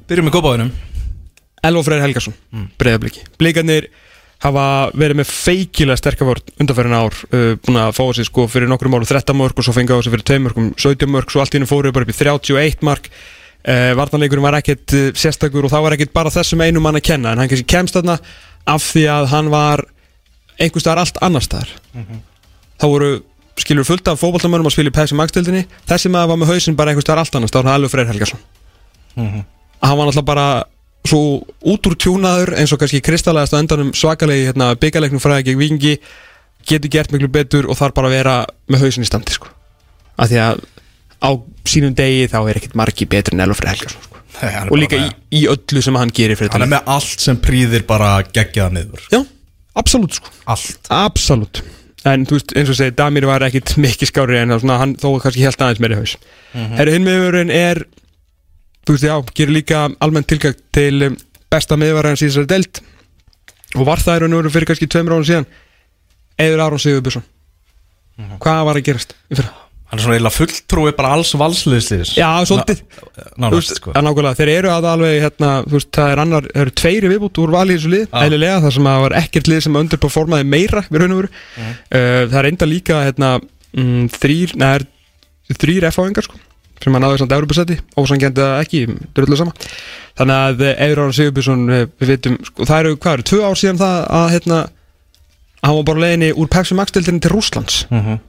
byrjum 0.08 0.30
í 0.30 0.34
kópáðinu 0.34 0.72
Elva 1.63 1.84
Freyr 1.84 2.04
Helgarsson, 2.04 2.36
mm. 2.52 2.67
breyðabliki 2.78 3.24
Blikarnir 3.39 3.89
hafa 4.43 4.91
verið 4.93 5.22
með 5.22 5.32
feikilega 5.32 5.98
sterkavort 5.98 6.52
undanferðin 6.60 6.98
ár 7.00 7.15
uh, 7.32 7.56
búin 7.63 7.80
að 7.80 7.93
fá 7.96 8.04
þessi 8.04 8.28
sko 8.28 8.48
fyrir 8.52 8.67
nokkrum 8.67 8.93
árum 8.93 9.08
13 9.08 9.38
mörg 9.39 9.58
og 9.58 9.65
svo 9.65 9.74
fengið 9.74 9.96
á 9.96 10.00
þessi 10.02 10.13
fyrir 10.13 10.28
2 10.30 10.39
mörgum 10.43 10.74
17 10.76 11.10
mörg, 11.10 11.32
svo 11.32 11.41
allt 11.41 11.56
í 11.56 11.58
hennum 11.58 11.72
fóruð 11.72 11.96
bara 11.96 12.06
upp 12.06 12.13
í 12.13 12.17
31 12.19 12.84
mark 12.84 13.10
Uh, 13.63 13.93
Vartanleikurinn 13.95 14.43
var 14.43 14.58
ekkert 14.58 14.91
uh, 14.91 15.12
sérstakur 15.15 15.63
og 15.63 15.71
það 15.71 15.86
var 15.86 15.93
ekkert 15.95 16.13
bara 16.15 16.32
þessum 16.34 16.62
einu 16.65 16.82
mann 16.84 16.99
að 16.99 17.06
kenna 17.08 17.32
en 17.32 17.39
hann 17.39 17.47
kannski 17.47 17.69
kemst 17.71 17.95
þarna 17.95 18.17
af 18.67 18.84
því 18.89 19.04
að 19.08 19.28
hann 19.32 19.52
var 19.54 19.86
einhvers 20.60 20.84
staðar 20.84 21.04
allt 21.06 21.19
annar 21.23 21.45
staðar 21.45 21.71
mm 21.93 22.04
-hmm. 22.04 22.19
þá 22.82 22.86
voru 22.91 23.12
skilur 23.63 23.88
fullt 23.88 24.08
af 24.08 24.19
fókbaltamönnum 24.19 24.67
að 24.67 24.76
spila 24.76 24.91
í 24.91 24.97
Pepsi 24.97 25.15
Max-dildinni 25.15 25.63
þessi 25.88 26.12
maður 26.12 26.34
var 26.34 26.41
með 26.41 26.52
hausin 26.52 26.76
bara 26.76 26.91
einhvers 26.91 27.08
staðar 27.08 27.23
allt 27.23 27.36
annar 27.36 27.52
staðar 27.52 27.63
hann 27.63 27.71
var 27.71 27.80
alveg 27.80 27.91
Freyr 27.91 28.12
Helgarsson 28.12 28.39
mm 29.15 29.28
-hmm. 29.28 29.43
hann 29.82 29.97
var 29.97 30.06
náttúrulega 30.08 30.26
bara 30.26 30.63
svo 31.08 31.43
út 31.63 31.88
úr 31.88 31.95
tjúnaður 31.95 32.56
eins 32.58 32.71
og 32.73 32.80
kannski 32.80 33.02
kristallegast 33.02 33.54
á 33.54 33.60
endanum 33.60 33.93
svakalegi 33.93 34.47
hérna, 34.47 34.76
byggalegnum 34.76 35.19
fræði 35.19 35.43
gegn 35.43 35.60
vikingi 35.60 35.97
getur 36.67 36.89
gert 36.89 37.12
miklu 37.12 37.28
betur 37.28 37.67
og 37.67 37.78
þarf 37.78 37.93
bara 37.93 38.08
að 38.08 38.15
vera 38.15 38.36
með 38.67 38.86
hausin 38.86 39.04
í 39.04 39.10
standi 39.10 39.32
sko. 39.32 39.47
af 40.17 40.30
því 40.30 40.39
að 40.39 40.62
á 41.23 41.29
sínum 41.67 41.95
degi 41.95 42.27
þá 42.31 42.39
er 42.41 42.59
ekkert 42.59 42.75
margi 42.79 43.07
betur 43.09 43.38
en 43.38 43.45
Elfred 43.45 43.71
Helgarsson 43.71 44.03
sko. 44.03 44.19
og 44.67 44.75
líka 44.81 44.99
í, 44.99 45.07
í 45.39 45.45
öllu 45.51 45.83
sem 45.86 45.95
hann 45.99 46.12
gerir 46.15 46.41
hann 46.51 46.65
er 46.65 46.73
með 46.75 46.91
allt 46.95 47.23
sem 47.23 47.39
prýðir 47.39 47.88
bara 47.88 48.17
gegjaða 48.27 48.75
niður. 48.77 49.07
Já, 49.13 49.21
absolutt 49.79 50.19
sko. 50.19 50.33
Allt. 50.51 50.91
Absolutt. 50.93 51.63
En 52.09 52.25
þú 52.27 52.36
veist 52.36 52.55
eins 52.59 52.71
og 52.73 52.77
segi 52.79 52.95
Damir 52.99 53.27
var 53.29 53.45
ekkit 53.47 53.77
mikið 53.86 54.12
skári 54.12 54.39
en 54.41 54.55
svona, 54.57 54.79
hann 54.81 54.95
þó 54.99 55.13
kannski 55.23 55.45
helt 55.45 55.63
aðeins 55.63 55.83
meiri 55.83 55.99
haus. 56.01 56.17
Mm 56.53 56.65
-hmm. 56.65 56.77
herru 56.79 56.95
hinn 56.97 57.07
meðverðin 57.07 57.53
er 57.55 57.86
þú 58.83 58.97
veist 58.97 59.07
já, 59.07 59.15
gerir 59.33 59.53
líka 59.53 59.89
almennt 59.99 60.27
tilgægt 60.27 60.63
til 60.75 61.03
um, 61.07 61.17
besta 61.49 61.77
meðverðin 61.79 62.19
síðan 62.19 62.49
delt 62.49 62.83
og 63.75 63.86
var 63.88 64.01
það 64.03 64.27
og 64.27 64.36
veru 64.38 64.49
fyrir 64.49 64.67
kannski 64.67 64.88
tveimur 64.88 65.15
árum 65.15 65.25
síðan. 65.25 65.47
Eður 66.38 66.62
Aron 66.65 66.79
Sigurbjörnsson. 66.79 67.23
Mm 68.17 68.25
-hmm. 68.25 68.38
hvað 68.38 68.65
var 68.65 68.75
að 68.75 68.86
gerast 68.86 69.15
í 69.31 69.36
fyrra? 69.36 69.62
Hann 69.93 69.99
er 69.99 70.08
svona 70.08 70.15
eiginlega 70.17 70.34
fulltrúi 70.34 70.91
bara 70.97 71.10
alls 71.13 71.32
valsliðsliðis 71.38 72.15
Já, 72.17 72.25
svolítið. 72.49 72.79
Nánast, 73.38 73.75
sko. 73.77 73.91
Nákvæmlega, 73.93 74.38
þeir 74.39 74.49
eru 74.56 74.71
að 74.73 74.88
alveg, 74.89 75.17
hérna, 75.21 75.49
veist, 75.69 75.89
það 75.93 76.13
er 76.15 76.21
annar, 76.23 76.47
það 76.49 76.63
eru 76.63 76.73
tveiri 76.82 77.12
viðbútt 77.12 77.41
úr 77.43 77.53
valið 77.53 77.75
í 77.75 77.77
þessu 77.77 77.91
lið 77.91 78.17
Ælilega, 78.23 78.56
það 78.63 78.73
sem 78.79 78.89
að 78.89 79.03
var 79.03 79.15
ekkert 79.19 79.51
lið 79.51 79.62
sem 79.67 79.77
underperformaði 79.84 80.47
meira 80.49 80.84
við 80.88 81.03
raun 81.03 81.13
og 81.13 81.21
veru. 81.21 81.29
Mm. 81.60 81.69
uh, 81.69 82.17
Það 82.34 82.39
er 82.41 82.49
enda 82.49 82.69
líka, 82.71 83.03
hérna, 83.06 83.32
mm, 83.77 84.10
þrýr, 84.17 84.58
neður, 84.63 84.88
þrýr 85.62 85.88
F-áengar, 85.91 86.29
sko 86.29 86.41
sem 86.84 86.97
að 86.97 87.06
náðu 87.06 87.21
svona 87.21 87.38
Európa-setti, 87.38 87.75
ósangjandi 87.95 88.41
að 88.43 88.58
ekki, 88.65 88.79
drullu 89.15 89.38
sama. 89.39 89.53
Þannig 90.19 90.41
að 90.49 90.63
Eður 90.73 91.01
Ára 91.06 91.13
Sigurbjörnsson, 91.15 91.62
eh, 91.71 91.86
við 92.01 92.12
veitum, 92.12 92.36
sko, 92.49 92.65
það 92.67 92.82
eru, 92.82 92.97
hvað 92.97 93.13
eru, 93.13 93.25
tvö 93.29 93.39
ár 93.45 93.62
síðan 93.62 93.79
það 93.79 93.95
að, 94.17 94.25
hérna, 94.34 94.58
hann 95.63 95.77
var 95.77 95.88
bara 95.88 96.03
leginni 96.03 96.34
úr 96.36 96.49
Pepsi 96.51 96.75
Max-deltinni 96.75 97.23
til 97.23 97.32
Rúslands 97.32 97.86
mm 97.88 98.01
-hmm 98.01 98.19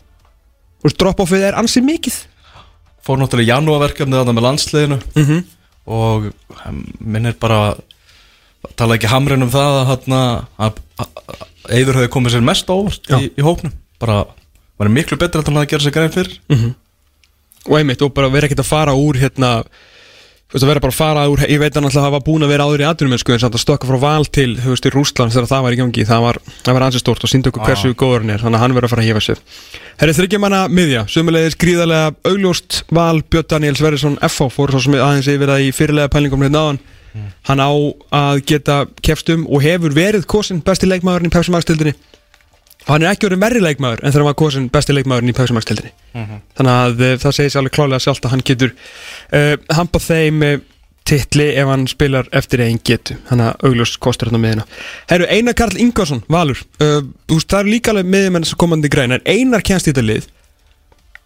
og 0.85 0.94
drop-offið 1.01 1.49
er 1.49 1.59
ansið 1.59 1.87
mikið. 1.88 2.20
Fór 3.05 3.18
náttúrulega 3.20 3.49
í 3.49 3.53
janúarverkefni 3.53 4.16
þannig 4.16 4.37
með 4.38 4.47
landsliðinu. 4.49 5.01
Mm 5.14 5.27
-hmm. 5.27 5.42
og 5.85 6.33
minn 7.01 7.27
er 7.27 7.37
bara 7.40 7.75
tala 8.77 8.97
ekki 8.97 9.11
hamrin 9.12 9.42
um 9.44 9.51
það 9.53 9.99
að 10.59 10.81
Eður 11.75 11.97
hefði 11.97 12.12
komið 12.12 12.35
sér 12.35 12.44
mest 12.44 12.70
óvart 12.70 13.09
í, 13.16 13.31
í 13.40 13.42
hópnum. 13.44 13.73
Bara 13.99 14.25
var 14.79 14.90
miklu 14.92 15.16
betur 15.16 15.40
að 15.40 15.53
það 15.53 15.68
gera 15.70 15.85
sér 15.85 15.94
grein 15.94 16.12
fyrr 16.12 16.31
mm 16.49 16.57
-hmm. 16.57 16.75
og 17.70 17.79
einmitt 17.79 18.03
og 18.03 18.14
bara 18.14 18.29
verið 18.29 18.44
ekkert 18.51 18.64
að 18.64 18.73
fara 18.73 18.94
úr 18.94 19.16
hérna 19.16 19.64
veist 20.55 20.64
að 20.64 20.71
vera 20.71 20.83
bara 20.85 20.95
að 20.95 20.99
fara 20.99 21.23
úr, 21.31 21.40
ég 21.51 21.59
veit 21.59 21.77
að 21.77 21.88
það 21.90 22.12
var 22.14 22.23
búin 22.25 22.45
að 22.47 22.53
vera 22.55 22.67
áður 22.69 22.83
í 22.85 22.87
aðdurum 22.87 23.14
en 23.17 23.21
sko 23.21 23.35
en 23.35 23.40
samt 23.43 23.57
að 23.59 23.62
stökka 23.64 23.88
frá 23.88 23.99
val 24.05 24.27
til, 24.31 24.53
þú 24.61 24.71
veist, 24.71 24.87
í 24.87 24.93
Rúsland 24.95 25.35
þegar 25.35 25.49
það 25.51 25.64
var 25.67 25.75
í 25.75 25.79
gangi, 25.81 26.05
það 26.07 26.25
var, 26.25 26.38
það 26.61 26.77
var 26.77 26.87
ansið 26.87 27.03
stort 27.03 27.27
og 27.27 27.33
síndi 27.33 27.51
okkur 27.51 27.67
hversu 27.67 27.90
ah. 27.90 27.97
góður 27.99 28.23
hann 28.23 28.35
er, 28.35 28.45
þannig 28.45 28.59
að 28.61 28.64
hann 28.64 28.77
verður 28.77 28.88
að 28.88 28.95
fara 28.95 29.05
að 29.05 29.11
hefa 29.11 29.25
sér. 29.27 29.43
Herri 29.99 30.17
þryggjamanna 30.21 30.62
miðja, 30.71 31.05
sömulegis 31.11 31.59
gríðarlega 31.59 32.14
augljóst 32.31 32.81
val 32.95 33.23
Björn 33.27 33.51
Daniel 33.51 33.79
Sverrisson 33.81 34.19
F.A. 34.23 34.51
fór 34.55 34.75
svo 34.75 34.85
sem 34.87 34.99
aðeins 35.01 35.31
yfir 35.35 35.51
það 35.51 35.67
í 35.67 35.75
fyrirlega 35.75 36.12
pælingum 36.14 36.47
hérna 36.47 36.62
áðan, 36.62 36.83
mm. 37.19 37.29
hann 37.51 37.64
á 37.67 37.71
að 38.23 38.43
geta 38.47 38.81
kefstum 39.03 39.49
og 39.51 39.64
hefur 39.67 39.97
verið 39.97 40.29
kosin 40.31 40.62
besti 40.62 40.87
leikmaðurinn 40.87 41.33
í 41.33 41.35
pepsumagstildinni 41.35 41.99
hann 42.88 43.03
er 43.03 43.14
ekki 43.14 43.29
verið 43.29 43.40
merri 43.40 43.62
leikmaður 43.64 44.03
en 44.03 44.12
þegar 44.12 44.23
hann 44.25 44.31
var 44.31 44.38
kosin 44.42 44.68
besti 44.73 44.94
leikmaðurinn 44.97 45.33
í 45.33 45.37
pæsumarkstildinni 45.38 45.92
mm 45.94 46.25
-hmm. 46.25 46.44
þannig 46.59 46.79
að 46.85 47.03
uh, 47.07 47.16
það 47.23 47.37
segir 47.38 47.53
sér 47.53 47.62
alveg 47.62 47.77
klálega 47.79 48.05
sjálft 48.05 48.25
að 48.27 48.35
hann 48.35 48.47
getur 48.51 48.75
uh, 48.75 49.55
hampað 49.79 50.09
þeim 50.11 50.44
uh, 50.44 50.57
titli 51.05 51.51
ef 51.53 51.68
hann 51.68 51.87
spilar 51.88 52.29
eftir 52.33 52.62
einn 52.64 52.81
getu. 52.81 53.18
Þannig 53.29 53.51
að 53.51 53.68
augljós 53.68 53.97
kostur 54.01 54.31
hérna 54.31 54.40
með 54.40 54.55
hérna 54.55 54.64
Herru, 55.11 55.27
Einar 55.29 55.57
Karl 55.59 55.81
Ingarsson, 55.85 56.23
Valur 56.33 56.62
veist, 56.81 57.51
það 57.51 57.59
eru 57.61 57.75
líka 57.75 57.92
alveg 57.92 58.09
meðmenn 58.14 58.49
sem 58.49 58.61
komandi 58.61 58.88
græn 58.92 59.12
en 59.12 59.27
Einar 59.29 59.64
kennst 59.64 59.88
í 59.88 59.92
þetta 59.92 60.07
lið 60.07 60.31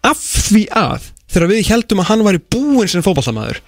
af 0.03 0.19
því 0.19 0.65
að 0.75 1.09
þegar 1.31 1.51
við 1.53 1.71
heldum 1.71 2.03
að 2.03 2.09
hann 2.11 2.25
var 2.27 2.35
í 2.39 2.43
búin 2.43 2.91
sem 2.91 3.05
fókbaltamaður 3.05 3.61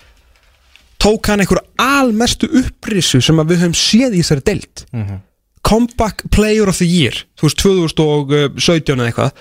tók 1.01 1.31
hann 1.31 1.43
einhver 1.43 1.63
almestu 1.79 2.49
upprissu 2.59 3.21
sem 3.23 3.39
við 3.47 3.63
höfum 3.63 3.77
séð 3.77 4.15
í 4.15 4.21
þessari 4.21 4.47
deilt 4.51 4.85
mm 4.91 5.03
-hmm 5.05 5.27
comeback 5.67 6.23
player 6.31 6.69
of 6.69 6.77
the 6.77 6.87
year 6.87 7.23
þú 7.39 7.47
veist 7.47 7.61
2017 7.63 8.97
eða 8.97 9.09
eitthvað 9.09 9.31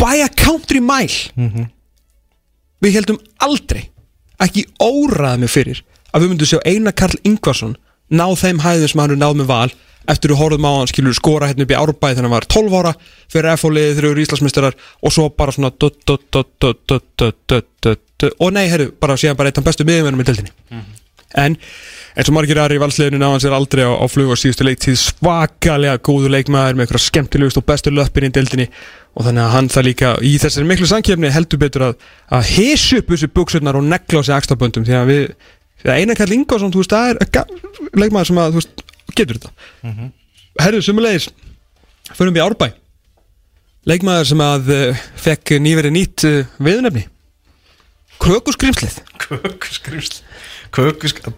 by 0.00 0.22
a 0.24 0.28
country 0.32 0.80
mile. 0.80 1.18
Mm 1.36 1.50
-hmm. 1.50 1.66
við 2.80 2.92
heldum 2.92 3.18
aldrei 3.38 3.90
ekki 4.40 4.66
óraðum 4.80 5.44
við 5.44 5.54
fyrir 5.56 5.84
að 6.12 6.22
við 6.22 6.28
myndum 6.28 6.46
sjá 6.46 6.60
eina 6.64 6.92
Karl 6.92 7.18
Ingvarsson 7.24 7.76
ná 8.10 8.26
þeim 8.36 8.60
hæðum 8.64 8.88
sem 8.88 9.00
hann 9.00 9.14
er 9.14 9.20
náð 9.20 9.34
með 9.40 9.46
val 9.46 9.70
eftir 10.10 10.32
að 10.32 10.40
horfum 10.40 10.66
á 10.66 10.72
hann 10.78 10.90
skilur 10.90 11.16
skora 11.16 11.50
hérna 11.50 11.66
upp 11.66 11.74
í 11.74 11.78
árbæði 11.78 12.16
þannig 12.18 12.30
að 12.30 12.30
hann 12.30 12.38
var 12.38 12.48
12 12.54 12.78
ára 12.80 12.92
fyrir 13.30 13.58
FO-liðið 13.60 13.94
þegar 13.94 14.06
við 14.06 14.10
erum 14.10 14.24
íslensmistarar 14.24 14.78
og 15.02 15.14
svo 15.14 15.28
bara 15.28 15.54
svona 15.54 15.70
og 18.40 18.50
nei, 18.52 18.66
herru, 18.68 18.90
bara 19.00 19.16
síðan 19.16 19.38
bara 19.38 19.48
eitt 19.50 19.60
af 19.60 19.64
bestu 19.64 19.86
miðjumennum 19.88 20.22
í 20.22 20.26
tildinni 20.28 20.52
mhm 20.70 20.89
en 21.38 21.56
eins 22.16 22.30
og 22.30 22.34
margir 22.34 22.58
aðri 22.58 22.78
í 22.78 22.82
valsliðinu 22.82 23.20
náðan 23.20 23.42
sér 23.44 23.54
aldrei 23.54 23.84
á, 23.86 23.92
á 23.94 24.06
flug 24.10 24.32
og 24.34 24.40
síðustu 24.40 24.66
leiktíð 24.66 24.98
svakalega 25.02 26.00
góðu 26.02 26.32
leikmaður 26.32 26.78
með 26.78 26.86
eitthvað 26.86 27.04
skemmtilegust 27.06 27.60
og 27.60 27.66
bestu 27.68 27.92
löppin 27.94 28.26
í 28.26 28.32
deildinni. 28.34 28.66
Og 29.18 29.26
þannig 29.26 29.44
að 29.44 29.54
hann 29.54 29.70
það 29.70 29.86
líka 29.88 30.10
í 30.26 30.34
þessari 30.42 30.68
miklu 30.70 30.90
samkefni 30.90 31.30
heldur 31.34 31.62
betur 31.62 31.86
að, 31.88 32.04
að 32.30 32.50
hesi 32.54 33.00
upp 33.00 33.14
þessu 33.14 33.30
buksurnar 33.34 33.78
og 33.78 33.86
negla 33.86 34.22
á 34.22 34.26
sig 34.26 34.36
axtaböndum 34.36 34.86
því 34.86 34.98
að 34.98 35.14
að 35.80 35.96
einan 35.96 36.18
kall 36.18 36.34
Ingvarsson, 36.34 36.72
þú 36.74 36.82
veist, 36.82 36.92
það 36.92 37.10
er 37.14 37.96
leikmaður 37.96 38.28
sem 38.28 38.40
að, 38.42 38.58
veist, 38.58 38.82
getur 39.16 39.38
þetta. 39.38 39.52
Mm 39.80 39.94
-hmm. 39.94 40.10
Herðu, 40.60 40.82
sumulegis 40.84 41.30
förum 42.12 42.34
við 42.36 42.44
Árbæ. 42.44 42.66
Leikmaður 43.88 44.28
sem 44.28 44.42
að 44.44 44.70
uh, 44.74 45.04
fekk 45.16 45.54
nýverið 45.64 45.94
nýtt 45.94 46.24
uh, 46.28 46.48
viðnefni 46.60 47.06
Krökuskrimslið 48.20 48.98
Kökuskrimsli 49.22 50.20
Kökusk, 50.20 50.29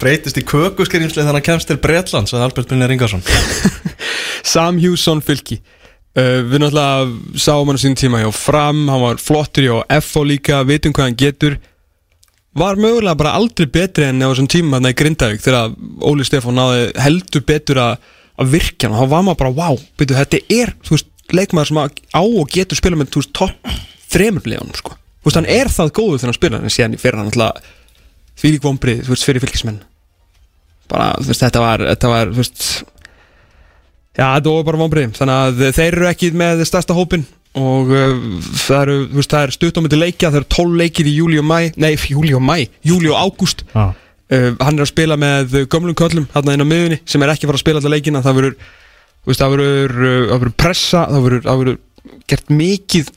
breytist 0.00 0.38
í 0.38 0.44
kökuskrimsli 0.46 1.22
þannig 1.24 1.40
að 1.42 1.46
kemst 1.48 1.70
til 1.70 1.78
Bretland 1.82 2.28
sagði 2.30 2.46
Albert 2.46 2.68
Brynjar 2.70 2.92
Ingarsson. 2.94 3.22
Sam 4.52 4.78
Houston 4.82 5.22
fylki. 5.24 5.60
Uh, 6.12 6.42
Við 6.44 6.60
náttúrulega 6.60 7.38
sáum 7.40 7.70
hann 7.70 7.78
á 7.80 7.82
sín 7.82 7.96
tíma 7.96 8.20
hjá 8.20 8.28
Fram, 8.36 8.82
hann 8.92 9.00
var 9.00 9.20
flottur 9.22 9.64
hjá 9.64 10.00
FO 10.04 10.24
líka, 10.28 10.60
vitum 10.68 10.92
hvað 10.92 11.08
hann 11.08 11.20
getur. 11.22 11.56
Var 12.58 12.76
mögulega 12.76 13.16
bara 13.16 13.32
aldrei 13.38 13.64
betri 13.72 14.10
enn 14.10 14.20
á 14.20 14.28
þessum 14.28 14.50
tíma 14.52 14.76
hann 14.76 14.90
í 14.90 14.96
Grindavík 14.98 15.40
þegar 15.40 15.72
Óli 16.04 16.26
Stefán 16.28 16.58
náði 16.60 16.90
heldur 17.00 17.46
betur 17.48 17.80
að, 17.80 17.94
að 18.36 18.52
virkja 18.58 18.90
hann. 18.90 18.98
Og 18.98 19.06
þá 19.06 19.14
var 19.14 19.24
maður 19.30 19.40
bara, 19.46 19.54
wow, 19.56 19.80
byrju, 19.96 20.18
þetta 20.20 20.42
er 20.52 20.74
veist, 20.90 21.08
leikmaður 21.32 21.70
sem 21.72 21.80
að- 21.80 22.02
á 22.12 22.20
og 22.20 22.52
getur 22.52 22.76
spila 22.76 23.00
með 23.00 23.14
topp 23.32 23.72
þremur 24.12 24.44
leðanum 24.52 24.76
sko. 24.76 24.98
hann 25.32 25.46
er 25.48 25.70
það 25.72 25.94
góður 25.96 26.18
þegar 26.20 26.28
hann 26.28 26.36
spila 26.40 26.58
en 26.60 26.74
síðan 26.76 26.98
fyrir 27.00 27.16
hann 27.22 27.30
alltaf 27.32 27.72
því 28.40 28.54
lík 28.54 28.64
vombrið, 28.64 29.04
þú 29.06 29.14
veist, 29.14 29.26
fyrir 29.28 29.44
fylgismenn. 29.44 29.82
Bara, 30.90 31.12
þú 31.20 31.30
veist, 31.30 31.44
þetta 31.44 31.62
var, 31.62 31.86
þetta 31.92 32.12
var 32.12 32.32
þú 32.32 32.42
veist, 32.42 32.66
Já, 34.12 34.26
þetta 34.36 34.52
var 34.52 34.66
bara 34.66 34.80
vonbrið 34.82 35.14
Þannig 35.16 35.38
að 35.38 35.62
þeir 35.72 35.86
eru 35.94 36.08
ekki 36.10 36.28
með 36.36 36.66
stærsta 36.68 36.96
hópin 36.96 37.24
og 37.52 37.90
uh, 37.92 38.12
það 38.64 38.78
eru, 38.78 38.94
þú 39.10 39.18
veist, 39.18 39.32
það 39.32 39.42
er 39.44 39.50
stutt 39.52 39.76
á 39.76 39.80
myndi 39.84 39.96
leikja 39.98 40.30
það 40.30 40.38
eru 40.38 40.48
12 40.54 40.78
leikir 40.80 41.08
í 41.10 41.16
júli 41.18 41.40
og 41.40 41.44
mæ 41.44 41.56
nei, 41.76 41.90
júli 42.14 42.32
og 42.36 42.40
mæ, 42.44 42.54
júli 42.88 43.10
og 43.12 43.18
ágúst. 43.20 43.64
Já. 43.74 43.90
uh, 43.92 44.46
hann 44.56 44.78
er 44.78 44.86
að 44.86 44.88
spila 44.88 45.18
með 45.20 45.58
gömlum 45.72 45.96
köllum 45.98 46.28
hann 46.32 46.48
inn 46.54 46.64
á 46.64 46.68
miðunni 46.70 46.98
sem 47.04 47.24
er 47.24 47.34
ekki 47.34 47.44
að 47.44 47.52
fara 47.52 47.60
að 47.60 47.64
spila 47.64 47.82
alltaf 47.82 47.92
leikina. 47.92 48.22
Það 48.24 48.38
verður, 48.38 48.56
þú 49.20 49.32
veist, 49.32 49.42
það 49.42 49.52
verður 49.56 49.96
uh, 49.98 50.14
það 50.30 50.32
verður 50.38 50.56
pressa, 50.64 51.04
það 51.10 51.26
verður, 51.28 51.44
það 51.48 51.60
verður 51.64 52.22
gert 52.32 52.54
mikið 52.62 53.12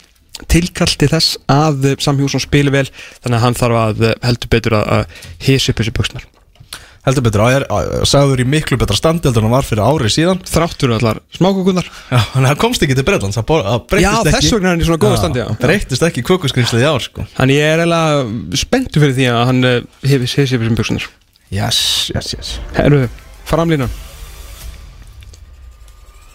tilkall 0.52 0.94
til 1.00 1.10
þess 1.12 1.36
að 1.52 1.92
uh, 1.92 1.98
Sam 2.04 2.18
Hjússon 2.22 2.44
spili 2.44 2.72
vel 2.74 2.88
þannig 2.92 3.38
að 3.40 3.44
hann 3.48 3.60
þarf 3.60 3.82
að 3.82 4.06
uh, 4.10 4.16
heldur 4.26 4.52
betur 4.56 4.78
að, 4.80 4.88
að 5.00 5.28
hisa 5.50 5.72
upp 5.74 5.82
þessi 5.84 5.96
buksnar 6.00 6.32
Heldur 7.06 7.22
betur, 7.22 7.42
er, 7.54 7.64
á, 7.70 8.02
sagður 8.10 8.42
í 8.42 8.46
miklu 8.50 8.80
betra 8.82 8.96
standi 8.98 9.28
heldur 9.30 9.44
en 9.44 9.46
hann 9.46 9.54
var 9.60 9.66
fyrir 9.68 9.84
ári 9.86 10.10
síðan. 10.10 10.40
Þráttur 10.50 10.96
allar 10.96 11.20
smákukunar 11.38 11.86
Já, 11.86 12.18
það 12.34 12.56
komst 12.64 12.82
ekki 12.82 12.96
til 12.98 13.06
Bretland 13.06 13.36
það, 13.38 13.52
það 13.92 14.02
Já, 14.02 14.08
ekki. 14.24 14.32
þess 14.34 14.56
vegna 14.56 14.72
er 14.72 14.74
hann 14.74 14.82
í 14.82 14.88
svona 14.88 15.02
góða 15.04 15.20
standi 15.22 15.44
já. 15.44 15.46
Breyttist 15.62 16.06
ekki 16.08 16.24
kökuskrimslið 16.26 16.82
í 16.82 16.88
ár 16.90 17.06
sko. 17.06 17.28
Þannig 17.38 17.60
ég 17.62 17.70
er 17.76 17.84
eiginlega 17.84 18.58
spenntu 18.64 19.04
fyrir 19.04 19.14
því 19.20 19.28
að 19.36 19.44
hann 19.52 19.62
hefur 20.02 20.32
séð 20.34 20.50
sér 20.50 20.64
fyrir 20.64 20.72
sem 20.72 20.80
buksunar 20.82 21.06
Yes, 21.54 21.84
yes, 22.16 22.32
yes. 22.40 22.56
Herru, 22.74 23.04
framlínan 23.54 23.94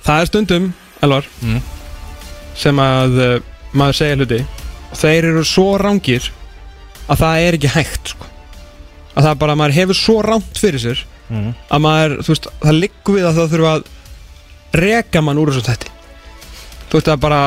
Það 0.06 0.22
er 0.22 0.30
stundum, 0.30 0.70
Elvar 1.02 1.26
Mm. 1.42 1.60
sem 2.60 2.78
að 2.82 3.18
maður 3.76 3.98
segja 4.00 4.18
hluti 4.18 4.40
og 4.90 4.98
þeir 4.98 5.30
eru 5.30 5.46
svo 5.46 5.68
rángir 5.80 6.30
að 7.10 7.22
það 7.22 7.46
er 7.46 7.58
ekki 7.58 7.72
hægt 7.74 8.12
sko. 8.14 8.28
að 9.14 9.24
það 9.24 9.32
er 9.32 9.40
bara 9.42 9.56
að 9.56 9.60
maður 9.62 9.76
hefur 9.78 9.98
svo 9.98 10.20
ránt 10.26 10.60
fyrir 10.60 10.82
sér 10.82 11.02
mm. 11.30 11.50
að 11.70 11.84
maður, 11.86 12.16
þú 12.24 12.34
veist, 12.34 12.48
það 12.62 12.80
liggur 12.84 13.18
við 13.18 13.28
að 13.28 13.40
það 13.40 13.52
þurfa 13.54 13.74
að 13.74 14.80
reka 14.80 15.22
mann 15.24 15.42
úr 15.42 15.52
þessu 15.52 15.66
þætti 15.68 15.92
þú 16.90 16.98
veist, 16.98 17.06
það 17.06 17.14
er 17.14 17.22
bara 17.26 17.42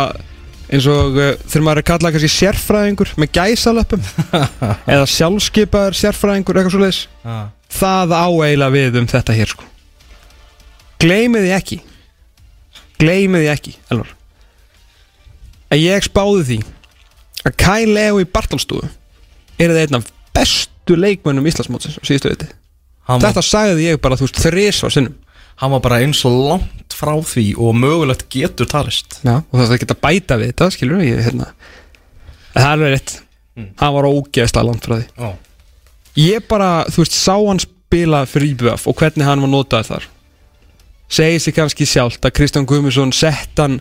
eins 0.73 0.88
og 0.89 1.19
uh, 1.19 1.29
þegar 1.43 1.65
maður 1.67 1.81
er 1.81 1.88
kallað 1.89 2.15
kannski 2.15 2.31
sérfræðingur 2.33 3.13
með 3.21 3.33
gæsalöpum 3.38 4.07
eða 4.93 5.09
sjálfskeipaður 5.13 5.99
sérfræðingur 5.99 6.59
eitthvað 6.59 6.75
svo 6.75 6.83
leiðis 6.83 7.01
ah. 7.27 7.45
það 7.71 8.15
á 8.15 8.25
eiginlega 8.25 8.75
við 8.77 8.99
um 9.01 9.09
þetta 9.12 9.38
hér 9.38 9.53
sko 9.53 9.69
gleymið 11.03 11.47
því 11.47 11.55
ekki 11.59 11.79
gleymið 13.01 13.43
því 13.45 13.51
ekki 13.53 13.75
Elvar 13.91 14.13
að 15.73 15.81
ég 15.81 16.05
spáði 16.05 16.43
því 16.49 16.59
að 17.43 17.57
Kai 17.59 17.88
Leo 17.89 18.21
í 18.21 18.27
Bartalstofu 18.29 18.88
er 19.57 19.73
það 19.73 19.81
einn 19.83 19.99
af 19.99 20.12
bestu 20.33 20.97
leikmönnum 20.97 21.47
Íslandsmótsins 21.49 21.99
á 21.99 22.03
síðustu 22.05 22.31
viti. 22.33 22.49
Þetta 23.07 23.43
sagði 23.43 23.89
ég 23.89 24.01
bara 24.03 24.17
þú 24.19 24.27
veist 24.27 24.41
þrísvar 24.45 24.93
sinnum. 24.93 25.17
Hann 25.62 25.73
var 25.75 25.83
bara 25.83 25.99
eins 26.01 26.23
og 26.25 26.33
langt 26.47 26.95
frá 26.97 27.13
því 27.21 27.45
og 27.62 27.75
mögulegt 27.77 28.25
getur 28.33 28.69
talist. 28.69 29.19
Já, 29.21 29.41
og 29.43 29.59
það 29.59 29.81
geta 29.83 29.97
bæta 30.01 30.38
við 30.39 30.53
þetta, 30.53 30.69
skilur 30.73 31.03
ég, 31.05 31.21
hérna. 31.27 31.51
Það 32.55 32.63
er 32.63 32.71
alveg 32.71 32.93
rétt. 32.95 33.13
Hann 33.81 33.93
var 33.97 34.07
ógeðslega 34.09 34.65
langt 34.65 34.88
frá 34.88 34.95
því. 34.97 35.05
Oh. 35.21 35.36
Ég 36.17 36.47
bara, 36.49 36.71
þú 36.89 37.03
veist, 37.03 37.17
sá 37.17 37.36
hann 37.38 37.62
spila 37.62 38.23
fyrir 38.29 38.53
IBF 38.53 38.88
og 38.89 38.97
hvernig 38.97 39.27
hann 39.27 39.45
var 39.45 39.51
notaður 39.51 39.91
þar. 39.91 40.09
Segir 41.13 41.43
sig 41.43 41.57
kannski 41.57 41.86
sjálft 41.86 42.25
að 42.25 42.36
Kristján 42.39 42.65
Guðmundsson 42.69 43.13
sett 43.13 43.62
hann 43.62 43.79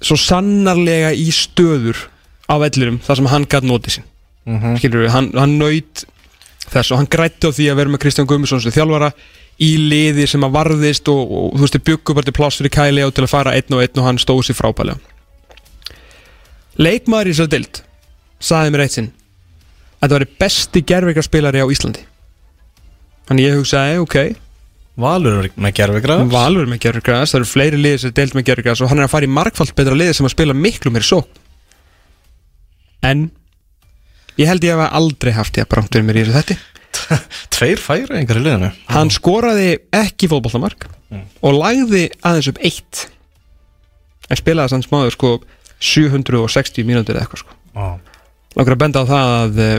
svo 0.00 0.18
sannarlega 0.20 1.12
í 1.16 1.30
stöður 1.32 1.96
á 2.46 2.54
vellirum 2.62 3.00
þar 3.04 3.20
sem 3.20 3.30
hann 3.32 3.48
gætt 3.48 3.66
notið 3.66 3.98
sín. 3.98 4.06
Mm 4.46 4.76
skilur 4.78 5.02
við, 5.02 5.10
hann, 5.10 5.32
hann 5.34 5.58
naut 5.58 6.04
þess 6.70 6.92
og 6.92 7.00
hann 7.00 7.10
grætti 7.10 7.48
á 7.48 7.50
því 7.50 7.66
að 7.70 7.78
vera 7.80 7.90
með 7.90 8.02
Kristján 8.04 8.26
Guðmundsson 8.26 8.62
sem 8.62 8.74
þjálfara 8.74 9.12
í 9.62 9.76
liði 9.76 10.26
sem 10.28 10.44
að 10.44 10.54
varðist 10.54 11.08
og, 11.08 11.20
og 11.30 11.56
þú 11.56 11.64
veist, 11.64 11.78
til 12.26 12.36
pláss 12.36 12.60
fyrir 12.60 12.74
Kæli 12.74 13.04
og 13.06 13.14
til 13.14 13.24
að 13.24 13.32
fara 13.32 13.54
einn 13.56 13.74
og 13.74 13.82
einn 13.82 14.00
og 14.00 14.06
hann 14.06 14.18
stóð 14.18 14.42
sér 14.46 14.58
frábælega 14.58 14.98
Leikmaður 16.76 17.30
í 17.30 17.32
þessari 17.32 17.54
dild 17.54 17.80
sagði 18.38 18.74
mér 18.74 18.84
eitt 18.84 18.96
sinn 18.98 19.12
að 19.96 20.10
það 20.10 20.16
væri 20.18 20.32
besti 20.42 20.82
gerðveikarspilari 20.84 21.62
á 21.64 21.72
Íslandi. 21.72 22.02
Þannig 23.26 23.46
ég 23.46 23.56
hugsaði, 23.56 24.02
ok 24.02 24.16
Valur 24.96 25.50
með 25.60 25.74
gerfigræð 25.76 26.22
Valur 26.32 26.68
með 26.70 26.80
gerðveikargræðas, 26.86 27.34
það 27.34 27.40
eru 27.42 27.48
fleiri 27.50 27.80
liði 27.80 27.98
sem 28.02 28.12
er 28.12 28.14
deild 28.16 28.36
með 28.36 28.46
gerðveikargræðas 28.48 28.84
og 28.84 28.92
hann 28.92 29.02
er 29.02 29.08
að 29.08 29.12
fara 29.12 29.28
í 29.28 29.34
markfald 29.38 29.74
betra 29.76 29.98
liði 29.98 30.14
sem 30.16 30.28
að 30.28 30.32
spila 30.32 30.56
miklu 30.56 30.92
meiri 30.94 31.08
sók 31.08 31.42
En 33.04 33.26
ég 34.40 34.48
held 34.48 34.64
ég 34.64 34.72
hef 34.72 34.96
aldrei 34.96 35.34
haft 35.36 35.60
ég 35.60 35.66
að 35.66 35.74
brangt 35.74 35.92
fyrir 35.92 36.08
mér 36.08 36.22
í 36.22 36.24
þessu 36.24 36.38
þetti 36.40 36.58
Tveir 37.54 37.80
færi 37.80 38.18
einhver 38.18 38.40
í 38.40 38.44
liðinu. 38.44 38.70
Hann 38.90 39.10
skoraði 39.12 39.76
ekki 39.94 40.30
fótbollamark 40.32 40.88
og 41.44 41.54
lagði 41.54 42.06
aðeins 42.26 42.50
upp 42.50 42.60
eitt. 42.66 43.02
En 44.30 44.40
spilaði 44.40 44.72
sann 44.72 44.84
smáður 44.84 45.14
sko 45.14 45.32
760 45.76 46.86
mínútur 46.88 47.16
eða 47.16 47.26
eitthvað 47.26 47.44
sko. 47.44 47.56
Oh. 47.76 47.98
langar 48.56 48.72
að 48.72 48.80
benda 48.80 49.02
á 49.04 49.10
það 49.10 49.30
að 49.36 49.58
uh, 49.60 49.72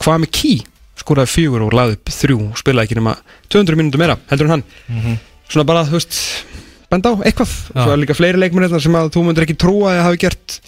hvað 0.00 0.22
með 0.22 0.30
Key 0.38 0.62
skoraði 1.08 1.32
fjögur 1.32 1.64
og 1.66 1.74
lagði 1.76 1.96
upp 1.98 2.14
þrjú 2.14 2.38
og 2.50 2.60
spilaði 2.60 2.90
ekki 2.90 2.98
nema 3.00 3.16
200 3.48 3.80
mínútur 3.80 4.02
meira 4.02 4.18
heldur 4.30 4.50
en 4.50 4.58
hann. 4.58 5.18
Svona 5.48 5.64
bara 5.68 5.86
þú 5.88 5.96
veist 5.96 6.18
benda 6.92 7.12
á 7.12 7.14
eitthvað. 7.24 7.52
Já. 7.74 7.82
svo 7.84 7.92
er 7.92 8.02
líka 8.02 8.16
fleiri 8.16 8.40
leikmenn 8.40 8.66
hérna 8.68 8.80
sem 8.80 8.96
að 8.96 9.10
þú 9.16 9.24
myndir 9.26 9.46
ekki 9.46 9.58
trúa 9.60 9.94
að 9.94 10.04
hafi 10.06 10.20
gert 10.24 10.58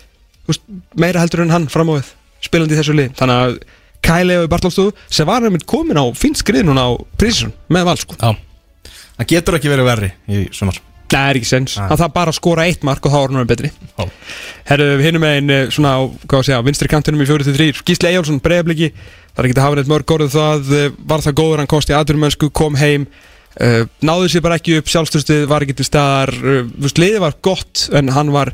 veist, 0.48 0.64
meira 0.96 1.22
heldur 1.22 1.44
en 1.46 1.54
hann 1.54 1.68
fram 1.72 1.92
á 1.92 2.00
við 2.00 2.10
spilandi 2.44 2.76
í 2.76 2.80
þessu 2.80 2.96
lið 2.96 3.14
þannig 3.20 3.44
að 3.44 3.60
Kæleo 4.00 4.44
í 4.46 4.48
Bartolstofu 4.48 4.94
sem 5.12 5.28
var 5.28 5.44
einmitt 5.44 5.66
komin 5.68 6.00
á 6.00 6.04
fínt 6.16 6.40
skrið 6.40 6.64
núna 6.68 6.88
á 6.88 6.90
Prísson 7.20 7.52
með 7.68 7.90
val 7.90 7.98
Já. 8.00 8.30
Það 9.20 9.28
getur 9.34 9.58
ekki 9.58 9.72
verið 9.72 9.90
verri 9.90 10.12
í 10.32 10.46
sumar 10.56 10.80
það 11.18 11.30
er 11.30 11.38
ekki 11.40 11.48
sens. 11.50 11.76
Nei. 11.78 11.86
Hann 11.90 12.00
þarf 12.00 12.14
bara 12.14 12.32
að 12.32 12.38
skora 12.38 12.66
eitt 12.68 12.84
mark 12.86 13.06
og 13.06 13.14
þá 13.14 13.18
er 13.20 13.34
hann 13.34 13.50
betri. 13.50 13.70
Já. 13.96 14.06
Herru, 14.70 14.86
við 15.00 15.08
hinum 15.08 15.24
með 15.24 15.36
einn 15.38 15.72
svona 15.74 15.94
á, 15.98 16.00
hvað 16.26 16.38
að 16.38 16.46
segja, 16.48 16.62
vinstri 16.66 16.90
kantinum 16.90 17.24
í 17.24 17.28
43 17.28 17.84
Gísli 17.86 18.10
Eyjálsson, 18.10 18.40
breiðabliki. 18.44 18.90
Það 19.30 19.42
er 19.42 19.48
ekki 19.48 19.58
að 19.58 19.66
hafa 19.66 19.78
neitt 19.78 19.90
mörg 19.90 20.14
orðið 20.16 20.34
það 20.34 20.72
eh, 20.76 20.96
Var 21.10 21.22
það 21.26 21.36
góður, 21.40 21.62
hann 21.62 21.70
kosti 21.70 21.96
aðurmennsku, 21.96 22.50
kom 22.56 22.78
heim. 22.80 23.06
Uh, 23.60 23.82
Náði 24.06 24.28
sér 24.30 24.44
bara 24.44 24.60
ekki 24.60 24.76
upp, 24.78 24.86
sjálfstöðstuð 24.92 25.48
Var 25.50 25.64
ekki 25.66 25.78
til 25.80 25.86
staðar. 25.88 26.30
Uh, 26.38 26.68
Liðið 26.86 27.22
var 27.24 27.38
gott, 27.42 27.88
en 27.98 28.12
hann 28.14 28.30
var 28.34 28.52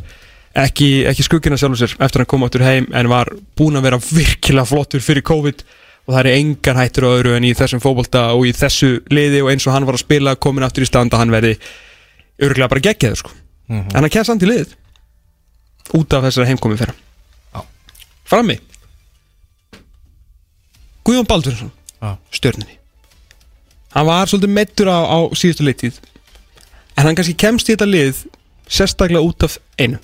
ekki, 0.56 1.04
ekki 1.10 1.26
skuggina 1.26 1.58
sjálfur 1.60 1.82
sér 1.82 1.96
Eftir 1.98 2.22
að 2.22 2.24
hann 2.24 2.30
kom 2.32 2.46
áttur 2.46 2.64
heim, 2.64 2.86
en 2.96 3.10
var 3.12 3.28
búinn 3.58 3.76
að 3.76 3.90
vera 3.90 4.00
virkilega 4.00 4.68
flottur 4.68 5.04
fyrir 5.04 5.26
COVID. 5.26 5.66
Og 6.06 6.14
það 6.14 6.20
er 6.22 6.38
engar 6.38 6.78
hættur 6.78 7.08
á 7.10 7.14
öðru 7.16 7.34
en 7.36 7.44
í 7.48 7.52
þessum 7.58 7.82
fótbolta 7.82 8.28
Og 8.36 8.46
í 8.46 8.52
þessu 8.54 9.00
liði 9.10 9.40
og 9.42 9.50
eins 9.50 9.66
og 9.66 9.74
hann 9.74 9.88
var 9.88 9.98
að 9.98 10.04
spila 10.04 10.36
Komin 10.38 10.62
aftur 10.62 10.86
í 10.86 10.88
stand 10.88 11.10
að 11.10 11.24
hann 11.24 11.34
verði 11.34 11.56
Örgulega 12.42 12.68
bara 12.68 12.84
geggjaður 12.84 13.20
sko. 13.22 13.30
Mhm. 13.68 13.94
En 13.94 14.02
hann 14.04 14.12
kemst 14.12 14.30
samt 14.30 14.42
í 14.42 14.50
liðið 14.50 14.74
Út 15.96 16.12
af 16.12 16.24
þessari 16.26 16.50
heimkomi 16.50 16.76
fyrir 16.78 16.94
Já. 17.54 17.62
Frammi. 18.26 18.58
Guðjón 21.06 21.26
Baldursson 21.30 21.70
Já. 22.02 22.16
Stjörninni 22.30 22.78
Hann 23.94 24.06
var 24.06 24.28
svolítið 24.28 24.52
meittur 24.52 24.90
á, 24.92 24.98
á 25.08 25.18
síðustu 25.32 25.64
leiktíð. 25.64 25.96
En 26.98 27.06
hann 27.06 27.16
kannski 27.16 27.32
kemst 27.38 27.70
í 27.70 27.72
þetta 27.72 27.86
lið 27.88 28.18
sérstaklega 28.68 29.24
út 29.24 29.46
af 29.46 29.56
einu. 29.80 29.96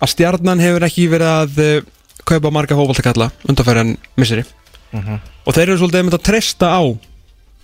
Að 0.00 0.12
stjarnan 0.14 0.62
hefur 0.62 0.86
ekki 0.86 1.04
verið 1.12 1.28
að 1.28 1.60
uh, 1.60 1.90
kaupa 2.28 2.50
marga 2.52 2.76
fótboltakalla 2.78 3.30
undanfæri 3.48 3.82
en 3.84 3.94
misseri 4.20 4.44
og 4.92 5.52
þeir 5.52 5.66
eru 5.66 5.78
svolítið 5.80 6.00
einmitt 6.00 6.16
að 6.16 6.26
treysta 6.28 6.68
á 6.72 6.82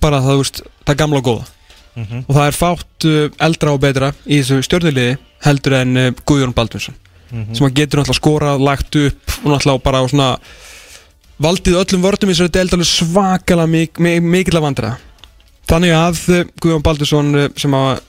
bara 0.03 0.21
það, 0.25 0.41
veist, 0.41 0.61
það 0.85 0.99
gamla 1.01 1.21
og 1.21 1.27
góða 1.29 1.47
og 1.95 2.34
það 2.34 2.47
er 2.47 2.57
fátt 2.57 3.07
uh, 3.07 3.24
eldra 3.47 3.74
og 3.74 3.80
betra 3.82 4.11
í 4.26 4.40
þessu 4.40 4.64
stjórnuliði 4.66 5.16
heldur 5.47 5.76
en 5.78 5.97
uh, 6.01 6.11
Guðjón 6.26 6.55
Baldvinsson 6.57 7.01
sem 7.34 7.66
að 7.66 7.78
getur 7.80 7.99
náttúrulega 7.99 8.20
skorað, 8.20 8.61
lagt 8.62 8.97
upp 8.99 9.32
og 9.40 9.47
náttúrulega 9.51 9.82
bara 9.82 10.03
á 10.03 10.05
svona 10.07 10.28
valdið 11.42 11.78
öllum 11.80 12.05
vörðum 12.05 12.30
í 12.30 12.34
þessari 12.34 12.53
deild 12.55 12.76
alveg 12.76 12.90
svakalega 12.90 13.70
mik 13.72 13.99
mik 13.99 14.28
mikill 14.36 14.59
að 14.61 14.66
vandra 14.68 14.92
þannig 15.70 15.95
að 15.99 16.20
uh, 16.30 16.45
Guðjón 16.62 16.86
Baldvinsson 16.86 17.40
uh, 17.40 17.49
sem 17.59 17.78
að 17.78 18.03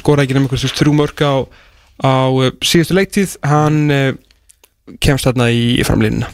skora 0.00 0.24
ekki 0.24 0.34
nefnir 0.34 0.50
einhvers 0.50 0.74
þrjú 0.74 0.92
mörg 0.98 1.20
á, 1.22 1.46
á 2.02 2.14
síðustu 2.66 2.96
leiktíð 2.96 3.36
hann 3.46 3.84
kemst 4.98 5.28
þarna 5.28 5.46
í, 5.54 5.76
í 5.78 5.84
framlínuna 5.86 6.26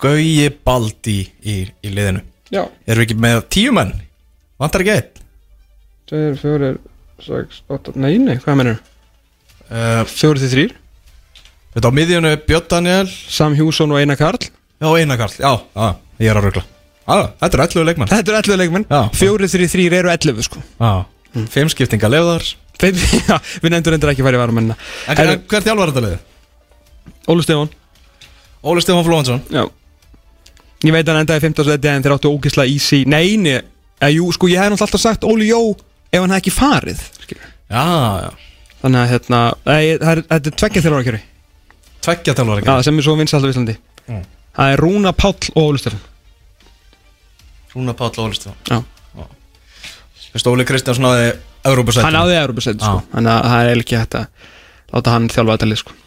Gauji 0.00 0.48
Baldi 0.64 1.18
í, 1.44 1.58
í 1.68 1.92
liðinu 1.92 2.24
Já, 2.48 2.62
Erum 2.88 3.02
við 3.02 3.04
ekki 3.04 3.16
með 3.20 3.40
tíu 3.52 3.72
menn? 3.76 3.90
Vantar 4.60 4.80
ekki 4.84 4.94
einn? 4.94 5.24
2, 6.08 6.20
4, 6.40 6.70
6, 7.26 7.58
8, 7.68 7.92
nei, 8.00 8.14
nei, 8.22 8.38
hvað 8.40 8.56
mennur? 8.60 8.78
Uh, 9.68 10.00
4 10.08 10.40
til 10.40 10.52
3 10.54 10.68
Þetta 11.76 11.90
á 11.92 11.96
miðjunu 11.98 12.30
Björn 12.48 12.68
Daniel 12.72 13.10
Sam 13.12 13.52
Hjússon 13.58 13.92
og 13.92 14.00
Einar 14.00 14.16
Karl. 14.16 14.40
Já, 14.80 14.88
Einar 14.96 15.20
Karl, 15.20 15.34
já, 15.36 15.50
já, 15.76 15.88
ég 16.24 16.32
er 16.32 16.40
að 16.40 16.48
rögla 16.48 16.64
Já, 17.08 17.18
þetta 17.42 17.58
er 17.58 17.62
11 17.66 17.86
leikmann 17.88 18.10
Þetta 18.12 18.32
eru 18.32 18.40
11 18.40 18.58
leikmenn. 18.62 18.86
Já. 18.88 19.02
4 19.20 19.50
til 19.52 19.68
3 19.74 19.86
eru 20.00 20.10
11 20.12 20.48
sko. 20.48 20.62
Já, 20.80 20.90
fimm 21.52 21.70
skiptinga 21.72 22.10
lefðar. 22.12 22.44
Þeir, 22.80 23.04
já, 23.28 23.36
Við 23.64 23.72
nefndur 23.74 23.96
endur 23.96 24.12
ekki 24.14 24.24
færi 24.24 24.40
varumennina 24.40 24.76
En 25.08 25.18
hver, 25.20 25.36
hver 25.50 25.64
þjálfar 25.68 25.92
þetta 25.92 26.04
liðið? 26.06 26.24
Ólu 27.28 27.44
Stefán. 27.44 27.72
Óli 28.64 28.84
Stefán 28.84 29.04
Flóhansson 29.08 29.44
Já 29.52 29.64
Ég 30.86 30.94
veit 30.94 31.02
að 31.02 31.14
hann 31.14 31.24
endaði 31.24 31.44
15. 31.48 31.64
seti 31.72 31.90
en 31.90 32.04
þeir 32.04 32.14
áttu 32.14 32.30
ógisla 32.30 32.66
easy. 32.70 33.00
Nei, 33.10 33.34
nei, 33.40 33.56
eða, 33.98 34.12
jú, 34.14 34.28
sko 34.34 34.50
ég 34.50 34.60
hef 34.62 34.70
náttúrulega 34.70 34.86
alltaf 34.86 35.02
sagt 35.02 35.26
Óli 35.26 35.48
Jó 35.50 35.62
ef 35.74 36.20
hann 36.20 36.30
hef 36.30 36.42
ekki 36.42 36.54
farið 36.54 37.00
skilur. 37.24 37.48
Já, 37.68 37.86
já, 38.22 38.28
Þannig 38.78 39.00
að 39.00 39.10
hérna, 39.12 39.40
þetta 39.66 40.38
er 40.38 40.54
tveggja 40.54 40.82
kjöri 40.86 41.22
tveggja 42.08 42.34
þjálfar 42.38 42.62
Já, 42.62 42.74
sem 42.86 43.00
er 43.00 43.04
svo 43.04 43.16
vinsalt 43.18 43.44
á 43.44 43.50
Íslandi. 43.50 43.74
Mm. 44.06 44.22
Það 44.58 44.74
er 44.74 44.82
Rúna 44.84 45.12
Páll 45.18 45.50
og 45.54 45.58
Óli 45.64 45.82
Stefán. 45.82 46.04
Rúna 47.74 47.94
Páll 47.98 48.14
og 48.14 48.28
Óli 48.28 48.38
Stefán. 48.38 48.56
Já. 48.70 48.78
Fyrst 50.28 50.50
Óli 50.50 50.66
Kristjánsson 50.68 51.06
náði 51.08 51.32
Európa 51.66 51.94
Hann 52.04 52.16
náði 52.16 52.38
Európa-seti 52.38 52.84
sko. 52.84 53.02
Þannig 53.12 53.34
að 53.34 53.50
það 53.50 53.72
er 53.72 53.82
ekki 53.82 53.98
hægt 53.98 54.16
að 54.18 54.26
láta 54.94 55.14
hann 55.14 55.28
þjálfa 55.32 55.56
þetta 55.56 55.68
lið 55.72 55.82
sko. 55.82 55.98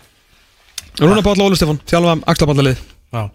Rúna 1.02 1.26
Páll 1.26 1.38
og 1.38 1.50
Óli 1.50 1.60
Stefán 1.60 1.82
þjálfa 1.90 2.18
axlabandalið 2.34 2.84
Já. 3.12 3.26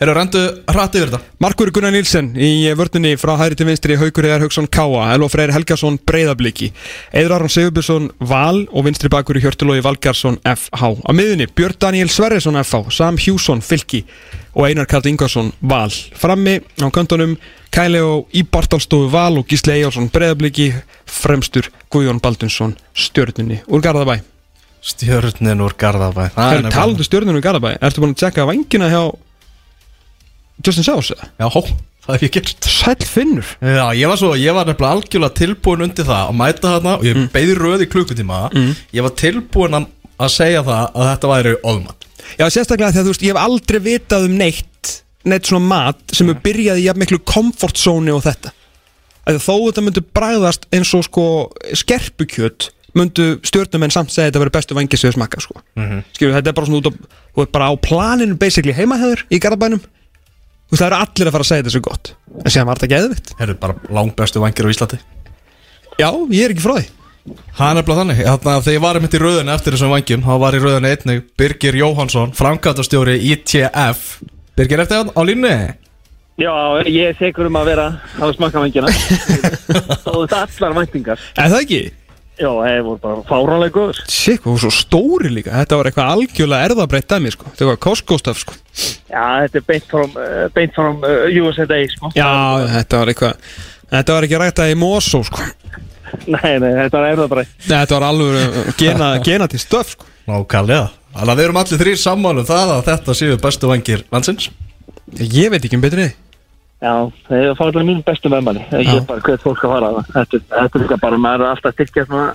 Erum 0.00 0.14
rendu 0.16 0.40
hratt 0.72 0.94
yfir 0.96 1.10
þetta. 1.12 1.18
Markur 1.44 1.68
Gunnar 1.68 1.92
Nilsen 1.92 2.30
í 2.40 2.70
vörninni 2.72 3.18
frá 3.20 3.34
hæri 3.36 3.56
til 3.58 3.66
vinstri 3.68 3.98
Haukur 4.00 4.24
Eðar 4.24 4.46
Hauksson 4.46 4.68
Káa, 4.72 5.10
Elva 5.12 5.28
Freyr 5.28 5.52
Helgason 5.52 5.98
Breiðabliki, 6.08 6.70
Eður 7.12 7.34
Aron 7.36 7.52
Sigurbjörnsson 7.52 8.06
Val 8.30 8.62
og 8.72 8.86
vinstri 8.86 9.10
bakur 9.12 9.36
í 9.36 9.42
Hjörtulói 9.44 9.82
Valgarsson 9.84 10.38
FH. 10.40 11.04
Á 11.04 11.10
miðunni 11.12 11.50
Björn 11.52 11.76
Daniel 11.84 12.08
Sverrisson 12.08 12.56
FH, 12.62 12.88
Sam 12.96 13.20
Hjússon 13.20 13.60
Fylki. 13.60 14.06
Og 14.56 14.70
Einar 14.70 14.88
Karl 14.88 15.10
Ingarsson 15.10 15.52
Val. 15.60 15.92
Frammi 16.16 16.56
á 16.80 16.88
kantonum 16.88 17.36
Kæli 17.68 18.00
og 18.00 18.32
í 18.32 18.40
Bartalstofu 18.40 19.10
Val 19.12 19.36
og 19.36 19.44
Gísli 19.52 19.76
Eyjálsson 19.76 20.08
Breiðabliki, 20.16 20.70
fremstur 21.04 21.68
Guðjón 21.92 22.22
Baldunsson 22.24 22.72
stjörnunni 22.96 23.60
úr 23.68 23.84
Garðabæ. 23.84 24.16
Stjörnin 24.86 25.60
úr 25.60 25.74
Garðabæ 25.76 26.30
Það 27.84 29.25
Justin 30.66 30.86
Sáus? 30.86 31.12
Já, 31.14 31.46
það 32.06 32.12
hef 32.14 32.26
ég 32.26 32.34
gert 32.36 32.70
Sæll 32.70 33.08
finnur. 33.08 33.52
Já, 33.60 33.86
ég 33.98 34.10
var 34.10 34.20
svo, 34.20 34.32
ég 34.38 34.56
var 34.56 34.68
nefnilega 34.68 34.98
algjörlega 34.98 35.38
tilbúin 35.40 35.86
undir 35.88 36.08
það 36.08 36.32
að 36.32 36.38
mæta 36.42 36.74
þarna 36.76 36.96
og 36.98 37.06
ég 37.06 37.16
mm. 37.18 37.30
beði 37.34 37.56
röð 37.58 37.86
í 37.86 37.90
klukkutíma 37.92 38.42
Ég 38.94 39.06
var 39.06 39.16
tilbúin 39.18 39.78
að, 39.80 39.88
að 40.18 40.34
segja 40.36 40.66
það 40.66 40.84
að 40.92 41.10
þetta 41.12 41.32
væri 41.32 41.56
óðmann 41.62 42.04
Já, 42.36 42.46
sérstaklega 42.50 42.92
þegar 42.92 43.06
þú 43.06 43.12
veist, 43.12 43.24
ég 43.26 43.34
hef 43.34 43.42
aldrei 43.42 43.80
vitað 43.84 44.28
um 44.28 44.38
neitt 44.40 44.94
neitt 45.26 45.48
svona 45.48 45.66
mat 45.66 46.14
sem 46.14 46.30
er 46.30 46.38
byrjað 46.42 46.80
í 46.80 46.86
jafn 46.86 47.02
miklu 47.02 47.18
comfort 47.26 47.78
zone 47.80 48.14
og 48.14 48.22
þetta 48.26 48.52
að 49.26 49.40
þó 49.42 49.54
þetta 49.54 49.84
myndu 49.84 50.02
bræðast 50.14 50.66
eins 50.74 50.92
og 50.94 51.06
sko 51.08 51.26
skerpukjöt 51.76 52.70
myndu 52.96 53.26
stjórnumenn 53.46 53.92
samt 53.92 54.12
segja 54.14 54.28
að 54.28 54.30
þetta 54.30 54.42
verður 54.44 54.56
bestu 54.56 54.76
vangið 54.78 55.00
sem 55.00 55.10
þau 55.10 55.18
smakka 55.18 55.42
sko. 55.44 55.60
mm 55.76 56.04
þetta 56.20 56.52
er 56.52 56.56
bara 56.56 56.68
svona 56.68 56.80
út 56.80 57.58
á 57.58 57.68
á 57.68 57.72
planinu 57.82 58.38
basically 58.40 58.76
heimahæður 58.76 59.26
í 59.28 59.40
Garabænum 59.42 59.82
þú 60.66 60.74
veist, 60.74 60.82
það 60.82 60.86
eru 60.90 61.00
allir 61.00 61.30
að 61.30 61.36
fara 61.36 61.46
að 61.46 61.50
segja 61.50 61.64
þetta 61.64 61.74
svo 61.76 61.84
gott. 61.86 62.12
En 62.42 62.52
séðan 62.52 62.68
var 62.70 62.80
þetta 62.80 62.92
geðvitt 62.94 63.32
Herru, 63.40 63.56
bara 63.62 63.96
langbestu 63.98 64.42
vangir 64.42 64.68
á 64.68 64.72
Íslandi. 64.74 65.00
Já, 65.96 66.08
ég 66.34 66.44
er 66.44 66.54
ekki 66.54 66.64
frá 66.66 66.76
því. 66.76 66.86
Það 67.56 67.70
er 67.70 67.76
nefnilega 67.80 68.00
þannig, 68.02 68.18
þannig 68.26 68.52
að 68.52 68.64
þegar 68.66 68.76
ég 68.76 68.84
var 68.84 69.00
mitt 69.02 69.14
í 69.16 69.20
rauðinu 69.22 69.52
eftir 69.56 69.74
þessum 69.74 69.94
vangjum, 69.96 70.22
þá 70.22 70.34
var 70.44 70.54
í 70.54 70.60
rauðinu 70.62 70.90
einnig 70.92 71.24
Birgir 71.40 71.78
Jóhansson, 71.80 72.34
framkvæmtastjóri 72.38 73.16
ITF 73.32 74.04
Birgir, 74.56 74.82
eftir 74.84 75.10
á 75.10 75.22
línni? 75.26 75.56
Já, 76.36 76.52
ég 76.84 77.10
er 77.10 77.16
segur 77.18 77.48
um 77.48 77.56
að 77.58 77.70
vera 77.72 77.86
að 78.20 78.34
smakka 78.36 78.60
vengina 78.60 78.90
og 78.92 80.20
þetta 80.28 80.42
allar 80.44 80.76
væntingar. 80.76 81.22
Er 81.34 81.48
það 81.48 81.62
ekki? 81.64 81.80
Já, 82.36 82.50
það 82.52 82.80
voru 82.84 82.98
bara 83.00 83.22
fáránlega 83.24 83.72
góður 83.72 84.00
Sikk, 84.12 84.42
þú 84.44 84.54
svo 84.60 84.70
stóri 84.74 85.30
líka 85.32 85.54
Þetta 85.56 85.78
var 85.80 85.88
eitthvað 85.88 86.10
algjörlega 86.12 86.68
erðabreitt 86.68 87.06
dæmi 87.08 87.32
sko. 87.32 87.46
Þetta 87.48 87.68
var 87.70 87.78
Costco-stöf 87.86 88.42
sko. 88.42 88.56
Já, 89.08 89.22
þetta 89.46 89.60
er 89.62 89.64
beint 89.70 89.86
from, 89.88 90.18
uh, 90.20 90.42
beint 90.52 90.76
from 90.76 90.98
uh, 91.00 91.24
USA 91.32 91.64
Day 91.70 91.88
sko. 91.88 92.10
Já, 92.18 92.28
þetta 92.74 93.00
var 93.00 93.12
eitthvað 93.14 93.48
Þetta 93.94 94.16
var 94.18 94.26
ekki 94.26 94.42
rættað 94.42 94.74
í 94.74 94.76
Mosó 94.82 95.22
sko. 95.24 95.48
Nei, 96.26 96.52
nei, 96.60 96.70
þetta 96.76 97.00
er 97.00 97.08
erðabrætt 97.14 97.56
Nei, 97.64 97.72
Þetta 97.72 97.96
var 97.96 98.08
alveg 98.10 98.36
uh, 98.44 98.70
gena, 98.84 99.10
gena 99.30 99.48
til 99.52 99.62
stöf 99.62 99.96
sko. 99.96 100.12
Nákvæmlega 100.28 100.90
Þannig 101.16 101.32
að 101.32 101.40
við 101.40 101.46
erum 101.46 101.62
allir 101.62 101.80
þrýr 101.80 102.00
sammála 102.02 102.42
um 102.44 102.50
það 102.52 102.76
að 102.76 102.86
þetta 102.90 103.16
séu 103.16 103.40
bestu 103.40 103.72
vangir 103.72 104.04
landsins 104.12 104.50
Ég 105.16 105.48
veit 105.54 105.62
ekki 105.64 105.78
um 105.78 105.84
betri 105.86 106.10
Já, 106.86 106.94
það 107.26 107.42
er 107.42 107.56
fálega 107.58 107.86
mín 107.88 108.02
bestu 108.06 108.30
meðmanni 108.30 108.62
Ég 108.70 108.92
er 108.94 109.06
bara 109.08 109.24
hvert 109.26 109.42
fólk 109.42 109.64
að 109.66 109.72
fara. 109.74 109.88
Það 109.96 110.12
Þetta, 110.16 110.40
þetta 110.52 110.78
er 110.78 110.82
líka 110.84 110.98
bara, 111.02 111.18
maður 111.18 111.42
er 111.42 111.50
alltaf 111.54 111.70
að 111.72 111.76
styrkja 111.80 112.06
svona 112.06 112.26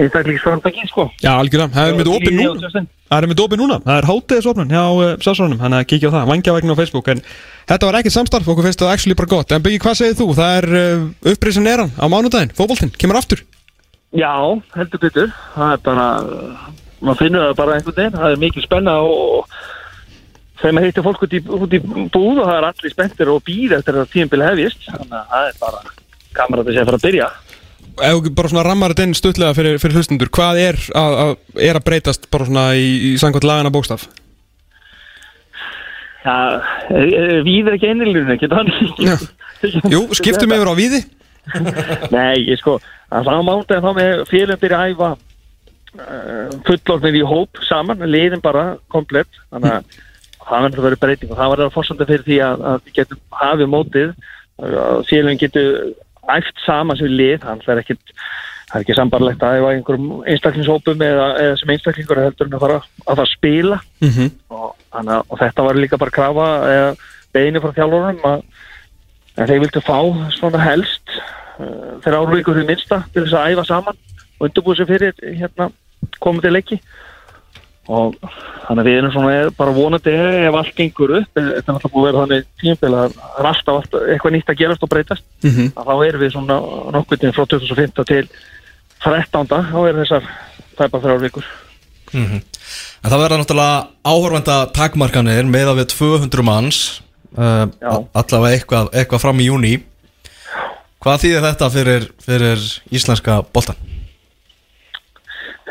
einstaklingsframtaki, 0.00 0.86
sko. 0.88 1.06
Já, 1.20 1.32
algjörlega, 1.34 1.74
það 1.74 1.88
er 1.90 1.94
með 1.98 2.10
opið 2.14 2.32
núna 2.36 2.84
Það 3.10 3.16
er 3.18 3.26
með 3.26 3.40
opið 3.42 3.58
núna, 3.58 3.76
það 3.82 3.96
er 3.98 4.06
hátiðisofnun 4.06 4.70
hjá 4.70 4.84
uh, 4.86 5.08
sásónum, 5.24 5.58
hann 5.64 5.74
að 5.74 5.88
kíkja 5.90 6.12
á 6.14 6.14
það, 6.14 6.28
vangjavægnin 6.30 6.70
á 6.70 6.78
Facebook. 6.78 7.08
En 7.10 7.22
þetta 7.66 7.88
var 7.88 7.96
ekki 7.98 8.12
samstarf, 8.14 8.46
okkur 8.52 8.68
finnst 8.68 8.84
það 8.84 8.92
actually 8.94 9.18
bara 9.18 9.32
gott. 9.32 9.50
En 9.50 9.64
Byggi, 9.64 9.80
hvað 9.82 9.98
segir 9.98 10.18
þú? 10.20 10.28
Það 10.38 10.52
er 10.60 10.66
uh, 10.78 11.32
upprisin 11.32 11.66
eran 11.66 11.90
á 11.98 12.06
mánudaginn, 12.06 12.54
fótboltinn, 12.54 12.94
kemur 12.94 13.18
aftur. 13.18 13.42
Já, 14.14 14.30
heldur 14.78 15.02
betur. 15.02 15.34
Það 15.56 15.74
er 15.74 15.82
bara, 15.90 16.06
maður 17.02 17.20
finnur 17.24 17.42
það 17.48 17.58
bara 17.58 17.74
maður 20.62 20.86
heitir 20.86 21.06
fólk 21.06 21.22
út 21.26 21.36
í, 21.36 21.40
út 21.40 21.76
í 21.76 21.80
búð 21.82 22.42
og 22.42 22.46
það 22.46 22.56
er 22.56 22.66
allir 22.68 22.92
spenntir 22.92 23.30
og 23.32 23.44
býð 23.46 23.76
eftir 23.78 24.00
að 24.00 24.10
tíðanbili 24.14 24.48
hefjist. 24.48 24.88
Þannig 24.88 25.16
að 25.16 25.30
það 25.32 25.48
er 25.48 25.60
bara 25.62 25.84
gaman 26.36 26.60
að 26.60 26.70
þetta 26.70 26.76
sé 26.76 26.96
að 26.96 27.06
byrja. 27.06 27.28
Ef 28.00 28.16
þú 28.16 28.32
bara 28.38 28.50
svona 28.52 28.64
rammar 28.64 28.94
þetta 28.94 29.06
inn 29.08 29.16
stutlega 29.18 29.56
fyrir, 29.56 29.78
fyrir 29.82 29.98
hlustundur, 29.98 30.30
hvað 30.32 30.60
er 30.62 30.80
að, 30.96 31.16
að, 31.24 31.32
er 31.68 31.78
að 31.78 31.86
breytast 31.88 32.28
bara 32.32 32.48
svona 32.48 32.66
í, 32.78 32.90
í 33.10 33.14
sangkvæmt 33.20 33.48
lagana 33.48 33.72
bókstaf? 33.74 34.06
Já, 36.20 36.36
við 37.46 37.70
er 37.70 37.76
ekki 37.78 37.90
einilinu, 37.90 38.28
ekki 38.34 38.50
þannig. 38.52 39.24
Jú, 39.88 40.04
skiptum 40.16 40.52
yfir 40.52 40.70
á 40.70 40.74
víði. 40.76 41.00
Nei, 42.14 42.44
ég 42.44 42.60
sko, 42.60 42.76
að 43.08 43.26
það 43.26 43.40
á 43.40 43.48
mándaginn 43.48 43.84
þá 43.86 43.92
með 43.96 44.22
félum 44.28 44.60
byrja 44.60 44.80
að 44.80 44.92
æfa 44.92 45.08
uh, 45.16 46.54
fullorðnir 46.68 47.18
í 47.20 47.24
hóp 47.32 47.60
saman, 47.66 48.04
liðin 48.08 48.44
bara 48.44 48.66
komplett, 48.92 49.40
þannig 49.48 49.78
að 49.78 49.98
það 50.50 50.66
verður 50.66 50.82
að 50.82 50.86
vera 50.88 51.00
breyting 51.04 51.32
og 51.32 51.38
það 51.40 51.50
var 51.54 51.62
að 51.64 51.72
fórsönda 51.76 52.06
fyrir 52.10 52.26
því 52.26 52.38
að, 52.46 52.62
að 52.70 52.78
við 52.84 52.94
getum 53.00 53.20
hafið 53.40 53.70
mótið. 53.74 54.14
Að 54.60 55.02
félum 55.08 55.38
getur 55.40 55.68
æft 56.30 56.64
saman 56.66 56.98
sem 57.00 57.10
lið, 57.10 57.38
þannig 57.42 57.62
að 57.62 57.66
það 57.66 57.74
er 57.76 57.82
ekkit 57.84 58.14
það 58.70 58.76
er 58.78 58.84
ekki 58.84 58.94
sambarlegt 58.98 59.42
að 59.42 59.56
æfa 59.58 59.70
í 59.70 59.76
einhverjum 59.80 60.10
einstaklingshópum 60.30 61.00
eða, 61.02 61.24
eða 61.42 61.54
sem 61.58 61.72
einstaklingur 61.74 62.20
heldur 62.22 62.50
að 62.54 62.60
fara 62.62 62.76
að 62.78 63.08
fara 63.08 63.24
að 63.24 63.30
spila. 63.32 63.78
Mm 64.04 64.12
-hmm. 64.14 64.28
og, 64.54 64.68
að- 65.00 65.24
og 65.26 65.40
þetta 65.40 65.64
var 65.66 65.80
líka 65.80 65.98
bara 65.98 66.14
krafa 66.18 66.46
eða 66.74 66.92
beini 67.34 67.62
frá 67.62 67.72
þjálfurum 67.74 68.22
að, 68.30 68.44
að 69.40 69.50
þeir 69.50 69.62
vildu 69.64 69.82
fá 69.86 69.98
svona 70.38 70.60
helst 70.62 71.10
uh, 71.58 71.98
þegar 72.04 72.18
árvíkur 72.20 72.58
því 72.60 72.66
minnsta 72.68 73.02
til 73.12 73.24
þess 73.24 73.34
að 73.40 73.50
æfa 73.54 73.64
saman 73.64 73.96
og 74.38 74.46
undirbúið 74.46 74.78
sér 74.80 74.90
fyrir 74.92 75.14
hérna, 75.40 75.70
komandi 76.20 76.50
leiki 76.54 76.80
og 77.90 78.14
þannig 78.68 78.82
að 78.82 78.88
við 78.88 78.98
erum 79.00 79.12
svona 79.14 79.32
bara 79.58 79.74
vonandi 79.74 80.12
ef 80.46 80.58
allt 80.60 80.76
gengur 80.78 81.14
upp 81.18 81.32
þetta 81.34 81.58
er 81.58 81.74
náttúrulega 81.74 81.94
búið 81.94 82.06
að 82.06 82.10
vera 82.10 82.22
þannig 82.22 82.46
tímpil 82.62 82.92
að 83.00 83.16
alltaf 83.50 83.96
eitthvað 84.00 84.34
nýtt 84.36 84.52
að 84.52 84.60
gerast 84.62 84.86
og 84.86 84.92
breytast 84.92 85.24
Mhm. 85.42 85.72
að 85.74 85.90
þá 85.90 85.94
erum 86.06 86.22
við 86.22 86.32
svona 86.34 86.56
nokkuð 86.96 87.26
frá 87.34 87.44
2015 87.54 88.06
til 88.12 88.24
13. 89.00 89.46
þá 89.72 89.80
er 89.88 90.00
þessar 90.00 90.30
tæpa 90.78 91.02
þrjár 91.02 91.22
vikur 91.26 91.44
En 92.10 93.10
það 93.10 93.20
verða 93.22 93.38
náttúrulega 93.38 93.86
áhorfenda 94.04 94.56
takmarkanir 94.74 95.46
með 95.46 95.70
að 95.70 95.78
við 95.80 95.92
200 95.94 96.42
manns 96.42 96.80
uh, 97.38 97.66
allavega 98.14 98.56
eitthvað, 98.58 98.90
eitthvað 98.92 99.22
fram 99.22 99.40
í 99.40 99.46
júni 99.46 99.76
Hvað 101.00 101.22
þýðir 101.22 101.44
þetta 101.46 101.68
fyrir, 101.72 102.02
fyrir 102.20 102.64
íslenska 102.92 103.38
boltan? 103.54 103.78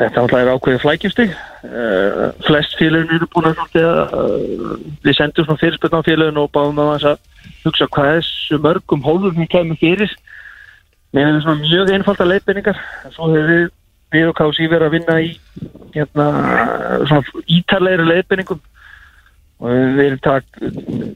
Þetta 0.00 0.22
alltaf 0.22 0.38
er 0.40 0.48
ákveðið 0.54 0.80
flækjumstig. 0.80 1.32
Uh, 1.60 2.30
flest 2.46 2.76
félagin 2.80 3.10
eru 3.18 3.26
búin 3.34 3.50
að 3.50 3.74
uh, 3.82 4.78
við 5.04 5.18
sendum 5.18 5.44
svona 5.44 5.60
fyrirspöldn 5.60 6.00
á 6.00 6.06
félagin 6.06 6.40
og 6.40 6.48
báðum 6.54 6.80
að 6.80 7.18
hugsa 7.66 7.88
hvað 7.92 8.14
þessu 8.14 8.60
mörgum 8.64 9.04
hólfum 9.04 9.36
við 9.36 9.50
kemur 9.52 9.80
fyrir. 9.82 10.14
Mér 11.12 11.28
hefur 11.28 11.44
svona 11.44 11.66
mjög 11.66 11.92
einfalda 11.92 12.28
leiðbeiningar. 12.30 12.80
En 13.04 13.12
svo 13.12 13.28
hefur 13.34 13.52
við, 13.52 13.68
við 14.16 14.30
og 14.30 14.40
KSI 14.40 14.70
verið 14.72 14.88
að 14.88 14.96
vinna 14.96 15.18
í 15.20 15.30
hérna, 15.98 16.30
svona 17.10 17.44
ítarlegri 17.58 18.08
leiðbeiningum 18.08 18.64
og 19.60 19.96
við 20.00 20.16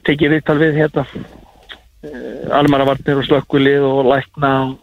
tekið 0.05 0.35
viðtal 0.35 0.59
við 0.61 0.81
hérna 0.83 1.07
uh, 1.09 2.57
almannavarnir 2.61 3.17
og 3.17 3.29
slökkulið 3.31 3.89
og 3.89 4.11
lækna 4.13 4.57
og 4.67 4.81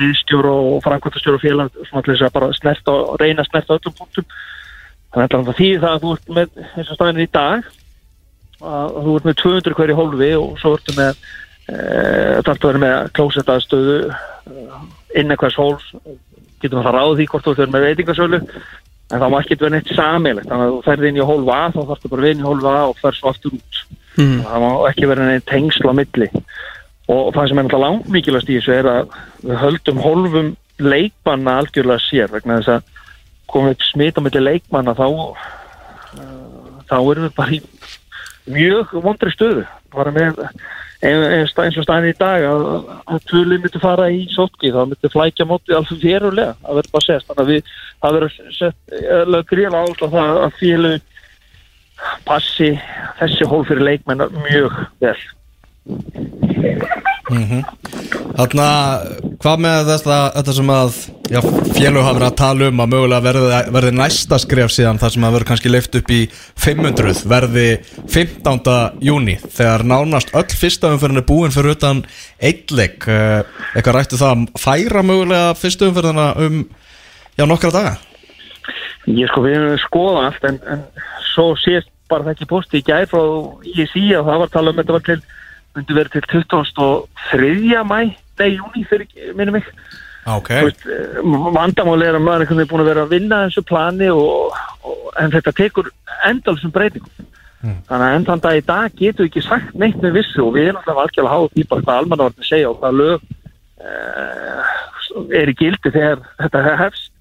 liðstjóru 0.00 0.52
og 0.52 0.80
framkvæmtastjóru 0.86 1.38
og 1.38 1.44
félag 1.44 1.78
svona 1.88 2.02
til 2.02 2.14
þess 2.14 2.26
að 2.26 2.34
bara 2.36 2.50
snerta 2.56 2.96
reyna 3.20 3.44
að 3.44 3.50
snerta 3.50 3.78
öllum 3.78 3.96
punktum. 3.98 4.26
Þannig 5.12 5.36
að 5.36 5.46
það 5.48 5.60
þýðir 5.60 5.82
það 5.84 5.94
að 5.94 6.02
þú 6.02 6.12
ert 6.16 6.34
með 6.36 6.60
eins 6.72 6.90
og 6.90 6.98
staðin 6.98 7.22
í 7.22 7.30
dag 7.36 7.70
að 8.72 8.98
þú 9.04 9.16
ert 9.16 9.28
með 9.28 9.38
200 9.42 9.78
hverju 9.78 9.98
hólfi 9.98 10.30
og 10.38 10.52
svo 10.62 10.74
ertu 10.78 10.94
með 10.96 11.10
e, 11.12 11.76
þetta 11.76 12.54
að 12.54 12.68
vera 12.68 12.82
með 12.84 13.10
klósettaðstöðu 13.18 13.96
innan 15.20 15.40
hvers 15.42 15.58
hóls. 15.60 15.90
Getum 16.62 16.80
að 16.80 16.88
fara 16.88 17.04
á 17.04 17.08
því 17.18 17.28
hvort 17.32 17.48
þú 17.48 17.56
ert 17.56 17.74
með 17.74 17.88
veitingasölu 17.88 18.42
en 19.12 19.20
það 19.20 19.32
má 19.32 19.38
ekki 19.42 19.58
vera 19.60 19.74
neitt 19.74 19.90
samilegt 19.92 20.48
þannig 20.48 20.68
að 20.68 20.72
þú 20.72 20.82
ferði 20.86 21.10
inn 21.10 21.18
í 21.18 21.26
hólfa 21.28 21.58
þá 21.74 21.80
þarfstu 21.80 22.10
bara 22.12 22.24
vera 22.24 22.36
inn 22.36 22.42
í 22.42 22.46
hólfa 22.48 22.74
og 22.86 23.00
fer 23.02 23.18
svo 23.18 23.32
aftur 23.32 23.56
út. 23.58 23.82
Mhm. 24.12 24.38
það 24.46 24.62
má 24.62 24.70
ekki 24.90 25.08
vera 25.08 25.26
neitt 25.28 25.48
tengsl 25.48 25.88
á 25.88 25.92
milli 25.96 26.28
og 27.12 27.32
það 27.36 27.48
sem 27.48 27.60
er 27.60 27.66
náttúrulega 27.66 27.86
langt 27.86 28.10
mikilvægast 28.14 28.50
í 28.50 28.58
þessu 28.58 28.74
er 28.76 28.90
að 28.90 29.16
við 29.42 29.62
höldum 29.62 30.02
hólfum 30.02 30.52
leikmanna 30.82 31.58
algjörlega 31.60 32.04
sér 32.06 32.32
vegna 32.32 32.60
þess 32.60 32.76
að 32.76 32.92
komið 33.52 33.76
upp 33.76 33.86
smit 33.86 34.18
á 34.18 34.24
milli 34.24 34.42
leikmanna 34.42 34.94
þá 34.96 35.06
uh, 35.08 35.50
þá 36.88 36.96
erum 36.98 37.26
við 37.26 37.34
bara 37.36 37.56
í 37.56 37.60
mjög 38.52 38.94
vondri 39.04 39.32
stöðu. 39.32 39.66
Bara 39.92 40.12
með 40.14 40.40
eins 41.02 41.52
og 41.52 41.84
staðin 41.84 42.12
í 42.12 42.16
dag 42.18 42.44
að, 42.46 42.64
að 43.10 43.24
tvöli 43.30 43.58
myndi 43.58 43.82
fara 43.82 44.08
í 44.14 44.22
sótki 44.32 44.70
þá 44.72 44.84
myndi 44.86 45.10
flækja 45.12 45.46
móti 45.50 45.74
alveg 45.76 46.02
verulega 46.02 46.54
að 46.62 46.80
verða 46.80 46.94
bara 46.94 47.06
sést. 47.06 47.28
Þannig 47.28 47.42
að 47.42 47.52
við, 47.52 47.72
það 48.02 48.18
verður 48.18 48.56
sett 48.58 48.96
alveg 49.18 49.50
gríðlega 49.50 49.82
áherslu 49.82 50.08
á 50.08 50.14
það 50.16 50.40
að 50.46 50.58
félug 50.60 51.08
passi 52.26 52.72
þessi 53.20 53.46
hól 53.50 53.62
fyrir 53.68 53.86
leikmenn 53.90 54.26
mjög 54.40 54.80
vel 55.02 55.16
Þarna, 58.32 58.66
hvað 59.42 59.62
með 59.64 59.88
þetta, 59.88 60.52
sem 60.54 60.70
að 60.70 60.98
félög 61.32 62.04
hafa 62.04 62.14
verið 62.18 62.26
að 62.28 62.36
tala 62.38 62.68
um 62.70 62.82
að 62.84 62.92
mögulega 62.92 63.24
verði, 63.24 63.58
verði 63.74 63.92
næsta 63.96 64.38
skref 64.42 64.70
síðan 64.74 65.00
þar 65.02 65.14
sem 65.14 65.26
að 65.26 65.34
verður 65.36 65.48
kannski 65.48 65.72
leift 65.72 65.98
upp 65.98 66.12
í 66.14 66.20
500 66.62 67.24
verði 67.32 67.66
15. 68.14 68.62
júni 69.02 69.36
þegar 69.42 69.86
nánast 69.88 70.30
öll 70.38 70.46
fyrsta 70.60 70.92
umferðin 70.94 71.22
er 71.22 71.28
búin 71.32 71.54
fyrir 71.54 71.74
utan 71.74 72.04
eitleik 72.38 73.08
eitthvað 73.08 73.96
rættu 73.98 74.20
það 74.20 74.36
að 74.36 74.62
færa 74.62 75.02
mögulega 75.06 75.58
fyrsta 75.58 75.88
umferðina 75.90 76.28
um 76.46 76.62
já, 77.34 77.46
nokkra 77.46 77.74
daga 77.74 77.96
Ég 79.10 79.26
sko 79.32 79.42
við 79.42 79.56
erum 79.58 79.72
að 79.74 79.82
skoða 79.82 80.26
allt 80.28 80.44
en, 80.46 80.60
en 80.70 80.86
svo 81.32 81.56
sést 81.58 81.90
bara 82.12 82.26
það 82.26 82.34
ekki 82.36 82.50
posti 82.50 82.80
í 82.82 82.86
gær 82.86 83.08
frá 83.10 83.22
ISI 83.66 84.12
að 84.14 84.28
það 84.28 84.36
var 84.36 84.44
að 84.46 84.52
tala 84.56 84.72
um 84.72 84.78
þetta 84.78 84.96
var 84.96 85.06
til, 85.06 85.20
myndi 85.76 85.96
verið 85.96 86.16
til 86.16 86.44
23. 86.44 87.82
mæ, 87.88 87.98
nei, 88.40 88.48
júni 88.56 88.86
minnum 89.36 89.58
mig. 89.58 89.68
Ok. 90.26 90.48
Þú 90.54 90.66
veist, 90.68 90.86
eh, 90.86 91.20
vandamáli 91.56 92.06
er 92.06 92.18
að 92.18 92.26
maður 92.26 92.46
veginn 92.46 92.70
búin 92.70 92.84
að 92.84 92.90
vera 92.92 93.04
að 93.06 93.14
vinna 93.16 93.42
þessu 93.46 93.64
plani 93.66 94.08
og, 94.14 94.58
og, 94.86 94.98
en 95.18 95.32
þetta 95.34 95.52
tekur 95.58 95.90
endalsum 96.28 96.74
breytingum. 96.74 97.30
Þannig 97.62 98.06
að 98.08 98.16
enn 98.16 98.24
þann 98.26 98.42
dag 98.42 98.56
í 98.58 98.62
dag 98.66 98.94
getur 98.98 99.24
við 99.24 99.28
ekki 99.30 99.42
sagt 99.46 99.74
neitt 99.78 100.00
með 100.02 100.16
vissu 100.18 100.42
og 100.42 100.56
við 100.56 100.68
erum 100.68 100.80
alltaf 100.80 100.98
algjörlega 100.98 101.36
að 101.38 101.52
því 101.52 101.64
bara 101.70 101.84
hvað 101.86 102.00
almannavarnir 102.00 102.48
segja 102.48 102.70
og 102.72 102.80
hvað 102.80 102.96
lög 102.98 103.26
uh, 103.86 104.72
er 105.38 105.52
í 105.52 105.54
gildi 105.60 105.92
þegar 105.94 106.24
þetta 106.40 106.62
hefst. 106.80 107.12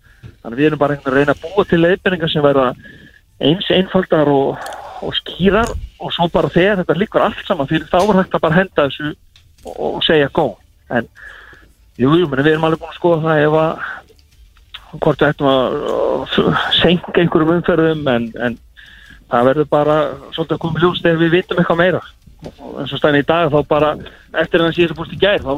Þannig 0.41 0.55
að 0.55 0.61
við 0.61 0.69
erum 0.71 0.81
bara 0.81 0.97
að 0.97 1.13
reyna 1.13 1.35
að 1.35 1.43
búa 1.45 1.65
til 1.69 1.81
leiðbendingar 1.83 2.33
sem 2.33 2.45
verða 2.45 2.67
eins 3.41 3.69
einfaldar 3.73 4.31
og, 4.33 4.65
og 5.01 5.15
skýrar 5.17 5.71
og 5.99 6.13
svo 6.13 6.27
bara 6.33 6.51
þegar 6.53 6.81
þetta 6.81 6.97
líkur 6.99 7.25
allt 7.25 7.45
saman 7.47 7.69
fyrir 7.69 7.89
þá 7.89 7.99
er 8.01 8.19
hægt 8.21 8.37
að 8.37 8.45
bara 8.45 8.59
henda 8.59 8.87
þessu 8.87 9.13
og, 9.65 9.75
og 9.91 10.03
segja 10.05 10.29
gó 10.33 10.45
en 10.91 11.07
jú, 11.97 12.13
jú, 12.17 12.27
meni, 12.27 12.45
við 12.45 12.55
erum 12.55 12.67
alveg 12.67 12.81
búin 12.81 12.93
að 12.93 12.99
skoða 12.99 13.21
það 13.27 13.45
ef 13.45 13.57
að 13.61 13.89
hvort 14.99 15.21
við 15.21 15.29
ættum 15.31 15.49
að 15.51 15.77
uh, 15.79 16.65
senka 16.81 17.21
einhverjum 17.21 17.53
umferðum 17.57 18.07
en, 18.11 18.27
en 18.35 18.57
það 19.31 19.47
verður 19.51 19.69
bara 19.71 19.97
svolítið 20.35 20.57
að 20.57 20.63
koma 20.65 20.83
ljós 20.83 21.03
þegar 21.03 21.21
við 21.21 21.35
vitum 21.37 21.61
eitthvað 21.61 21.79
meira. 21.79 22.01
Og 22.41 22.79
eins 22.81 22.91
og 22.91 22.99
stæðin 22.99 23.21
í 23.21 23.27
dag 23.29 23.51
þá 23.53 23.59
bara 23.69 23.91
eftir 24.41 24.59
að 24.59 24.67
það 24.67 24.77
síðast 24.77 24.97
búist 24.97 25.15
í 25.15 25.19
gær 25.21 25.45
þá, 25.45 25.53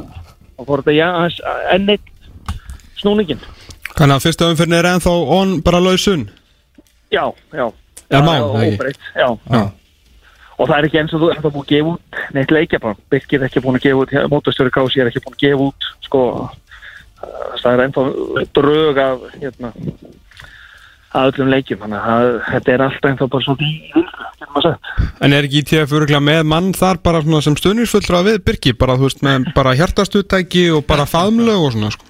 þá 0.53 0.65
fór 0.67 0.83
þetta 0.83 0.95
já, 0.97 1.07
aðeins 1.09 1.39
enn 1.73 1.93
eitt 1.95 2.11
snúningin 2.99 3.45
Þannig 3.93 4.15
að 4.15 4.25
fyrsta 4.25 4.49
umfyrin 4.51 4.75
er 4.77 4.89
ennþá 4.89 5.13
on 5.37 5.55
bara 5.63 5.81
lausun 5.83 6.27
já, 7.13 7.23
já, 7.55 7.65
Já, 8.09 8.19
má, 8.21 8.33
já, 8.37 8.43
það 8.43 8.63
ekki. 8.63 8.75
óbreytt, 8.77 9.07
já. 9.15 9.27
Já. 9.53 9.63
og 10.57 10.67
það 10.69 10.75
er 10.77 10.87
ekki 10.89 11.01
eins 11.01 11.13
og 11.13 11.23
þú 11.23 11.29
ert 11.33 11.45
að 11.45 11.55
búið 11.55 11.63
að 11.63 11.71
gefa 11.73 11.93
út 11.93 12.19
neitt 12.37 12.55
leikja 12.57 12.81
bara, 12.83 12.99
Birkir 13.13 13.39
er 13.41 13.47
ekki 13.49 13.63
búin 13.63 13.79
að 13.79 13.85
gefa 13.87 14.03
út 14.03 14.33
mótastjóri 14.33 14.73
Kási 14.73 15.03
er 15.03 15.11
ekki 15.11 15.23
búin 15.23 15.37
að 15.37 15.45
gefa 15.45 15.69
út 15.69 15.87
sko, 16.07 16.25
uh, 16.43 17.55
það 17.61 17.71
er 17.73 17.85
ennþá 17.87 18.05
drög 18.59 19.01
af 19.03 19.25
hérna 19.39 19.73
að 21.13 21.29
öllum 21.29 21.51
leikjum, 21.53 21.81
þannig 21.83 22.07
að 22.13 22.29
þetta 22.47 22.73
er 22.73 22.83
alltaf 22.87 23.11
ennþá 23.11 23.27
bara 23.33 23.53
í 23.53 23.67
vildu, 23.93 24.29
getur 24.39 24.53
maður 24.55 24.71
sagt 24.71 25.21
En 25.21 25.35
er 25.37 25.47
ekki 25.47 25.61
ITF 25.61 25.93
öruglega 25.93 26.23
með 26.25 26.41
mann 26.49 26.71
þar 26.77 26.99
bara 27.05 27.21
svona 27.21 27.43
sem 27.45 27.57
stuðnisfullra 27.59 28.23
við 28.25 28.39
Birki 28.47 28.73
bara 28.77 28.97
þú 28.97 29.09
veist 29.09 29.21
með 29.25 29.51
bara 29.53 29.75
hjartastutæki 29.77 30.65
og 30.73 30.87
bara 30.89 31.05
faðmlög 31.09 31.67
og 31.67 31.75
svona 31.75 31.93
sko 31.93 32.09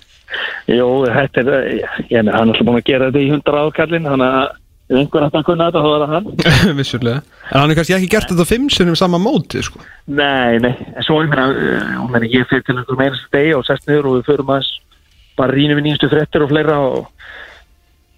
Jó, 0.72 0.88
þetta 1.04 1.44
er, 1.44 1.66
ég 2.08 2.20
er 2.22 2.30
hann 2.32 2.54
alltaf 2.54 2.64
búin 2.66 2.80
að 2.80 2.88
gera 2.88 3.10
þetta 3.12 3.20
í 3.22 3.32
100 3.36 3.64
ákallin, 3.68 4.08
þannig 4.08 4.38
að 4.40 4.46
ef 4.92 5.00
einhver 5.00 5.26
ætti 5.28 5.40
að 5.40 5.46
kunna 5.48 5.70
þetta, 5.70 5.84
þá 5.84 5.92
er 5.94 6.04
það 6.04 6.14
hann. 6.14 6.76
Vissulega. 6.80 7.24
En 7.50 7.60
hann 7.62 7.72
er 7.72 7.80
kannski 7.80 7.96
ekki 7.98 8.12
gert 8.12 8.32
þetta 8.32 8.48
fimm 8.50 8.70
sinnum 8.74 8.98
sama 9.00 9.20
móti 9.22 9.64
sko. 9.64 9.84
Nei, 10.12 10.60
nei, 10.64 10.74
en 10.94 11.06
svo 11.08 11.22
ég 11.24 11.32
meina, 11.32 11.50
uh, 11.50 12.28
ég 12.28 12.50
fyrir 12.50 12.66
til 12.68 12.78
einhver 12.78 13.00
meira 13.00 13.22
degi 13.36 13.56
og 13.58 13.66
sest 13.68 13.88
niður 13.88 14.10
og 14.10 14.18
við 14.20 14.32
förum 14.32 14.54
aðeins 14.54 14.74
bara 15.40 15.56
rínum 15.56 15.80
við 15.80 15.88
nýjastu 15.88 16.10
frettir 16.12 16.46
og 16.46 16.52
fleira 16.52 16.78
og, 16.84 17.08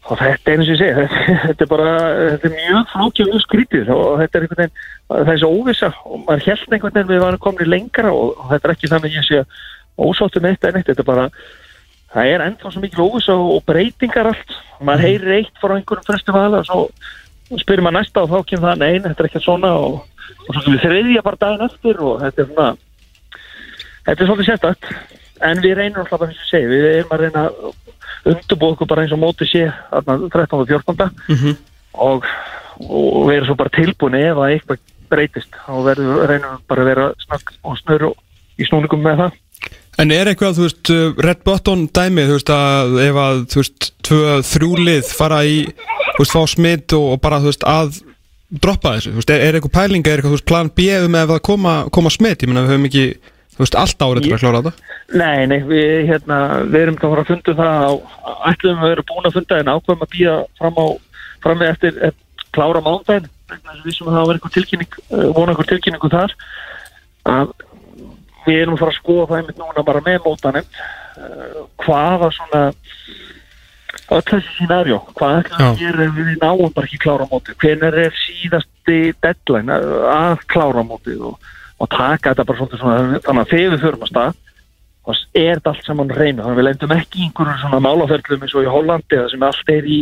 og 0.10 0.20
þetta 0.20 0.52
er 0.52 0.64
eins 0.64 0.72
og 0.72 0.74
ég 0.74 0.82
segi, 0.82 0.96
þetta, 0.98 1.36
þetta 1.46 1.66
er 1.66 1.72
bara, 1.72 1.92
þetta 2.34 2.50
er 2.50 2.56
mjög 2.56 2.90
flókið 2.94 3.32
og 3.32 3.44
skrítið 3.46 3.92
og 3.96 4.08
þetta 4.22 4.40
er 4.40 4.48
einhvern 4.48 4.64
veginn, 4.64 4.82
það 5.14 5.32
er 5.36 5.42
svo 5.44 5.52
óvissa 5.54 5.92
og 6.04 6.26
maður 6.26 6.48
held 6.50 6.66
einhvern 6.76 6.98
veginn 6.98 7.14
við 7.14 7.24
varum 7.26 7.44
komin 7.46 7.72
lengra 7.72 8.12
og, 8.12 8.34
og 8.36 8.52
þetta 8.52 8.68
er 8.68 8.76
ekki 8.76 8.92
þannig 8.92 9.14
að 9.14 9.20
ég 9.22 9.30
sé 9.30 9.46
ósáttu 9.96 10.44
með 10.44 10.58
þetta 10.58 10.72
en 10.72 10.82
eitt, 10.82 10.90
þetta 10.92 11.06
er 11.06 11.10
bara, 11.14 11.30
það 12.16 12.32
er 12.32 12.46
ennþá 12.46 12.72
svo 12.72 12.84
mikil 12.84 13.06
óvissa 13.06 13.36
og, 13.36 13.52
og 13.58 13.68
breytingar 13.68 14.32
allt, 14.32 14.58
maður 14.80 15.06
heyrir 15.10 15.38
eitt 15.40 15.62
frá 15.62 15.76
einhverjum 15.76 16.08
fyrstu 16.08 16.36
vala 16.36 16.62
og 16.64 16.70
svo 16.70 17.60
spyrir 17.62 17.84
maður 17.86 18.00
næsta 18.00 18.24
og 18.24 18.32
þá 18.32 18.50
kemur 18.50 18.70
það, 18.70 18.82
nein, 18.82 19.04
þetta 19.04 19.24
er 19.24 19.30
ekki 19.30 19.44
svona 19.44 19.74
og, 19.82 20.00
og 20.48 20.50
svo 20.50 20.64
kemur 20.64 20.84
þriðja 20.86 21.26
bara 21.26 21.42
daginn 21.44 21.68
eftir 21.68 22.02
og 22.02 22.24
þetta 22.24 22.44
er 22.44 22.50
svona 22.52 22.70
þetta 24.06 24.16
er 24.16 24.30
svolítið 24.30 24.50
sérstætt 24.52 24.92
en 25.46 25.64
við 25.64 25.78
reynum 25.80 26.02
alltaf 26.04 26.26
og 26.26 26.32
ég 26.32 26.50
segi 26.50 26.72
við 26.72 26.90
erum 26.94 27.16
að 27.16 27.24
reyna 27.26 27.46
að 27.50 28.32
undurbúa 28.32 28.76
okkur 28.76 28.90
bara 28.90 29.06
eins 29.06 29.14
og 29.14 29.22
móti 29.22 29.48
sé 29.50 29.68
þarna 29.92 30.18
13. 30.34 30.60
og 30.60 30.70
14. 30.72 31.10
Mhm. 31.36 31.58
og, 32.06 32.28
og 32.90 33.24
við 33.28 33.36
erum 33.36 33.50
svo 33.50 33.58
bara 33.60 33.76
tilbúin 33.76 34.20
ef 34.22 34.40
að 34.40 34.54
eitthvað 34.56 34.86
breytist 35.12 35.58
þá 35.66 35.74
verðum 35.86 36.14
við 36.16 36.30
reynum 36.32 36.56
við 36.56 36.70
bara 36.72 36.86
að 36.86 36.90
vera 36.92 37.10
snakk 37.26 37.54
og 37.62 37.78
snur 37.82 38.08
og 38.10 38.16
í 38.56 38.68
snúningum 38.68 39.04
með 39.04 39.22
það 39.22 39.42
En 40.02 40.12
er 40.12 40.28
eitthvað, 40.28 40.58
þú 40.58 40.66
veist, 40.66 40.92
uh, 40.92 41.22
Red 41.24 41.44
Button 41.48 41.86
dæmi, 41.96 42.26
þú 42.28 42.40
veist, 42.40 42.52
að 42.52 42.98
ef 43.06 43.20
að, 43.22 43.44
þú 43.54 43.62
veist, 43.62 43.88
tvö, 44.08 44.34
þrjú 44.50 44.72
lið 44.82 45.14
fara 45.16 45.40
í, 45.48 45.62
þú 46.16 46.18
veist, 46.20 46.34
fá 46.36 46.42
smitt 46.52 46.96
og, 46.98 47.06
og 47.14 47.22
bara, 47.24 47.40
þú 47.44 47.52
veist, 47.52 47.64
að 47.70 48.02
droppa 48.66 48.98
þessu, 48.98 49.14
þú 49.14 49.22
veist, 49.22 49.32
er, 49.36 49.46
er 49.46 49.60
eitthvað 49.60 49.76
pælinga, 49.78 50.12
er 50.12 50.20
eitthvað, 50.20 50.34
þú 50.34 50.40
veist, 50.40 50.50
plan 50.52 50.74
B 50.76 50.90
um 51.00 51.16
ef 51.22 51.32
það 51.32 51.42
koma, 51.48 51.78
koma 51.96 52.12
smitt, 52.14 52.44
ég 52.44 52.52
meina, 52.52 52.66
við 52.66 52.76
höfum 52.76 52.90
ekki, 52.90 53.06
þú 53.56 53.64
veist, 53.64 53.80
allt 53.80 54.06
árið 54.06 54.28
til 54.28 54.36
að 54.36 54.44
klára 54.44 54.62
þetta. 54.66 54.92
Nei, 55.16 55.48
nei, 55.48 55.58
við, 55.70 55.96
hérna, 56.12 56.42
við 56.66 56.82
erum 56.82 57.00
þá 57.00 57.08
að 57.08 57.16
fara 57.16 57.24
að 57.24 57.32
funda 57.32 57.58
það 57.62 57.88
á, 57.88 57.92
ætlum 58.52 58.82
við 58.82 58.86
að 58.86 58.94
vera 58.96 59.08
búin 59.14 59.30
að 59.30 59.40
funda 59.40 59.62
en 59.62 59.72
ákveðum 59.72 60.06
að 60.06 60.14
býja 60.16 60.36
fram 60.60 60.80
á, 60.82 60.88
fram 61.46 61.62
með 61.62 61.74
eftir, 61.76 62.00
eftir 62.10 62.26
klára 62.56 62.84
mándaginn 62.84 63.32
við 63.86 63.94
sem 63.94 64.10
það 64.10 64.28
var 64.28 64.38
einhver 64.38 64.54
tilkynning 64.56 64.98
uh, 65.12 65.28
vona 65.36 65.54
einhver 65.54 65.70
tilkynningu 65.70 66.12
þar 66.14 66.36
að 67.30 67.54
við 68.46 68.62
erum 68.62 68.76
að 68.76 68.84
fara 68.84 68.94
að 68.94 69.00
skoða 69.00 69.28
það 69.30 69.40
einmitt 69.42 69.62
núna 69.62 69.86
bara 69.88 70.04
með 70.06 70.20
mótanum 70.26 70.70
uh, 70.70 71.64
hvaða 71.86 72.32
svona 72.36 72.64
öll 74.14 74.24
þessi 74.30 74.54
scenarjó 74.54 75.02
hvað 75.16 75.50
Já. 75.50 75.60
að 75.66 75.82
gera 75.82 76.06
ef 76.06 76.16
við 76.20 76.32
náum 76.42 76.74
bara 76.76 76.90
ekki 76.90 77.02
klára 77.02 77.28
mótið? 77.32 77.60
Hvenær 77.64 78.00
er 78.06 78.18
síðasti 78.22 78.98
deadline 79.24 79.76
að 79.76 79.94
að 80.14 80.48
klára 80.52 80.86
mótið 80.86 81.28
og, 81.32 81.52
og 81.82 81.92
taka 81.94 82.34
þetta 82.34 82.48
bara 82.50 82.60
svolítið 82.62 82.84
svona 82.84 83.22
þannig 83.26 83.46
að 83.46 83.54
þegar 83.54 83.76
við 83.76 83.86
förum 83.86 84.06
að 84.06 84.12
stað 84.14 84.42
þá 85.06 85.12
er 85.38 85.60
þetta 85.60 85.72
allt 85.72 85.86
saman 85.86 86.14
reynu 86.14 86.42
þannig 86.42 86.54
að 86.54 86.60
við 86.60 86.68
lendum 86.70 86.96
ekki 86.96 87.20
í 87.20 87.28
einhverjum 87.28 87.62
svona 87.62 87.82
málaferðlum 87.86 88.46
eins 88.46 88.56
og 88.56 88.66
í 88.66 88.72
Hollandi 88.74 89.20
það 89.20 89.30
sem 89.34 89.46
allt 89.46 89.72
er 89.74 89.90
í 89.90 90.00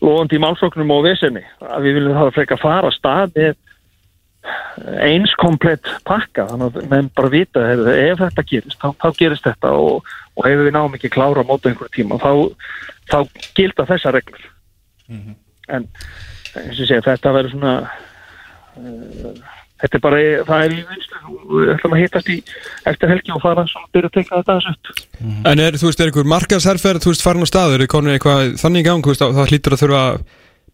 lofandi 0.00 0.38
í 0.38 0.42
málsóknum 0.44 0.94
og 0.94 1.02
vesenni 1.08 1.42
að 1.60 1.86
við 1.86 1.98
viljum 1.98 2.18
það 2.18 2.34
frekar 2.38 2.62
fara 2.62 2.90
að 2.90 2.96
stað 2.96 3.34
með 3.36 3.58
eins 5.04 5.32
komplett 5.40 5.84
pakka 6.08 6.46
þannig 6.48 6.78
að 6.80 6.88
menn 6.90 7.10
bara 7.16 7.32
vita 7.32 7.64
heyrðu, 7.66 7.92
ef 8.06 8.22
þetta 8.22 8.44
gerist, 8.48 8.78
þá, 8.80 8.88
þá 9.02 9.08
gerist 9.18 9.46
þetta 9.46 9.72
og, 9.76 10.08
og 10.38 10.48
ef 10.48 10.62
við 10.64 10.72
náum 10.76 10.96
ekki 10.96 11.12
klára 11.12 11.44
á 11.44 11.48
móta 11.48 11.68
einhver 11.70 11.92
tíma 11.92 12.16
þá, 12.22 12.32
þá 13.12 13.18
gilda 13.58 13.86
þessar 13.90 14.16
reglur. 14.16 14.46
En 15.70 15.86
eins 16.56 16.80
og 16.80 16.86
segja, 16.88 17.02
þetta 17.04 17.34
verður 17.36 17.52
svona 17.54 17.74
uh, 18.80 19.34
þetta 19.80 19.98
er 19.98 20.02
bara 20.04 20.22
það 20.48 20.64
er 20.64 20.74
í 20.74 20.80
vinslu 20.88 21.36
við 21.50 21.72
ætlum 21.74 21.94
að 21.96 22.02
hittast 22.04 22.32
í 22.32 22.38
eftir 22.90 23.12
helgi 23.12 23.34
og 23.36 23.42
fara 23.44 23.66
svona 23.68 23.92
byrja 23.94 24.10
að 24.10 24.16
tekna 24.18 24.40
þetta 24.40 24.56
þessu 24.58 24.74
upp. 24.74 25.04
En 25.52 25.62
er, 25.66 25.78
þú 25.80 25.90
veist, 25.90 26.00
er 26.02 26.10
einhver 26.12 26.32
markaðsherferð, 26.34 27.04
þú 27.04 27.12
veist, 27.14 27.24
farin 27.26 27.44
á 27.44 27.48
staður, 27.52 27.84
er 27.84 27.92
konur 27.92 28.16
eitthvað 28.16 28.56
þannig 28.60 28.84
í 28.84 28.88
gang, 28.88 29.10
veist, 29.12 29.24
þá- 29.24 29.52
hlýtur 29.52 29.76
að 29.76 29.84
þurfa 29.84 30.04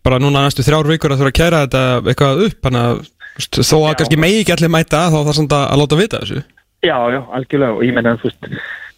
bara 0.06 0.22
núna 0.22 0.44
næstu 0.46 0.62
þrjár 0.62 0.86
vikur 0.92 1.12
að 1.14 1.22
þurfa 1.22 1.32
að 1.32 1.38
kæra 1.40 1.62
þetta 1.66 1.84
eitthvað 2.12 2.42
upp, 2.46 2.58
þannig 2.62 2.82
að 2.86 3.04
þó 3.37 3.76
að 3.78 3.91
Já. 3.91 3.99
kannski 4.01 4.20
megi 4.20 4.43
ekki 4.43 4.57
allir 4.57 4.72
mæta 4.72 5.07
þá 5.12 5.18
er 5.20 5.28
það 5.28 5.39
samt 5.41 5.57
að, 5.57 5.76
láta 5.82 6.01
vita 6.01 6.22
þessu. 6.22 6.43
Já, 6.87 6.97
já, 7.12 7.20
algjörlega 7.39 7.76
og 7.76 7.84
ég 7.87 7.97
menna 7.97 8.16
þú 8.20 8.30
veist 8.30 8.51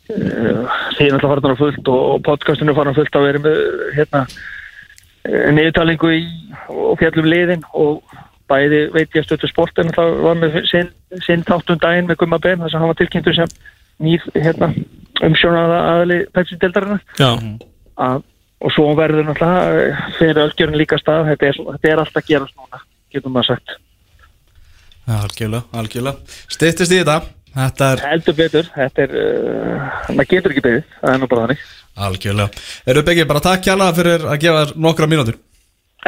þið 0.08 1.04
er 1.04 1.12
náttúrulega 1.12 1.34
farin 1.34 1.52
á 1.52 1.60
fullt 1.60 1.90
og, 1.92 2.04
og 2.14 2.22
podcastinu 2.24 2.74
farin 2.76 2.96
á 2.96 2.98
fullt 2.98 3.18
að 3.18 3.26
vera 3.26 3.42
með 3.44 3.58
hérna 3.96 4.22
uh, 4.24 5.48
niðurtalingu 5.56 6.12
í 6.16 6.22
og 6.72 6.94
fjallum 7.00 7.28
liðin 7.28 7.66
og 7.76 8.14
bæði 8.48 8.86
veit 8.94 9.12
ég 9.12 9.20
að 9.20 9.26
stötu 9.26 9.50
sportin 9.50 9.92
það 9.92 10.14
var 10.24 10.38
með 10.40 10.56
sinn, 10.70 10.88
sinn 11.26 11.44
þáttum 11.44 11.80
daginn 11.82 12.08
með 12.08 12.22
Gumma 12.22 12.38
Ben 12.40 12.62
þess 12.62 12.74
að 12.76 12.80
hann 12.80 12.92
var 12.92 13.00
tilkynntur 13.00 13.36
sem 13.36 13.52
nýð 14.04 14.24
hérna, 14.38 14.70
umsjónaða 15.26 15.80
aðli 15.92 16.18
pepsi-deldarina 16.32 16.98
Já. 17.18 17.30
að, 18.06 18.22
og 18.64 18.74
svo 18.74 18.94
verður 18.96 19.28
náttúrulega 19.28 19.82
eh, 19.82 20.06
fyrir 20.16 20.42
öllgjörn 20.46 20.78
líka 20.80 21.00
stað 21.02 21.28
þetta 21.34 21.50
er, 21.50 21.60
þetta 21.74 21.92
er 21.92 22.02
alltaf 22.04 22.22
að 22.22 22.30
gerast 22.30 22.56
núna 22.56 22.82
getum 23.12 23.36
maður 23.36 23.52
sagt 23.52 23.76
algjörlega, 25.16 25.64
algjörlega. 25.80 26.38
Stittist 26.52 26.92
í 26.92 27.00
þetta. 27.00 27.18
Þetta 27.58 27.90
er 27.94 28.02
heldur 28.04 28.36
betur, 28.38 28.66
þetta 28.74 29.04
er 29.06 29.14
uh, 29.18 30.14
maður 30.14 30.30
getur 30.30 30.52
ekki 30.54 30.64
beðið, 30.66 30.82
það 31.00 31.14
er 31.14 31.20
nú 31.22 31.28
bara 31.30 31.44
þannig. 31.46 31.62
Algjörlega. 32.08 32.64
Eru 32.92 33.04
Beggi, 33.08 33.26
bara 33.30 33.44
takk 33.48 33.64
kjalla 33.66 33.88
fyrir 33.96 34.26
að 34.28 34.40
gefa 34.44 34.60
þér 34.62 34.74
nokkra 34.84 35.08
mínútur. 35.10 35.38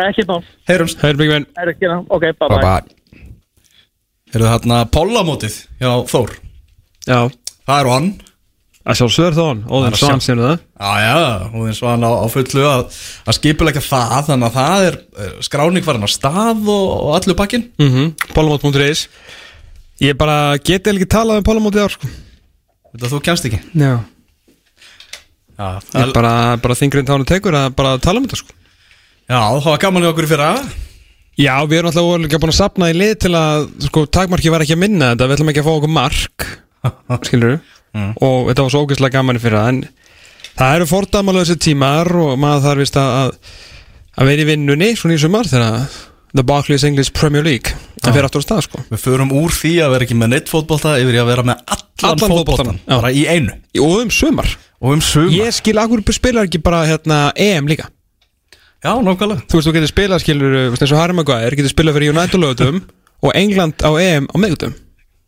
Ekki 0.00 0.24
mál, 0.28 0.44
Heyrumst. 0.68 1.00
Hör 1.02 1.18
byggvinn. 1.18 1.48
er 1.58 1.72
ekki 1.72 1.88
það, 1.90 2.04
ok, 2.08 2.26
bye 2.38 2.50
bye, 2.52 2.60
bye. 2.62 3.24
Eru 4.30 4.46
það 4.46 4.52
hérna 4.54 4.82
Pólamótið 4.94 5.56
hjá 5.80 5.90
Þór. 6.12 6.36
Já. 7.08 7.18
Það 7.66 7.80
er 7.80 7.88
hann 7.90 8.10
Að 8.80 8.96
sjálfsögur 8.96 9.34
þá 9.36 9.42
hann, 9.44 9.58
Óðinn 9.68 9.96
Svan 10.00 10.22
sér 10.24 10.38
það. 10.40 10.60
Já, 10.80 10.92
já, 11.04 11.16
og 11.52 11.80
hann 11.84 12.04
á, 12.08 12.12
á 12.16 12.26
fullu 12.32 12.62
að, 12.64 12.98
að 13.28 13.36
skipulegja 13.36 13.82
það, 13.84 14.14
þannig 14.30 14.46
að 14.46 14.54
það 14.54 14.84
er 14.86 14.94
eh, 14.96 15.32
skráning 15.44 15.84
farin 15.84 16.06
á 16.08 16.10
stað 16.10 16.70
og, 16.72 16.86
og 16.94 17.10
allur 17.18 17.36
pakkin. 17.36 17.66
Mm 17.76 17.90
-hmm. 17.92 18.14
Pólamót.is 18.32 19.02
Ég 20.00 20.16
bara 20.16 20.56
geti 20.56 20.94
ekki 20.94 21.04
talað 21.04 21.42
um 21.42 21.44
Pólamótið 21.44 21.84
ár, 21.84 21.92
sko. 21.92 22.08
Þetta 22.94 23.10
þú 23.12 23.20
kemst 23.26 23.48
ekki. 23.50 23.60
Já. 23.76 24.00
Já, 25.60 25.66
Ég 25.92 26.00
er 26.06 26.12
bara, 26.16 26.56
bara 26.56 26.74
þingrind 26.74 27.08
þá 27.08 27.12
hann 27.18 27.28
tekur 27.28 27.54
að 27.58 27.74
bara 27.76 27.98
tala 28.00 28.18
um 28.18 28.24
þetta, 28.24 28.40
sko. 28.40 28.54
já 29.28 29.40
það 29.60 29.68
var 29.70 29.82
gaman 29.84 30.06
í 30.06 30.08
okkur 30.08 30.24
í 30.24 30.30
fyrra. 30.30 30.54
Já, 31.36 31.54
við 31.68 31.78
erum 31.78 31.92
alltaf 31.92 32.24
líka 32.24 32.40
búin 32.40 32.54
að 32.54 32.62
sapna 32.62 32.88
í 32.88 32.96
lið 32.96 33.12
til 33.26 33.34
að, 33.36 33.68
sko, 33.90 34.06
takmarki 34.08 34.50
var 34.50 34.64
ekki 34.64 34.72
að 34.72 34.82
minna 34.88 35.12
þetta, 35.12 35.28
við 35.28 35.36
ætlum 35.36 35.52
ekki 35.52 35.60
að 35.60 35.68
fá 35.68 35.74
okkur 35.76 35.92
mark, 35.92 36.48
skilur 37.28 37.60
og 37.96 38.50
þetta 38.50 38.66
var 38.66 38.74
svo 38.74 38.84
ógeðslega 38.84 39.16
gaman 39.18 39.40
í 39.40 39.42
fyrra, 39.42 39.64
en 39.72 39.82
það 40.58 40.76
eru 40.76 40.86
fordamalega 40.90 41.48
þessi 41.48 41.64
tímar 41.66 42.12
og 42.20 42.38
maður 42.40 42.64
þarf 42.68 42.84
vist 42.84 43.00
að, 43.00 43.34
að 44.16 44.30
vera 44.30 44.44
í 44.44 44.48
vinnunni, 44.52 44.92
svona 44.98 45.16
í 45.16 45.22
sumar, 45.22 45.50
þegar 45.50 45.98
The 46.30 46.44
Barclays 46.46 46.84
English 46.86 47.10
Premier 47.16 47.42
League, 47.42 47.74
það 48.04 48.14
fyrir 48.14 48.28
aftur 48.28 48.44
á 48.44 48.46
stað, 48.46 48.60
sko. 48.68 48.82
Við 48.92 49.00
förum 49.02 49.32
úr 49.34 49.54
því 49.54 49.72
að 49.82 49.94
vera 49.96 50.06
ekki 50.06 50.18
með 50.18 50.34
neitt 50.36 50.50
fótbolta 50.52 50.92
yfir 51.02 51.18
að 51.24 51.30
vera 51.32 51.46
með 51.48 51.64
allan, 51.74 51.88
Allan 52.10 52.76
já. 52.78 52.92
bara 52.94 53.10
í 53.10 53.24
einu. 53.26 53.56
Og 53.82 53.96
um 54.04 54.12
sumar. 54.14 54.52
Og 54.80 54.94
um 54.94 55.02
suma. 55.04 55.32
Ég 55.34 55.56
skil, 55.56 55.74
akkur 55.82 56.04
spilar 56.14 56.46
ekki 56.46 56.62
bara, 56.62 56.84
hérna, 56.86 57.18
EM 57.34 57.66
líka. 57.68 57.90
Já, 58.80 58.94
nákvæmlega. 58.94 59.42
Þú 59.50 59.58
veist, 59.58 59.66
þú 59.66 59.74
getur 59.74 59.90
spilað, 59.90 60.22
skilur, 60.22 60.54
eins 60.70 60.86
og 60.94 61.00
Harry 61.02 61.16
Maguire, 61.18 61.58
getur 61.58 61.74
spilað 61.74 61.98
fyrir 61.98 62.14
United 62.14 62.40
lögutum 62.40 62.78
og 63.20 63.34
England 63.36 63.82
á 63.84 63.90
EM 64.00 64.30
á 64.30 64.36
meðgutum. 64.40 64.78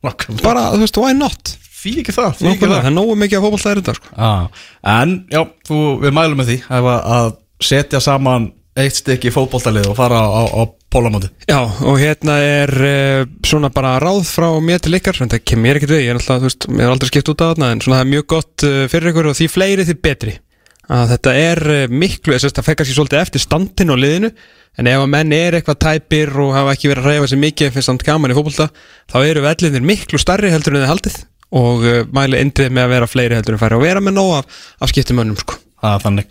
Nákvæmlega. 0.06 0.44
Bara, 0.46 0.62
þú 0.72 0.86
veist, 0.86 1.02
why 1.02 1.18
not? 1.18 1.52
Því 1.82 1.92
ekki 2.02 2.14
það, 2.14 2.32
því 2.38 2.50
ekki 2.52 2.68
það. 2.70 2.88
er 2.88 2.94
nógu 2.94 3.14
mikið 3.18 3.38
að 3.38 3.46
fótbolta 3.46 3.70
er 3.72 3.82
þetta, 3.82 3.94
sko. 3.98 4.10
Já, 4.14 4.66
en 4.94 5.14
já, 5.32 5.40
þú, 5.68 5.78
við 6.04 6.18
mælum 6.18 6.42
með 6.42 6.52
því 6.52 6.58
að, 6.78 6.90
að 7.16 7.32
setja 7.62 8.02
saman 8.02 8.52
eitt 8.78 8.96
stykki 8.96 9.32
fótboltalið 9.32 9.90
og 9.90 9.98
fara 9.98 10.22
á, 10.22 10.44
á, 10.48 10.62
Pólamótið. 10.92 11.30
Já, 11.48 11.56
og 11.88 11.96
hérna 11.96 12.34
er 12.44 12.70
uh, 12.84 13.22
svona 13.48 13.70
bara 13.72 13.94
ráð 14.02 14.26
frá 14.28 14.50
mér 14.60 14.80
til 14.84 14.92
ykkar 14.98 15.22
en 15.24 15.30
það 15.32 15.44
kemur 15.48 15.64
mér 15.64 15.78
ekkert 15.78 15.94
við, 15.94 16.02
ég 16.04 16.12
er 16.12 16.18
alltaf, 16.20 16.42
þú 16.42 16.48
veist, 16.50 16.66
er 16.76 16.92
aldrei 16.92 17.08
skipt 17.08 17.30
út 17.32 17.40
á 17.40 17.48
þarna, 17.48 17.70
en 17.72 17.80
svona 17.80 18.00
það 18.00 18.04
er 18.04 18.10
mjög 18.10 18.26
gott 18.34 18.64
uh, 18.68 18.80
fyrir 18.92 19.12
ykkur 19.12 19.28
og 19.30 19.38
því 19.38 19.48
fleiri 19.54 19.86
því 19.88 19.96
betri 20.04 20.34
að 20.92 21.14
þetta 21.14 21.34
er 21.40 21.62
uh, 21.64 21.94
miklu, 22.02 22.36
þess 22.36 22.50
að 22.50 22.58
það 22.58 22.68
fekkar 22.68 22.88
sér 22.90 22.98
svolítið 22.98 23.22
eftir 23.22 23.44
standin 23.46 23.94
og 23.94 24.00
liðinu 24.02 24.32
en 24.76 24.92
ef 24.92 25.06
að 25.06 25.10
menn 25.16 25.32
er 25.36 25.56
eitthvað 25.56 25.80
tæpir 25.86 26.36
og 26.44 26.52
hafa 26.58 26.76
ekki 26.76 26.92
verið 26.92 27.08
að 27.08 27.16
reyfa 27.16 27.32
sér 27.32 27.42
mikið 27.46 27.72
finnst 27.72 27.88
samt 27.88 28.04
gaman 28.04 28.34
í 28.34 28.36
fótbolta, 28.36 28.68
þá 29.08 29.18
eru 29.22 29.46
vellinir 29.48 29.88
miklu 29.94 30.20
starri 30.20 30.52
heldur 30.52 30.76
en 30.76 30.84
þið 30.84 30.92
haldið 30.92 31.20
og 31.52 31.84
uh, 31.84 31.98
mæli 32.16 32.40
indrið 32.42 32.72
með 32.72 32.86
að 32.86 32.94
vera 32.96 33.10
fleiri 33.10 33.38
heldur 33.38 33.58
en 33.58 33.62
færi 33.62 33.78
og 33.78 33.84
vera 33.84 34.04
með 34.04 34.16
nóg 34.18 34.32
af, 34.40 34.62
af 34.80 34.92
skiptumönnum 34.94 35.38
sko. 35.40 35.58
Þannig. 35.82 36.28